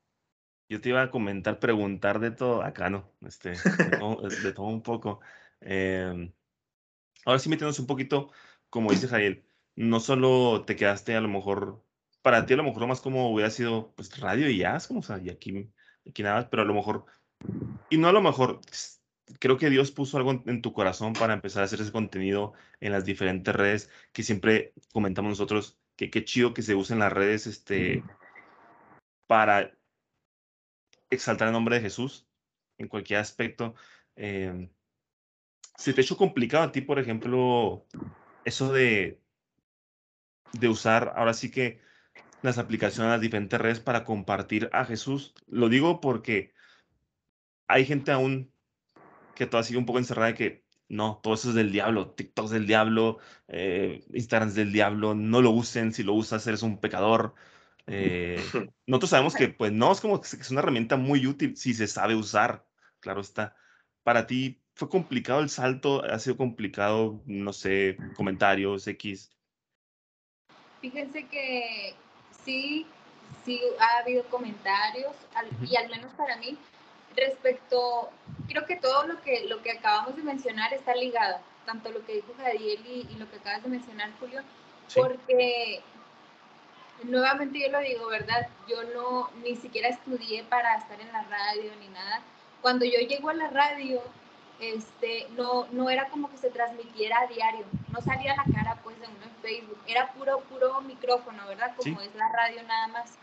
Yo 0.70 0.82
te 0.82 0.90
iba 0.90 1.02
a 1.04 1.12
comentar, 1.12 1.60
preguntar 1.60 2.20
de 2.20 2.32
todo, 2.32 2.64
acá 2.64 2.90
no, 2.90 3.12
este, 3.22 3.50
de 3.52 3.98
todo, 4.00 4.22
de 4.44 4.54
todo 4.54 4.66
un 4.68 4.82
poco. 4.82 5.20
Eh, 5.62 6.32
ahora 7.26 7.38
sí 7.40 7.50
metiéndonos 7.50 7.80
un 7.80 7.86
poquito, 7.86 8.32
como 8.70 8.90
dice 8.90 9.08
Jael, 9.08 9.44
no 9.76 10.00
solo 10.00 10.66
te 10.66 10.76
quedaste 10.76 11.16
a 11.16 11.22
lo 11.22 11.30
mejor, 11.30 11.84
para 12.22 12.46
ti 12.46 12.54
a 12.54 12.58
lo 12.58 12.64
mejor 12.64 12.88
más 12.88 13.02
como 13.02 13.32
hubiera 13.34 13.50
sido 13.50 13.94
pues 13.96 14.18
radio 14.20 14.50
y 14.50 14.64
es 14.64 14.88
como, 14.88 15.02
o 15.02 15.04
sea, 15.04 15.20
y 15.24 15.30
aquí, 15.30 15.70
aquí 16.08 16.24
nada 16.24 16.50
pero 16.50 16.64
a 16.64 16.66
lo 16.66 16.74
mejor, 16.74 17.06
y 17.90 17.98
no 17.98 18.08
a 18.08 18.14
lo 18.14 18.22
mejor, 18.22 18.62
creo 19.40 19.58
que 19.58 19.70
Dios 19.70 19.92
puso 19.92 20.18
algo 20.18 20.32
en, 20.32 20.44
en 20.48 20.62
tu 20.62 20.74
corazón 20.74 21.14
para 21.14 21.34
empezar 21.34 21.62
a 21.62 21.66
hacer 21.66 21.82
ese 21.82 21.92
contenido 21.92 22.54
en 22.80 22.92
las 22.92 23.06
diferentes 23.06 23.56
redes 23.56 23.90
que 24.12 24.24
siempre 24.24 24.74
comentamos 24.94 25.30
nosotros, 25.30 25.80
que 25.96 26.10
qué 26.10 26.24
chido 26.26 26.54
que 26.54 26.62
se 26.62 26.76
usen 26.76 27.00
las 27.00 27.14
redes, 27.14 27.48
este, 27.48 28.04
para 29.28 29.76
exaltar 31.10 31.48
el 31.48 31.54
nombre 31.54 31.76
de 31.76 31.82
Jesús 31.82 32.28
en 32.78 32.88
cualquier 32.88 33.20
aspecto. 33.20 33.76
Eh, 34.16 34.70
¿Se 35.76 35.94
te 35.94 36.02
ha 36.02 36.04
hecho 36.04 36.18
complicado 36.18 36.64
a 36.64 36.72
ti, 36.72 36.82
por 36.82 37.00
ejemplo, 37.00 37.86
eso 38.46 38.72
de, 38.72 39.23
de 40.54 40.70
usar 40.70 41.14
ahora 41.16 41.34
sí 41.34 41.52
que 41.52 41.82
las 42.42 42.58
aplicaciones, 42.58 43.12
las 43.12 43.22
diferentes 43.22 43.60
redes 43.60 43.80
para 43.80 44.04
compartir 44.04 44.70
a 44.74 44.86
Jesús? 44.86 45.34
Lo 45.48 45.70
digo 45.70 46.02
porque 46.02 46.54
hay 47.68 47.86
gente 47.86 48.12
aún 48.12 48.52
que 49.36 49.48
todavía 49.48 49.68
sigue 49.68 49.80
un 49.80 49.86
poco 49.86 50.00
encerrada 50.00 50.28
de 50.28 50.36
que 50.36 50.64
no, 50.90 51.20
todo 51.24 51.34
eso 51.34 51.50
es 51.50 51.56
del 51.56 51.72
diablo, 51.72 52.12
TikTok 52.12 52.46
es 52.46 52.52
del 52.52 52.68
diablo, 52.68 53.18
eh, 53.48 54.04
Instagram 54.14 54.50
es 54.50 54.56
del 54.56 54.72
diablo, 54.72 55.16
no 55.16 55.42
lo 55.42 55.52
usen, 55.52 55.92
si 55.92 56.04
lo 56.04 56.14
usas 56.14 56.46
eres 56.46 56.62
un 56.62 56.80
pecador. 56.80 57.34
Eh, 57.88 58.38
nosotros 58.86 59.10
sabemos 59.10 59.34
que, 59.34 59.50
pues, 59.50 59.72
no, 59.72 59.92
es 59.92 60.02
como 60.02 60.22
que 60.22 60.28
es 60.28 60.52
una 60.52 60.60
herramienta 60.60 60.96
muy 60.96 61.26
útil 61.26 61.58
si 61.58 61.74
se 61.74 61.88
sabe 61.88 62.16
usar, 62.16 62.66
claro 63.00 63.22
está. 63.22 63.56
Para 64.04 64.28
ti, 64.28 64.62
¿fue 64.76 64.90
complicado 64.90 65.40
el 65.40 65.50
salto? 65.50 66.04
¿Ha 66.04 66.20
sido 66.20 66.38
complicado, 66.38 67.24
no 67.26 67.54
sé, 67.54 67.98
comentarios, 68.16 68.86
X? 68.88 69.33
Fíjense 70.84 71.28
que 71.28 71.96
sí, 72.44 72.86
sí 73.46 73.62
ha 73.80 74.00
habido 74.00 74.26
comentarios, 74.26 75.16
y 75.66 75.78
al 75.78 75.90
menos 75.90 76.12
para 76.16 76.36
mí, 76.36 76.58
respecto, 77.16 78.10
creo 78.50 78.66
que 78.66 78.76
todo 78.76 79.08
lo 79.08 79.22
que, 79.22 79.46
lo 79.48 79.62
que 79.62 79.72
acabamos 79.72 80.18
de 80.18 80.24
mencionar 80.24 80.74
está 80.74 80.94
ligado, 80.94 81.40
tanto 81.66 81.90
lo 81.90 82.06
que 82.06 82.16
dijo 82.16 82.34
Jadiel 82.38 82.86
y, 82.86 83.08
y 83.10 83.16
lo 83.16 83.32
que 83.32 83.38
acabas 83.38 83.64
de 83.64 83.70
mencionar, 83.70 84.12
Julio, 84.20 84.42
Sí. 84.88 85.00
porque 85.00 85.82
nuevamente 87.04 87.62
yo 87.62 87.70
lo 87.70 87.80
digo, 87.80 88.08
¿verdad? 88.08 88.50
Yo 88.68 88.84
no, 88.94 89.30
ni 89.42 89.56
siquiera 89.56 89.88
estudié 89.88 90.44
para 90.44 90.76
estar 90.76 91.00
en 91.00 91.14
la 91.14 91.24
radio 91.24 91.72
ni 91.80 91.88
nada. 91.88 92.20
Cuando 92.62 92.84
yo 92.84 93.00
llego 93.00 93.30
a 93.30 93.34
la 93.34 93.50
radio, 93.50 94.02
este, 94.72 95.28
no, 95.32 95.68
no 95.72 95.90
era 95.90 96.08
como 96.10 96.30
que 96.30 96.38
se 96.38 96.50
transmitiera 96.50 97.20
a 97.20 97.28
diario, 97.28 97.66
no 97.92 98.02
salía 98.02 98.36
la 98.36 98.46
cara 98.46 98.78
pues 98.84 99.00
de 99.00 99.08
uno 99.08 99.24
en 99.24 99.42
Facebook, 99.42 99.78
era 99.88 100.12
puro, 100.14 100.40
puro 100.42 100.82
micrófono, 100.82 101.48
¿verdad? 101.48 101.74
Como 101.76 102.00
Sí. 102.00 102.08
es 102.08 102.16
la 102.16 102.30
radio 102.30 102.64
nada 102.64 102.88
más. 102.88 103.14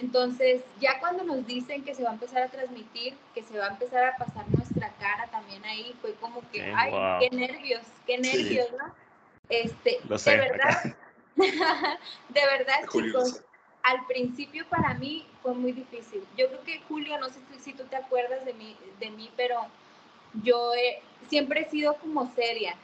Entonces, 0.00 0.62
ya 0.80 0.98
cuando 0.98 1.22
nos 1.22 1.46
dicen 1.46 1.84
que 1.84 1.94
se 1.94 2.02
va 2.02 2.10
a 2.10 2.14
empezar 2.14 2.42
a 2.42 2.48
transmitir, 2.48 3.16
que 3.34 3.42
se 3.44 3.58
va 3.58 3.66
a 3.66 3.70
empezar 3.70 4.04
a 4.04 4.16
pasar 4.16 4.46
nuestra 4.48 4.90
cara 4.98 5.28
también 5.28 5.64
ahí, 5.64 5.94
fue 6.00 6.12
como 6.14 6.42
que, 6.50 6.62
ay, 6.76 6.90
guau. 6.90 7.20
qué 7.20 7.30
nervios, 7.30 7.82
qué 8.06 8.18
Sí. 8.18 8.22
nervios, 8.22 8.72
¿no? 8.72 8.92
Este, 9.48 10.00
Lo 10.08 10.18
sé, 10.18 10.30
de 10.36 10.36
verdad, 10.50 10.96
de 11.36 12.46
verdad, 12.46 12.88
chicos, 12.90 13.40
al 13.84 14.04
principio 14.06 14.66
para 14.68 14.94
mí 14.94 15.26
fue 15.42 15.54
muy 15.54 15.72
difícil. 15.72 16.24
Yo 16.36 16.48
creo 16.48 16.64
que 16.64 16.80
Julio, 16.88 17.18
no 17.18 17.28
sé 17.28 17.40
si, 17.52 17.60
si 17.60 17.72
tú 17.72 17.84
te 17.84 17.96
acuerdas 17.96 18.44
de 18.44 18.54
mí, 18.54 18.76
de 18.98 19.10
mí 19.10 19.30
pero 19.36 19.66
yo 20.42 20.74
he- 20.74 21.00
siempre 21.28 21.62
he 21.62 21.70
sido 21.70 21.94
como 21.96 22.32
seria. 22.34 22.74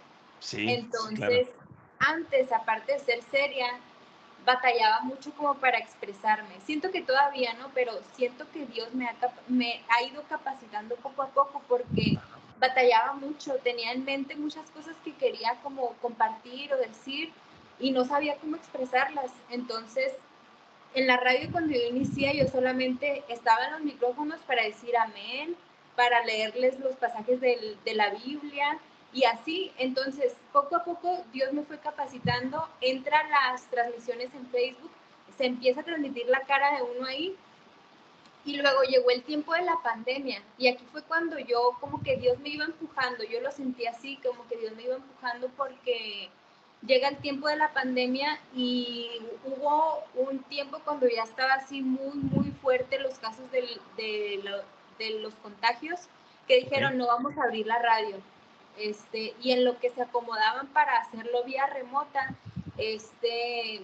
Sí, 0.41 0.69
Entonces, 0.69 1.17
claro. 1.19 1.47
antes, 1.99 2.53
aparte 2.53 2.93
de 2.93 2.99
ser 3.01 3.23
seria, 3.31 3.67
batallaba 4.45 5.01
mucho 5.03 5.33
como 5.33 5.55
para 5.55 5.79
expresarme. 5.79 6.61
Siento 6.65 6.91
que 6.91 7.03
todavía 7.03 7.53
no, 7.55 7.71
pero 7.75 7.93
siento 8.17 8.47
que 8.53 8.67
Dios 8.67 8.93
me 8.95 9.07
ha, 9.07 9.15
me 9.49 9.83
ha 9.89 10.03
ido 10.03 10.23
capacitando 10.29 10.97
poco 10.97 11.23
a 11.23 11.29
poco 11.29 11.63
porque 11.69 12.19
batallaba 12.59 13.13
mucho, 13.15 13.55
tenía 13.57 13.93
en 13.93 14.05
mente 14.05 14.37
muchas 14.37 14.69
cosas 14.71 14.97
que 15.05 15.15
quería 15.15 15.57
como 15.63 15.95
compartir 16.03 16.73
o 16.73 16.77
decir 16.79 17.33
y 17.79 17.91
no 17.91 18.05
sabía 18.05 18.37
cómo 18.37 18.57
expresarlas. 18.57 19.31
Entonces, 19.51 20.13
en 20.95 21.07
la 21.07 21.17
radio 21.17 21.51
cuando 21.53 21.73
yo 21.75 21.87
inicié, 21.89 22.37
yo 22.37 22.49
solamente 22.49 23.25
estaba 23.29 23.67
en 23.67 23.73
los 23.73 23.81
micrófonos 23.83 24.41
para 24.41 24.65
decir 24.65 24.97
amén, 24.97 25.57
para 25.97 26.25
leerles 26.25 26.79
los 26.81 26.95
pasajes 26.97 27.41
del- 27.41 27.79
de 27.85 27.95
la 27.95 28.11
Biblia 28.11 28.79
y 29.13 29.25
así. 29.25 29.73
Entonces, 29.79 30.35
poco 30.53 30.77
a 30.77 30.85
poco 30.85 31.25
Dios 31.33 31.53
me 31.53 31.63
fue 31.63 31.79
capacitando, 31.79 32.69
entran 32.81 33.29
las 33.31 33.63
transmisiones 33.71 34.33
en 34.35 34.47
Facebook, 34.49 34.91
se 35.37 35.47
empieza 35.47 35.81
a 35.81 35.85
transmitir 35.85 36.27
la 36.27 36.41
cara 36.41 36.77
de 36.77 36.83
uno 36.83 37.07
ahí. 37.07 37.37
Y 38.45 38.57
luego 38.57 38.83
llegó 38.85 39.11
el 39.11 39.23
tiempo 39.23 39.53
de 39.53 39.63
la 39.63 39.77
pandemia 39.83 40.43
y 40.57 40.69
aquí 40.69 40.83
fue 40.93 41.03
cuando 41.03 41.39
yo 41.39 41.77
como 41.79 42.03
que 42.03 42.17
Dios 42.17 42.39
me 42.39 42.49
iba 42.49 42.65
empujando, 42.65 43.23
yo 43.25 43.39
lo 43.43 43.53
sentí 43.53 43.87
así, 43.87 44.17
como 44.25 44.49
que 44.49 44.57
Dios 44.57 44.75
me 44.77 44.85
iba 44.85 44.95
empujando 44.95 45.49
porque 45.59 46.31
llega 46.87 47.09
el 47.09 47.19
tiempo 47.19 47.49
de 47.49 47.57
la 47.57 47.75
pandemia 47.75 48.41
y 48.55 49.11
hubo 49.45 50.03
un 50.15 50.39
tiempo 50.45 50.81
cuando 50.83 51.07
ya 51.07 51.25
estaba 51.25 51.53
así 51.53 51.83
muy, 51.83 52.15
muy 52.15 52.51
fuerte 52.63 52.99
los 52.99 53.19
casos 53.19 53.51
de, 53.53 53.61
de 53.99 54.41
los 55.09 55.35
contagios, 55.37 56.01
que 56.47 56.57
dijeron, 56.57 56.99
no 56.99 57.07
vamos 57.07 57.39
a 57.39 57.45
abrir 57.45 57.67
la 57.67 57.79
radio. 57.79 58.17
Este, 58.77 59.35
y 59.41 59.53
en 59.53 59.65
lo 59.65 59.79
que 59.79 59.91
se 59.91 60.03
acomodaban 60.03 60.67
para 60.69 60.99
hacerlo 60.99 61.45
vía 61.45 61.67
remota, 61.67 62.35
este, 62.77 63.83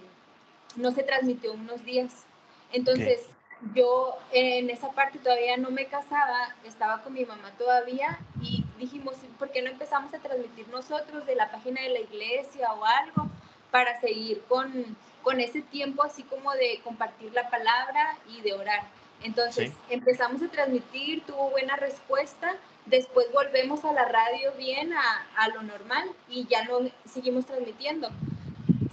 no 0.75 0.91
se 0.91 1.03
transmitió 1.03 1.53
unos 1.53 1.83
días. 1.83 2.25
Entonces, 2.71 3.27
yo 3.73 4.17
en 4.31 4.69
esa 4.69 4.91
parte 4.91 5.19
todavía 5.19 5.57
no 5.57 5.71
me 5.71 5.87
casaba, 5.87 6.55
estaba 6.63 7.01
con 7.01 7.13
mi 7.13 7.25
mamá 7.25 7.51
todavía 7.57 8.19
y 8.41 8.63
dijimos, 8.77 9.15
¿por 9.39 9.51
qué 9.51 9.61
no 9.61 9.69
empezamos 9.69 10.13
a 10.13 10.19
transmitir 10.19 10.67
nosotros 10.69 11.25
de 11.25 11.35
la 11.35 11.51
página 11.51 11.81
de 11.81 11.89
la 11.89 11.99
iglesia 11.99 12.71
o 12.73 12.85
algo 12.85 13.29
para 13.71 13.99
seguir 13.99 14.43
con, 14.47 14.97
con 15.23 15.39
ese 15.39 15.61
tiempo 15.61 16.03
así 16.03 16.23
como 16.23 16.51
de 16.53 16.79
compartir 16.83 17.33
la 17.33 17.49
palabra 17.49 18.17
y 18.27 18.41
de 18.41 18.53
orar? 18.53 18.83
Entonces 19.23 19.73
empezamos 19.89 20.41
a 20.41 20.47
transmitir, 20.47 21.23
tuvo 21.25 21.49
buena 21.49 21.75
respuesta, 21.75 22.55
después 22.85 23.31
volvemos 23.33 23.83
a 23.83 23.93
la 23.93 24.05
radio 24.05 24.51
bien, 24.57 24.93
a, 24.93 25.27
a 25.35 25.47
lo 25.49 25.63
normal 25.63 26.09
y 26.29 26.45
ya 26.47 26.63
no 26.65 26.79
seguimos 27.05 27.45
transmitiendo, 27.45 28.09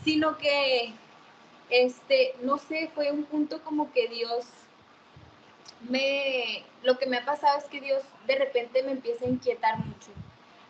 sino 0.04 0.38
que 0.38 0.94
este, 1.70 2.34
no 2.42 2.58
sé, 2.58 2.90
fue 2.94 3.10
un 3.10 3.24
punto 3.24 3.62
como 3.62 3.92
que 3.92 4.08
Dios 4.08 4.46
me, 5.88 6.64
lo 6.82 6.98
que 6.98 7.06
me 7.06 7.18
ha 7.18 7.24
pasado 7.24 7.58
es 7.58 7.64
que 7.64 7.80
Dios 7.80 8.02
de 8.26 8.36
repente 8.36 8.82
me 8.82 8.92
empieza 8.92 9.24
a 9.24 9.28
inquietar 9.28 9.78
mucho, 9.78 10.10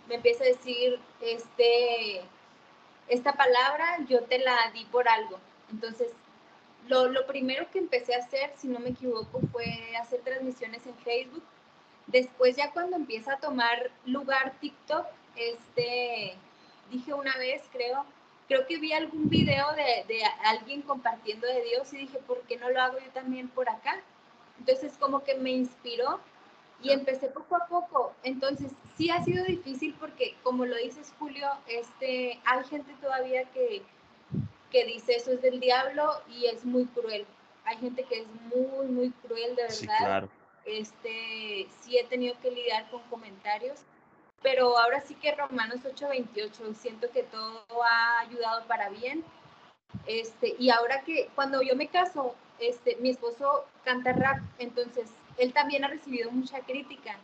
me 0.09 0.17
empieza 0.17 0.45
a 0.45 0.49
decir, 0.49 0.99
este, 1.21 2.23
esta 3.09 3.33
palabra 3.33 3.99
yo 4.09 4.23
te 4.25 4.39
la 4.39 4.57
di 4.73 4.85
por 4.87 5.09
algo. 5.09 5.39
Entonces, 5.71 6.09
lo, 6.89 7.09
lo 7.09 7.27
primero 7.27 7.71
que 7.71 7.79
empecé 7.79 8.15
a 8.15 8.19
hacer, 8.19 8.53
si 8.57 8.69
no 8.69 8.79
me 8.81 8.91
equivoco, 8.91 9.41
fue 9.53 9.65
hacer 10.01 10.21
transmisiones 10.21 10.87
en 10.87 10.97
Facebook. 10.97 11.43
Después 12.07 12.57
ya 12.57 12.71
cuando 12.73 12.97
empieza 12.97 13.35
a 13.35 13.41
tomar 13.41 13.91
lugar 14.05 14.55
TikTok, 14.61 15.07
este, 15.37 16.35
dije 16.91 17.15
una 17.15 17.37
vez, 17.39 17.63
creo, 17.73 18.05
creo 18.49 18.67
que 18.67 18.79
vi 18.79 18.93
algún 18.93 19.29
video 19.29 19.73
de, 19.73 20.05
de, 20.07 20.23
alguien 20.45 20.83
compartiendo 20.83 21.47
de 21.47 21.63
Dios 21.63 21.93
y 21.93 21.99
dije, 21.99 22.19
¿por 22.27 22.41
qué 22.43 22.57
no 22.59 22.71
lo 22.71 22.81
hago 22.81 22.99
yo 22.99 23.11
también 23.13 23.49
por 23.49 23.69
acá? 23.69 24.01
Entonces 24.59 24.97
como 24.99 25.25
que 25.25 25.35
me 25.35 25.51
inspiró 25.51 26.21
y 26.83 26.91
empecé 26.91 27.29
poco 27.29 27.57
a 27.57 27.67
poco. 27.67 28.13
Entonces 28.23 28.73
sí 28.97 29.11
ha 29.11 29.23
sido 29.25 29.45
difícil 29.45 29.95
porque 29.99 30.37
como 30.43 30.67
lo 30.67 30.77
dices 30.77 31.13
Julio, 31.19 31.49
este, 31.67 32.41
hay 32.45 32.65
gente 32.65 32.93
todavía 33.01 33.45
que, 33.51 33.83
que 34.75 34.85
dice 34.85 35.15
eso 35.15 35.31
es 35.31 35.41
del 35.41 35.61
diablo 35.61 36.11
y 36.29 36.47
es 36.47 36.65
muy 36.65 36.87
cruel. 36.87 37.25
Hay 37.65 37.77
gente 37.77 38.03
que 38.03 38.23
es 38.23 38.27
muy, 38.55 38.87
muy 38.89 39.11
cruel 39.23 39.55
de 39.55 39.63
verdad. 39.63 39.75
Sí, 39.75 39.87
claro. 39.87 40.29
Este, 40.65 41.69
sí 41.81 41.97
he 41.97 42.05
tenido 42.09 42.35
que 42.41 42.51
lidiar 42.51 42.91
con 42.91 43.03
comentarios 43.05 43.85
pero 44.45 44.79
ahora 44.79 45.01
sí 45.01 45.15
que 45.15 45.35
Romanos 45.35 45.81
8:28, 45.83 46.75
siento 46.75 47.11
que 47.11 47.23
todo 47.23 47.65
ha 47.83 48.21
ayudado 48.21 48.67
para 48.67 48.91
bien. 48.91 49.25
Este, 50.07 50.55
y 50.59 50.69
ahora 50.69 51.01
que 51.01 51.31
cuando 51.35 51.63
yo 51.63 51.75
me 51.75 51.89
caso, 51.89 52.35
este, 52.59 52.97
mi 52.97 53.09
esposo 53.09 53.65
canta 53.85 54.13
rap, 54.13 54.41
entonces 54.59 55.09
él 55.39 55.55
también 55.55 55.83
ha 55.85 55.89
recibido 55.89 56.31
mucha 56.31 56.61
crítica. 56.61 57.17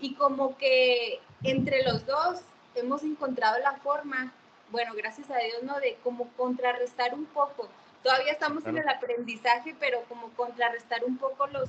Y 0.00 0.14
como 0.14 0.56
que 0.58 1.20
entre 1.44 1.84
los 1.84 2.04
dos 2.04 2.40
hemos 2.74 3.04
encontrado 3.04 3.60
la 3.60 3.74
forma, 3.74 4.32
bueno, 4.70 4.94
gracias 4.94 5.30
a 5.30 5.38
Dios, 5.38 5.62
¿no? 5.62 5.78
De 5.80 5.96
como 6.02 6.28
contrarrestar 6.32 7.14
un 7.14 7.26
poco. 7.26 7.68
Todavía 8.02 8.32
estamos 8.32 8.64
en 8.66 8.78
el 8.78 8.88
aprendizaje, 8.88 9.74
pero 9.80 10.02
como 10.08 10.30
contrarrestar 10.30 11.04
un 11.04 11.18
poco 11.18 11.46
los, 11.48 11.68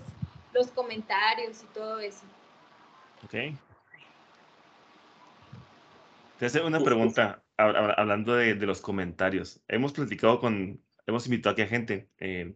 los 0.54 0.68
comentarios 0.68 1.64
y 1.64 1.66
todo 1.68 2.00
eso. 2.00 2.24
Ok. 3.24 3.58
Te 6.38 6.46
hace 6.46 6.62
una 6.62 6.80
pregunta 6.80 7.42
hablando 7.58 8.36
de, 8.36 8.54
los 8.56 8.82
comentarios. 8.82 9.60
Hemos 9.68 9.94
platicado 9.94 10.40
con, 10.40 10.80
hemos 11.08 11.26
invitado 11.26 11.54
aquí 11.54 11.64
a 11.64 11.68
gente 11.68 12.10
eh, 12.20 12.54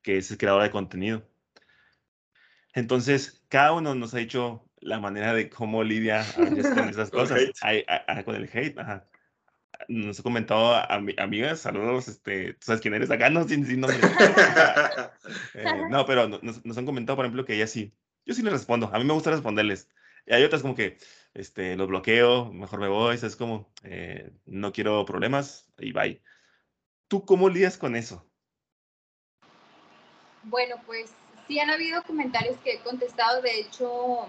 que 0.00 0.16
es 0.16 0.34
creadora 0.38 0.64
de 0.64 0.70
contenido. 0.70 1.28
Entonces, 2.72 3.42
cada 3.48 3.72
uno 3.72 3.94
nos 3.94 4.14
ha 4.14 4.18
dicho 4.18 4.64
la 4.80 5.00
manera 5.00 5.34
de 5.34 5.50
cómo 5.50 5.82
lidia 5.84 6.24
con 6.34 6.56
esas 6.88 7.10
cosas. 7.10 7.40
con 8.24 8.34
el 8.34 8.50
hate, 8.50 8.78
ajá. 8.78 9.06
Nos 9.86 10.18
ha 10.18 10.22
comentado 10.22 10.74
a, 10.74 10.88
amigas, 11.18 11.60
saludos, 11.60 12.08
este, 12.08 12.54
tú 12.54 12.66
sabes 12.66 12.80
quién 12.80 12.94
eres 12.94 13.10
acá, 13.10 13.30
no, 13.30 13.46
sin, 13.46 13.64
sin 13.66 13.80
nombre. 13.80 13.98
Eh, 15.54 15.64
no, 15.90 16.06
pero 16.06 16.26
nos, 16.26 16.64
nos, 16.64 16.78
han 16.78 16.86
comentado, 16.86 17.16
por 17.16 17.24
ejemplo, 17.26 17.44
que 17.44 17.54
ella 17.54 17.66
sí. 17.66 17.92
Yo 18.24 18.34
sí 18.34 18.42
les 18.42 18.52
respondo, 18.52 18.90
a 18.92 18.98
mí 18.98 19.04
me 19.04 19.12
gusta 19.12 19.30
responderles. 19.30 19.88
Y 20.26 20.32
hay 20.32 20.42
otras 20.42 20.62
como 20.62 20.74
que, 20.74 20.96
este, 21.34 21.76
los 21.76 21.88
bloqueo, 21.88 22.52
mejor 22.52 22.80
me 22.80 22.88
voy, 22.88 23.16
es 23.16 23.36
como, 23.36 23.70
eh, 23.82 24.30
no 24.46 24.72
quiero 24.72 25.04
problemas 25.04 25.68
y 25.78 25.92
bye. 25.92 26.22
¿Tú 27.08 27.24
cómo 27.24 27.48
lidias 27.48 27.76
con 27.76 27.94
eso? 27.96 28.26
Bueno, 30.44 30.76
pues 30.86 31.10
sí 31.46 31.58
han 31.58 31.70
habido 31.70 32.02
comentarios 32.02 32.56
que 32.58 32.74
he 32.74 32.80
contestado, 32.80 33.42
de 33.42 33.60
hecho, 33.60 34.28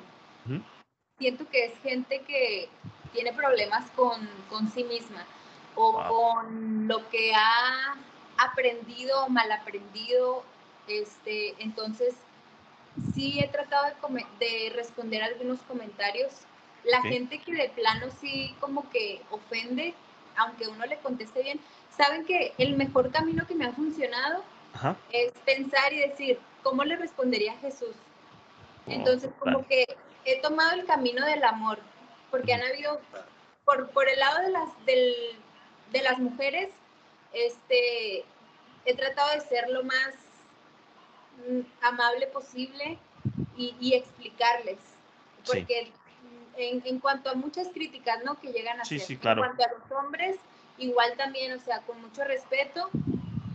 siento 1.18 1.48
que 1.50 1.66
es 1.66 1.80
gente 1.80 2.22
que 2.28 2.70
tiene 3.14 3.34
problemas 3.34 3.90
con, 3.92 4.28
con 4.50 4.70
sí 4.72 4.84
misma 4.84 5.26
o 5.76 5.94
con 6.08 6.88
lo 6.88 7.10
que 7.10 7.34
ha 7.34 7.96
aprendido 8.38 9.26
o 9.26 9.30
mal 9.30 9.52
aprendido, 9.52 10.44
este, 10.88 11.56
entonces 11.60 12.16
sí 13.14 13.40
he 13.40 13.48
tratado 13.48 13.86
de, 13.86 14.26
de 14.40 14.70
responder 14.76 15.24
algunos 15.24 15.60
comentarios. 15.62 16.34
La 16.84 17.02
gente 17.02 17.40
que 17.40 17.54
de 17.54 17.70
plano 17.70 18.08
sí 18.20 18.56
como 18.60 18.90
que 18.90 19.22
ofende, 19.30 19.94
aunque 20.38 20.68
uno 20.68 20.86
le 20.86 20.98
conteste 21.00 21.44
bien, 21.44 21.60
saben 21.96 22.26
que 22.26 22.54
el 22.58 22.76
mejor 22.76 23.12
camino 23.12 23.46
que 23.46 23.56
me 23.56 23.66
ha 23.66 23.74
funcionado 23.74 24.44
es 25.12 25.32
pensar 25.46 25.92
y 25.92 26.00
decir, 26.00 26.40
¿cómo 26.64 26.84
le 26.84 26.96
respondería 26.96 27.54
a 27.54 27.58
Jesús? 27.58 27.96
Oh, 28.88 28.92
Entonces, 28.92 29.32
como 29.40 29.66
que 29.68 29.86
he 30.26 30.42
tomado 30.42 30.72
el 30.72 30.86
camino 30.86 31.26
del 31.26 31.44
amor, 31.44 31.80
porque 32.32 32.54
han 32.54 32.62
habido, 32.62 33.02
por, 33.66 33.90
por 33.90 34.08
el 34.08 34.20
lado 34.20 34.42
de 34.42 34.52
las, 34.52 34.86
del, 34.86 35.14
de 35.92 36.02
las 36.02 36.20
mujeres, 36.20 36.70
este, 37.34 38.24
he 38.86 38.96
tratado 38.96 39.32
de 39.32 39.42
ser 39.42 39.70
lo 39.70 39.84
más 39.84 40.14
mm, 41.48 41.62
amable 41.82 42.28
posible 42.28 42.98
y, 43.58 43.94
explicarles, 43.94 44.78
porque 45.46 45.92
en, 46.56 47.00
cuanto 47.00 47.30
a 47.30 47.34
muchas 47.34 47.68
críticas, 47.70 48.24
¿no? 48.24 48.40
Que 48.40 48.54
llegan 48.54 48.80
a 48.80 48.86
sí, 48.86 48.96
hacer. 48.96 49.08
Sí, 49.08 49.18
claro. 49.18 49.44
En 49.44 49.50
cuanto 49.50 49.64
a 49.66 49.78
los 49.78 49.92
hombres, 49.92 50.38
igual 50.78 51.16
también, 51.18 51.52
o 51.52 51.60
sea, 51.60 51.82
con 51.82 52.00
mucho 52.02 52.24
respeto, 52.24 52.90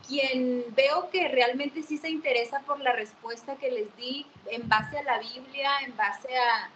quien 0.07 0.65
veo 0.75 1.09
que 1.11 1.29
realmente 1.29 1.83
sí 1.83 1.97
se 1.97 2.11
interesa 2.11 2.61
por 2.61 2.81
la 2.81 2.93
respuesta 2.93 3.57
que 3.57 3.71
les 3.71 3.97
di 3.97 4.27
en 4.51 4.69
base 4.69 4.99
a 4.99 5.03
la 5.03 5.19
Biblia, 5.19 5.71
en 5.87 5.97
base 5.97 6.37
a, 6.37 6.71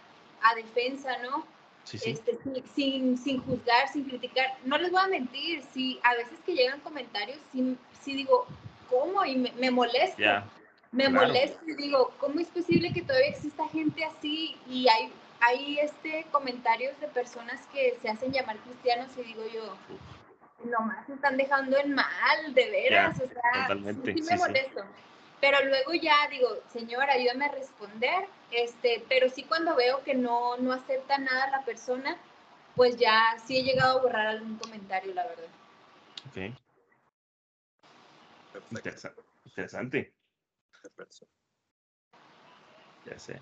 a 0.49 0.55
defensa, 0.55 1.17
¿no? 1.19 1.45
Sí, 1.89 1.97
sí. 1.97 2.11
Este, 2.11 2.37
sin, 2.75 3.17
sin 3.17 3.41
juzgar, 3.41 3.87
sin 3.91 4.05
criticar. 4.05 4.57
No 4.63 4.77
les 4.77 4.91
voy 4.91 5.01
a 5.01 5.07
mentir, 5.07 5.63
si 5.73 5.99
a 6.03 6.15
veces 6.15 6.37
que 6.45 6.53
llegan 6.53 6.79
comentarios, 6.81 7.39
sí, 7.51 7.77
sí 8.01 8.13
digo, 8.13 8.45
¿cómo? 8.89 9.25
Y 9.25 9.35
me, 9.35 9.51
me 9.53 9.71
molesto. 9.71 10.21
Me 10.91 11.09
molesto 11.09 11.59
y 11.67 11.75
digo, 11.75 12.13
¿cómo 12.19 12.39
es 12.39 12.47
posible 12.47 12.91
que 12.93 13.01
todavía 13.01 13.29
exista 13.29 13.67
gente 13.69 14.03
así 14.05 14.55
y 14.67 14.87
hay 14.87 15.11
hay 15.41 15.79
este, 15.79 16.25
comentarios 16.31 16.99
de 16.99 17.07
personas 17.07 17.61
que 17.71 17.97
se 18.01 18.09
hacen 18.09 18.31
llamar 18.31 18.57
cristianos 18.57 19.09
y 19.17 19.23
digo 19.23 19.43
yo, 19.53 19.77
nomás 20.69 21.05
se 21.05 21.13
están 21.13 21.37
dejando 21.37 21.77
en 21.77 21.93
mal, 21.93 22.53
de 22.53 22.69
veras, 22.69 23.19
o 23.19 23.27
sea, 23.27 23.61
totalmente. 23.61 24.13
sí, 24.13 24.21
me 24.21 24.37
molesto. 24.37 24.83
Pero 25.41 25.63
luego 25.65 25.93
ya 25.93 26.27
digo, 26.29 26.49
señor, 26.71 27.09
ayúdame 27.09 27.45
a 27.45 27.51
responder, 27.51 28.27
este, 28.51 29.03
pero 29.07 29.29
sí 29.29 29.43
cuando 29.43 29.75
veo 29.75 30.03
que 30.03 30.13
no, 30.13 30.57
no 30.57 30.73
acepta 30.73 31.17
nada 31.17 31.49
la 31.49 31.63
persona, 31.63 32.17
pues 32.75 32.97
ya 32.97 33.37
sí 33.45 33.59
he 33.59 33.63
llegado 33.63 33.99
a 33.99 34.01
borrar 34.01 34.27
algún 34.27 34.57
comentario, 34.57 35.13
la 35.13 35.25
verdad. 35.27 35.47
Ok. 36.27 36.55
Interesante. 39.45 40.13
Ya 43.05 43.17
sé 43.17 43.41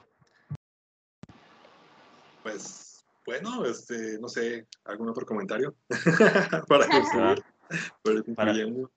pues 2.48 3.06
bueno, 3.26 3.66
este, 3.66 4.18
no 4.20 4.30
sé, 4.30 4.68
algún 4.86 5.10
otro 5.10 5.26
comentario 5.26 5.76
para, 6.70 6.86
ir 6.86 8.24
concluyendo. 8.24 8.92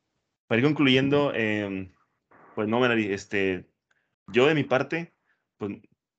Para, 0.46 0.60
ir 0.60 0.64
concluyendo, 0.64 1.34
em, 1.34 1.92
pues 2.54 2.68
no, 2.68 2.80
Melody, 2.80 3.12
este, 3.12 3.66
yo 4.28 4.46
de 4.46 4.54
mi 4.54 4.64
parte, 4.64 5.14
pues 5.58 5.72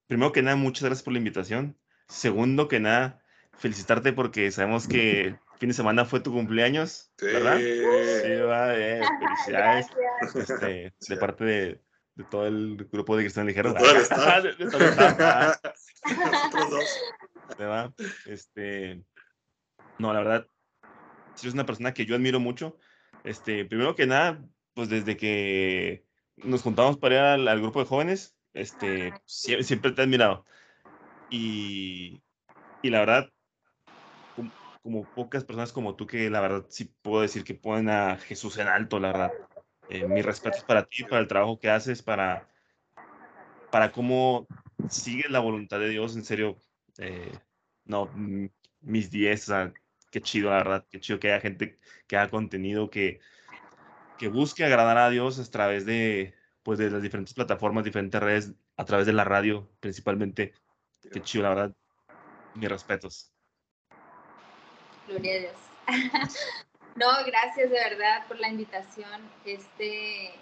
primero 0.07 0.31
que 0.31 0.41
nada, 0.41 0.55
muchas 0.55 0.83
gracias 0.83 1.03
por 1.03 1.13
la 1.13 1.19
invitación. 1.19 1.77
Segundo 2.07 2.67
que 2.67 2.79
nada, 2.79 3.21
felicitarte 3.57 4.13
porque 4.13 4.51
sabemos 4.51 4.87
que 4.87 5.35
fin 5.59 5.69
de 5.69 5.75
semana 5.75 6.05
fue 6.05 6.19
tu 6.19 6.31
cumpleaños, 6.31 7.11
Sí. 7.17 7.25
¿verdad? 7.27 7.57
Sí, 7.57 8.31
va, 8.41 8.77
eh, 8.77 9.01
felicidades 9.45 9.87
este, 10.35 10.93
de 11.07 11.17
parte 11.17 11.43
de, 11.43 11.81
de 12.15 12.23
todo 12.29 12.47
el 12.47 12.87
grupo 12.91 13.15
de 13.15 13.23
Cristian 13.23 13.47
Ligero. 13.47 13.73
Ah, 14.11 14.41
Nosotros 16.03 16.69
dos. 16.69 16.99
¿te 17.57 17.65
va? 17.65 17.93
Este, 18.25 19.03
no, 19.99 20.13
la 20.13 20.19
verdad, 20.19 20.47
sí 21.35 21.47
es 21.47 21.53
una 21.53 21.65
persona 21.65 21.93
que 21.93 22.05
yo 22.05 22.15
admiro 22.15 22.39
mucho. 22.39 22.77
Este, 23.23 23.65
primero 23.65 23.95
que 23.95 24.07
nada, 24.07 24.43
pues 24.73 24.89
desde 24.89 25.15
que 25.15 26.05
nos 26.43 26.63
juntamos 26.63 26.97
para 26.97 27.15
ir 27.15 27.21
al, 27.21 27.47
al 27.47 27.61
grupo 27.61 27.79
de 27.81 27.85
jóvenes, 27.87 28.37
este, 28.53 29.13
sie- 29.25 29.63
siempre, 29.63 29.91
te 29.91 30.01
he 30.01 30.05
admirado. 30.05 30.45
Y, 31.29 32.23
y 32.81 32.89
la 32.91 32.99
verdad, 33.01 33.33
como, 34.33 34.53
como 34.81 35.11
pocas 35.11 35.43
personas 35.45 35.71
como 35.73 35.95
tú 35.95 36.07
que 36.07 36.29
la 36.29 36.41
verdad 36.41 36.65
sí 36.69 36.85
puedo 37.01 37.21
decir 37.21 37.43
que 37.43 37.55
ponen 37.55 37.89
a 37.89 38.17
Jesús 38.17 38.57
en 38.57 38.67
alto, 38.67 38.99
la 38.99 39.11
verdad. 39.11 39.39
Eh, 39.87 40.05
mis 40.05 40.25
respetos 40.25 40.63
para 40.63 40.85
ti, 40.85 41.03
para 41.03 41.21
el 41.21 41.27
trabajo 41.27 41.59
que 41.59 41.69
haces, 41.69 42.01
para, 42.03 42.49
para 43.69 43.91
cómo 43.91 44.47
sigues 44.89 45.29
la 45.31 45.39
voluntad 45.39 45.79
de 45.79 45.89
Dios, 45.89 46.15
en 46.15 46.23
serio. 46.23 46.57
eh, 46.97 47.31
no, 47.85 48.11
mis 48.81 49.11
10, 49.11 49.43
o 49.43 49.45
sea, 49.53 49.73
qué 50.11 50.21
chido, 50.21 50.49
la 50.49 50.57
verdad, 50.57 50.87
qué 50.89 50.99
chido 50.99 51.19
que 51.19 51.31
haya 51.31 51.41
gente 51.41 51.79
que 52.07 52.17
haga 52.17 52.29
contenido 52.29 52.89
que, 52.89 53.19
que 54.21 54.27
busque 54.27 54.63
agradar 54.63 54.99
a 54.99 55.09
Dios 55.09 55.39
a 55.39 55.49
través 55.49 55.83
de, 55.83 56.35
pues, 56.61 56.77
de 56.77 56.91
las 56.91 57.01
diferentes 57.01 57.33
plataformas, 57.33 57.83
diferentes 57.83 58.21
redes, 58.21 58.51
a 58.77 58.85
través 58.85 59.07
de 59.07 59.13
la 59.13 59.23
radio 59.23 59.67
principalmente. 59.79 60.53
Qué 61.11 61.23
chido, 61.23 61.41
la 61.41 61.49
verdad. 61.49 61.75
Mis 62.53 62.69
respetos. 62.69 63.31
Gloria 65.07 65.33
a 65.33 65.39
Dios. 65.39 65.55
no, 66.97 67.07
gracias 67.25 67.71
de 67.71 67.79
verdad 67.89 68.27
por 68.27 68.39
la 68.39 68.49
invitación. 68.49 69.21
Este, 69.43 70.33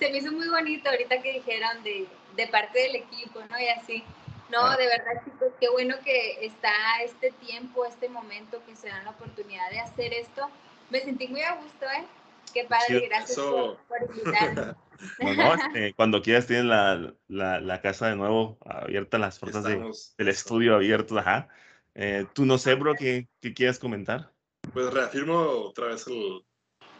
se 0.00 0.10
me 0.10 0.18
hizo 0.18 0.32
muy 0.32 0.48
bonito 0.48 0.90
ahorita 0.90 1.22
que 1.22 1.34
dijeron 1.34 1.80
de, 1.84 2.08
de 2.34 2.46
parte 2.48 2.80
del 2.80 2.96
equipo, 2.96 3.38
¿no? 3.48 3.60
Y 3.60 3.68
así. 3.68 4.02
No, 4.50 4.62
Ah. 4.66 4.76
de 4.76 4.86
verdad, 4.88 5.22
chicos, 5.24 5.52
qué 5.60 5.68
bueno 5.68 5.94
que 6.04 6.44
está 6.44 6.72
este 7.04 7.30
tiempo, 7.30 7.84
este 7.84 8.08
momento 8.08 8.60
que 8.66 8.74
se 8.74 8.88
dan 8.88 9.04
la 9.04 9.12
oportunidad 9.12 9.70
de 9.70 9.78
hacer 9.78 10.12
esto. 10.12 10.50
Me 10.90 10.98
sentí 11.02 11.28
muy 11.28 11.42
a 11.42 11.54
gusto, 11.54 11.86
¿eh? 11.86 12.04
Qué 12.52 12.64
padre, 12.64 12.84
Chido. 12.86 13.00
gracias 13.08 13.30
Eso. 13.30 13.78
por, 13.88 14.00
por 14.08 14.16
invitarme. 14.16 14.74
No, 15.18 15.34
no, 15.34 15.54
este, 15.54 15.94
cuando 15.94 16.22
quieras 16.22 16.46
tienen 16.46 16.68
la, 16.68 17.12
la, 17.26 17.60
la 17.60 17.80
casa 17.80 18.06
de 18.06 18.14
nuevo 18.14 18.56
abierta, 18.64 19.18
las 19.18 19.36
puertas 19.40 19.64
de, 19.64 19.90
del 20.16 20.28
estudio 20.28 20.76
abierto, 20.76 21.18
ajá. 21.18 21.48
Eh, 21.94 22.24
Tú 22.32 22.46
no 22.46 22.56
sé, 22.56 22.76
bro, 22.76 22.94
¿qué, 22.94 23.28
qué 23.40 23.52
quieres 23.52 23.80
comentar? 23.80 24.32
Pues 24.72 24.92
reafirmo 24.92 25.40
otra 25.40 25.88
vez 25.88 26.06
el, 26.06 26.44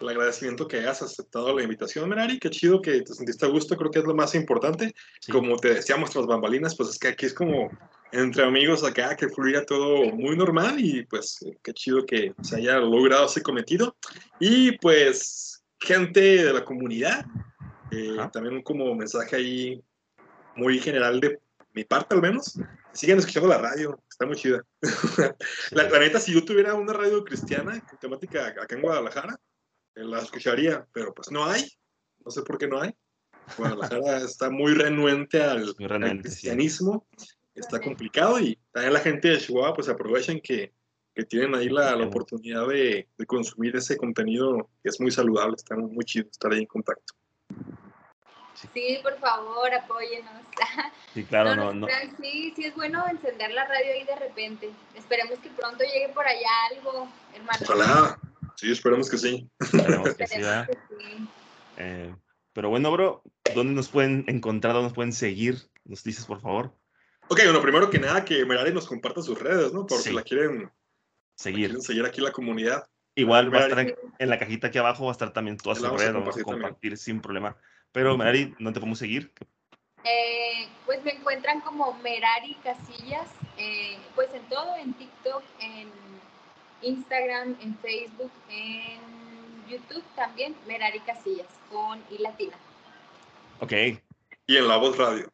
el 0.03 0.09
agradecimiento 0.11 0.68
que 0.68 0.78
hayas 0.78 1.03
aceptado 1.03 1.57
la 1.57 1.62
invitación, 1.62 2.09
Merari. 2.09 2.38
Qué 2.38 2.50
chido 2.50 2.82
que 2.82 3.03
te 3.03 3.14
sentiste 3.14 3.46
a 3.46 3.48
gusto, 3.48 3.76
creo 3.76 3.90
que 3.90 4.00
es 4.00 4.05
lo 4.05 4.14
más 4.14 4.34
importante. 4.34 4.94
Sí. 5.20 5.32
Como 5.32 5.57
te 5.57 5.74
decíamos 5.74 6.11
tras 6.11 6.26
bambalinas, 6.26 6.76
pues 6.76 6.90
es 6.90 6.98
que 6.98 7.09
aquí 7.09 7.26
es 7.26 7.34
como 7.34 7.70
entre 8.12 8.44
amigos 8.44 8.84
acá, 8.84 9.16
que 9.16 9.28
fluía 9.28 9.64
todo 9.64 10.05
muy 10.12 10.36
normal 10.36 10.78
y 10.78 11.05
pues 11.07 11.38
qué 11.62 11.72
chido 11.72 12.05
que 12.05 12.34
se 12.42 12.57
haya 12.57 12.78
logrado 12.78 13.26
ese 13.26 13.42
cometido. 13.42 13.96
Y 14.38 14.76
pues 14.78 15.64
gente 15.80 16.44
de 16.44 16.53
la 16.53 16.64
comunidad, 16.64 17.24
eh, 17.90 18.16
también 18.32 18.62
como 18.62 18.94
mensaje 18.94 19.36
ahí 19.36 19.82
muy 20.57 20.78
general 20.78 21.20
de 21.20 21.40
mi 21.72 21.84
parte 21.84 22.14
al 22.14 22.20
menos, 22.20 22.59
sigan 22.92 23.18
escuchando 23.18 23.48
la 23.48 23.59
radio, 23.59 23.98
está 24.11 24.26
muy 24.26 24.36
chida. 24.36 24.62
La, 25.70 25.88
la 25.88 25.98
neta, 25.98 26.20
si 26.20 26.34
yo 26.34 26.44
tuviera 26.44 26.74
una 26.74 26.92
radio 26.92 27.24
cristiana 27.24 27.80
con 27.88 27.98
temática 27.98 28.48
acá 28.48 28.74
en 28.74 28.82
Guadalajara, 28.82 29.40
la 29.95 30.20
escucharía, 30.20 30.86
pero 30.93 31.14
pues 31.14 31.30
no 31.30 31.45
hay. 31.45 31.68
No 32.24 32.30
sé 32.30 32.43
por 32.43 32.59
qué 32.59 32.68
no 32.68 32.80
hay. 32.80 32.95
Guadalajara 33.57 34.18
está 34.24 34.51
muy 34.51 34.74
renuente 34.74 35.43
al, 35.43 35.74
Muy 35.78 35.84
al 35.84 35.88
renuente, 35.88 36.28
sí. 36.28 36.34
cristianismo. 36.34 37.07
Está 37.55 37.80
complicado 37.80 38.40
y 38.40 38.59
también 38.72 38.95
la 38.95 39.01
gente 39.01 39.28
de 39.28 39.38
Chihuahua 39.38 39.74
pues 39.74 39.88
aprovechen 39.88 40.40
que, 40.40 40.72
que 41.14 41.24
tienen 41.24 41.55
ahí 41.55 41.68
la, 41.68 41.95
la 41.97 42.07
oportunidad 42.07 42.66
de, 42.66 43.09
de 43.18 43.26
consumir 43.26 43.76
ese 43.76 43.97
contenido 43.99 44.70
que 44.82 44.88
es 44.88 44.99
muy 45.01 45.11
saludable. 45.11 45.57
Está 45.57 45.76
muy 45.76 46.05
chido 46.05 46.28
estar 46.30 46.51
ahí 46.53 46.61
en 46.61 46.66
contacto. 46.66 47.14
Sí, 48.72 48.99
por 49.03 49.18
favor, 49.18 49.74
apóyenos. 49.74 50.32
Sí, 51.12 51.24
claro, 51.24 51.57
no, 51.57 51.74
no, 51.74 51.86
Sí, 52.20 52.53
sí 52.57 52.64
es 52.64 52.74
bueno 52.74 53.05
encender 53.11 53.51
la 53.51 53.66
radio 53.66 53.93
ahí 53.93 54.05
de 54.05 54.16
repente. 54.16 54.70
Esperemos 54.95 55.38
que 55.40 55.51
pronto 55.51 55.84
llegue 55.84 56.09
por 56.14 56.26
allá 56.26 56.49
algo, 56.70 57.09
hermano. 57.34 57.59
Ojalá. 57.62 58.18
Sí, 58.57 58.70
esperemos 58.70 59.11
que 59.11 59.18
sí. 59.18 59.48
Esperemos 59.61 60.14
que 60.14 60.26
sí. 60.26 60.40
Eh, 61.76 62.14
pero 62.53 62.68
bueno, 62.68 62.90
bro, 62.92 63.22
¿dónde 63.55 63.74
nos 63.74 63.88
pueden 63.88 64.24
encontrar? 64.28 64.74
¿Dónde 64.74 64.86
nos 64.88 64.94
pueden 64.94 65.12
seguir? 65.12 65.57
Nos 65.84 66.03
dices, 66.05 66.26
por 66.26 66.40
favor. 66.40 66.74
Ok, 67.28 67.40
bueno, 67.44 67.62
primero 67.62 67.88
que 67.90 67.98
nada 67.98 68.24
que 68.24 68.44
Merari 68.44 68.72
nos 68.72 68.86
comparta 68.86 69.22
sus 69.22 69.38
redes, 69.40 69.72
¿no? 69.72 69.86
Porque 69.86 70.05
Sí. 70.11 70.12
la 70.12 70.22
quieren, 70.22 70.62
la 70.64 70.72
Seguir. 71.36 71.66
quieren 71.68 71.82
seguir 71.82 72.05
aquí 72.05 72.20
la 72.20 72.32
comunidad. 72.32 72.86
Igual 73.14 73.53
va 73.55 73.59
a 73.59 73.62
estar 73.62 73.78
en, 73.80 73.94
en 74.18 74.28
la 74.30 74.38
cajita 74.38 74.68
aquí 74.68 74.78
abajo, 74.78 75.05
va 75.05 75.11
a 75.11 75.12
estar 75.12 75.32
también 75.32 75.57
toda 75.57 75.74
La 75.74 75.80
su 75.80 75.84
vamos 75.86 76.03
a 76.03 76.12
también. 76.12 76.44
compartir 76.44 76.96
sin 76.96 77.20
problema. 77.20 77.57
Pero, 77.92 78.16
Merari, 78.16 78.55
¿no 78.59 78.72
te 78.72 78.80
podemos 78.80 78.98
seguir? 78.98 79.32
Eh, 80.05 80.66
pues 80.86 81.03
me 81.05 81.12
encuentran 81.12 81.61
como 81.61 81.92
Merari 82.03 82.55
Casillas, 82.64 83.28
eh, 83.59 83.96
pues 84.14 84.32
en 84.34 84.42
todo, 84.48 84.76
en 84.76 84.94
TikTok, 84.94 85.42
en 85.61 85.90
Instagram, 86.83 87.57
en 87.61 87.76
Facebook, 87.78 88.30
en 88.51 89.01
YouTube 89.68 90.05
también, 90.16 90.55
Merari 90.66 91.01
Casillas, 91.01 91.49
con 91.70 92.03
I 92.11 92.18
latina. 92.18 92.57
Ok, 93.61 93.72
Y 94.47 94.57
en 94.57 94.68
La 94.68 94.76
Voz 94.76 94.99
Radio. 94.99 95.30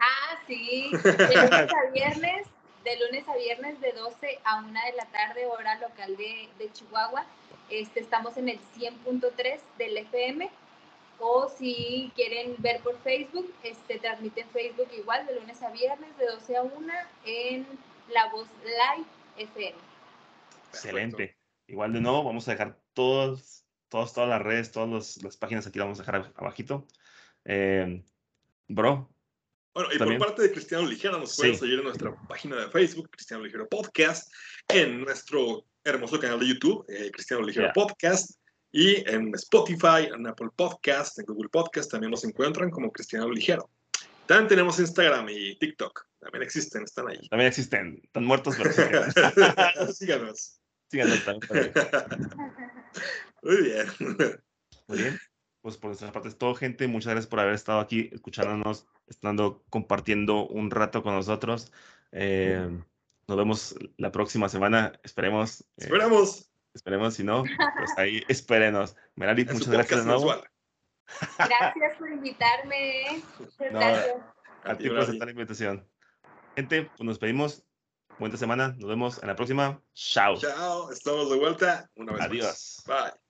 Ah, 0.00 0.38
sí, 0.46 0.90
de 0.92 1.12
lunes 1.12 1.52
a 1.52 1.90
viernes, 1.92 2.46
de 2.84 2.98
lunes 2.98 3.28
a 3.28 3.36
viernes 3.36 3.80
de 3.80 3.92
12 3.92 4.40
a 4.44 4.58
1 4.58 4.68
de 4.68 4.96
la 4.96 5.06
tarde, 5.06 5.46
hora 5.46 5.78
local 5.78 6.16
de, 6.16 6.48
de 6.58 6.72
Chihuahua. 6.72 7.24
Este, 7.68 8.00
estamos 8.00 8.36
en 8.36 8.48
el 8.48 8.58
100.3 8.76 9.60
del 9.78 9.96
FM. 9.96 10.50
O 11.18 11.48
si 11.48 12.10
quieren 12.16 12.56
ver 12.58 12.80
por 12.80 12.98
Facebook, 13.02 13.52
este, 13.62 13.98
transmiten 13.98 14.48
Facebook 14.48 14.88
igual 14.96 15.24
de 15.26 15.36
lunes 15.36 15.62
a 15.62 15.70
viernes 15.70 16.16
de 16.18 16.26
12 16.26 16.56
a 16.56 16.62
1 16.62 16.92
en 17.24 17.66
La 18.08 18.28
Voz 18.30 18.48
Live 18.64 19.06
FM. 19.36 19.91
Excelente. 20.74 21.38
Igual 21.66 21.92
de 21.92 22.00
nuevo, 22.00 22.24
vamos 22.24 22.46
a 22.48 22.52
dejar 22.52 22.80
todos, 22.92 23.64
todos, 23.88 24.12
todas 24.12 24.28
las 24.28 24.42
redes, 24.42 24.72
todas 24.72 24.88
los- 24.88 25.22
las 25.22 25.36
páginas 25.36 25.66
aquí, 25.66 25.78
las 25.78 25.86
vamos 25.86 26.00
a 26.00 26.02
dejar 26.02 26.22
ab- 26.22 26.32
abajito. 26.36 26.86
Eh, 27.44 28.02
bro, 28.68 29.08
Bueno, 29.74 29.88
y 29.90 29.96
También. 29.98 30.18
por 30.18 30.28
parte 30.28 30.42
de 30.42 30.52
Cristiano 30.52 30.86
Ligero, 30.86 31.18
nos 31.18 31.34
pueden 31.34 31.54
Sí. 31.54 31.60
seguir 31.60 31.78
en 31.78 31.84
nuestra 31.84 32.14
página 32.28 32.56
de 32.56 32.68
Facebook, 32.68 33.08
Cristiano 33.10 33.42
Ligero 33.42 33.66
Podcast, 33.68 34.30
en 34.68 35.00
nuestro 35.00 35.64
hermoso 35.82 36.20
canal 36.20 36.38
de 36.40 36.48
YouTube, 36.48 36.84
eh, 36.90 37.10
Cristiano 37.10 37.42
Ligero 37.42 37.66
Yeah. 37.68 37.72
Podcast, 37.72 38.32
y 38.70 38.96
en 39.10 39.34
Spotify, 39.34 40.10
en 40.14 40.26
Apple 40.26 40.48
Podcast, 40.54 41.18
en 41.18 41.24
Google 41.24 41.48
Podcast, 41.48 41.90
también 41.90 42.10
nos 42.10 42.22
encuentran 42.24 42.68
como 42.70 42.92
Cristiano 42.92 43.30
Ligero. 43.30 43.70
También 44.26 44.48
tenemos 44.48 44.78
Instagram 44.78 45.26
y 45.30 45.58
TikTok, 45.58 46.06
también 46.20 46.42
existen, 46.42 46.84
están 46.84 47.08
ahí. 47.08 47.26
también 47.30 47.48
existen, 47.48 47.98
están 48.04 48.24
muertos, 48.26 48.54
pero. 48.56 48.70
Síganos. 48.76 49.96
Síganos. 49.96 50.60
Muy 53.42 53.62
bien. 53.62 53.86
Muy 54.88 54.98
bien. 54.98 55.18
Pues 55.60 55.76
por 55.76 55.88
nuestra 55.88 56.12
parte 56.12 56.28
es 56.28 56.38
todo, 56.38 56.54
gente. 56.54 56.88
Muchas 56.88 57.12
gracias 57.12 57.28
por 57.28 57.40
haber 57.40 57.54
estado 57.54 57.80
aquí 57.80 58.10
escuchándonos, 58.12 58.86
estando 59.06 59.64
compartiendo 59.70 60.46
un 60.46 60.70
rato 60.70 61.02
con 61.02 61.14
nosotros. 61.14 61.72
Eh, 62.10 62.68
nos 63.28 63.36
vemos 63.36 63.76
la 63.96 64.12
próxima 64.12 64.48
semana. 64.48 64.92
Esperemos. 65.02 65.62
eh, 65.62 65.84
Esperamos 65.84 66.52
esperemos, 66.74 67.14
si 67.14 67.24
no, 67.24 67.42
pues 67.42 67.90
ahí 67.96 68.22
espérenos. 68.28 68.96
Merari, 69.14 69.42
en 69.42 69.48
su 69.48 69.54
muchas 69.54 69.72
gracias 69.72 70.00
de 70.00 70.06
nuevo. 70.06 70.34
Gracias 71.38 71.98
por 71.98 72.10
invitarme. 72.10 73.22
No, 73.70 73.78
gracias. 73.78 74.16
A 74.64 74.76
ti 74.76 74.88
por 74.88 75.00
aceptar 75.00 75.26
la 75.26 75.32
invitación. 75.32 75.86
Gente, 76.56 76.84
pues 76.84 77.00
nos 77.00 77.18
pedimos. 77.18 77.64
Buena 78.18 78.36
semana. 78.36 78.74
Nos 78.78 78.88
vemos 78.88 79.22
en 79.22 79.28
la 79.28 79.36
próxima. 79.36 79.82
Chao. 79.94 80.36
Chao, 80.36 80.90
estamos 80.90 81.30
de 81.30 81.38
vuelta 81.38 81.90
una 81.96 82.12
vez 82.12 82.20
más. 82.20 82.28
Adiós. 82.28 82.82
Bye. 82.86 83.21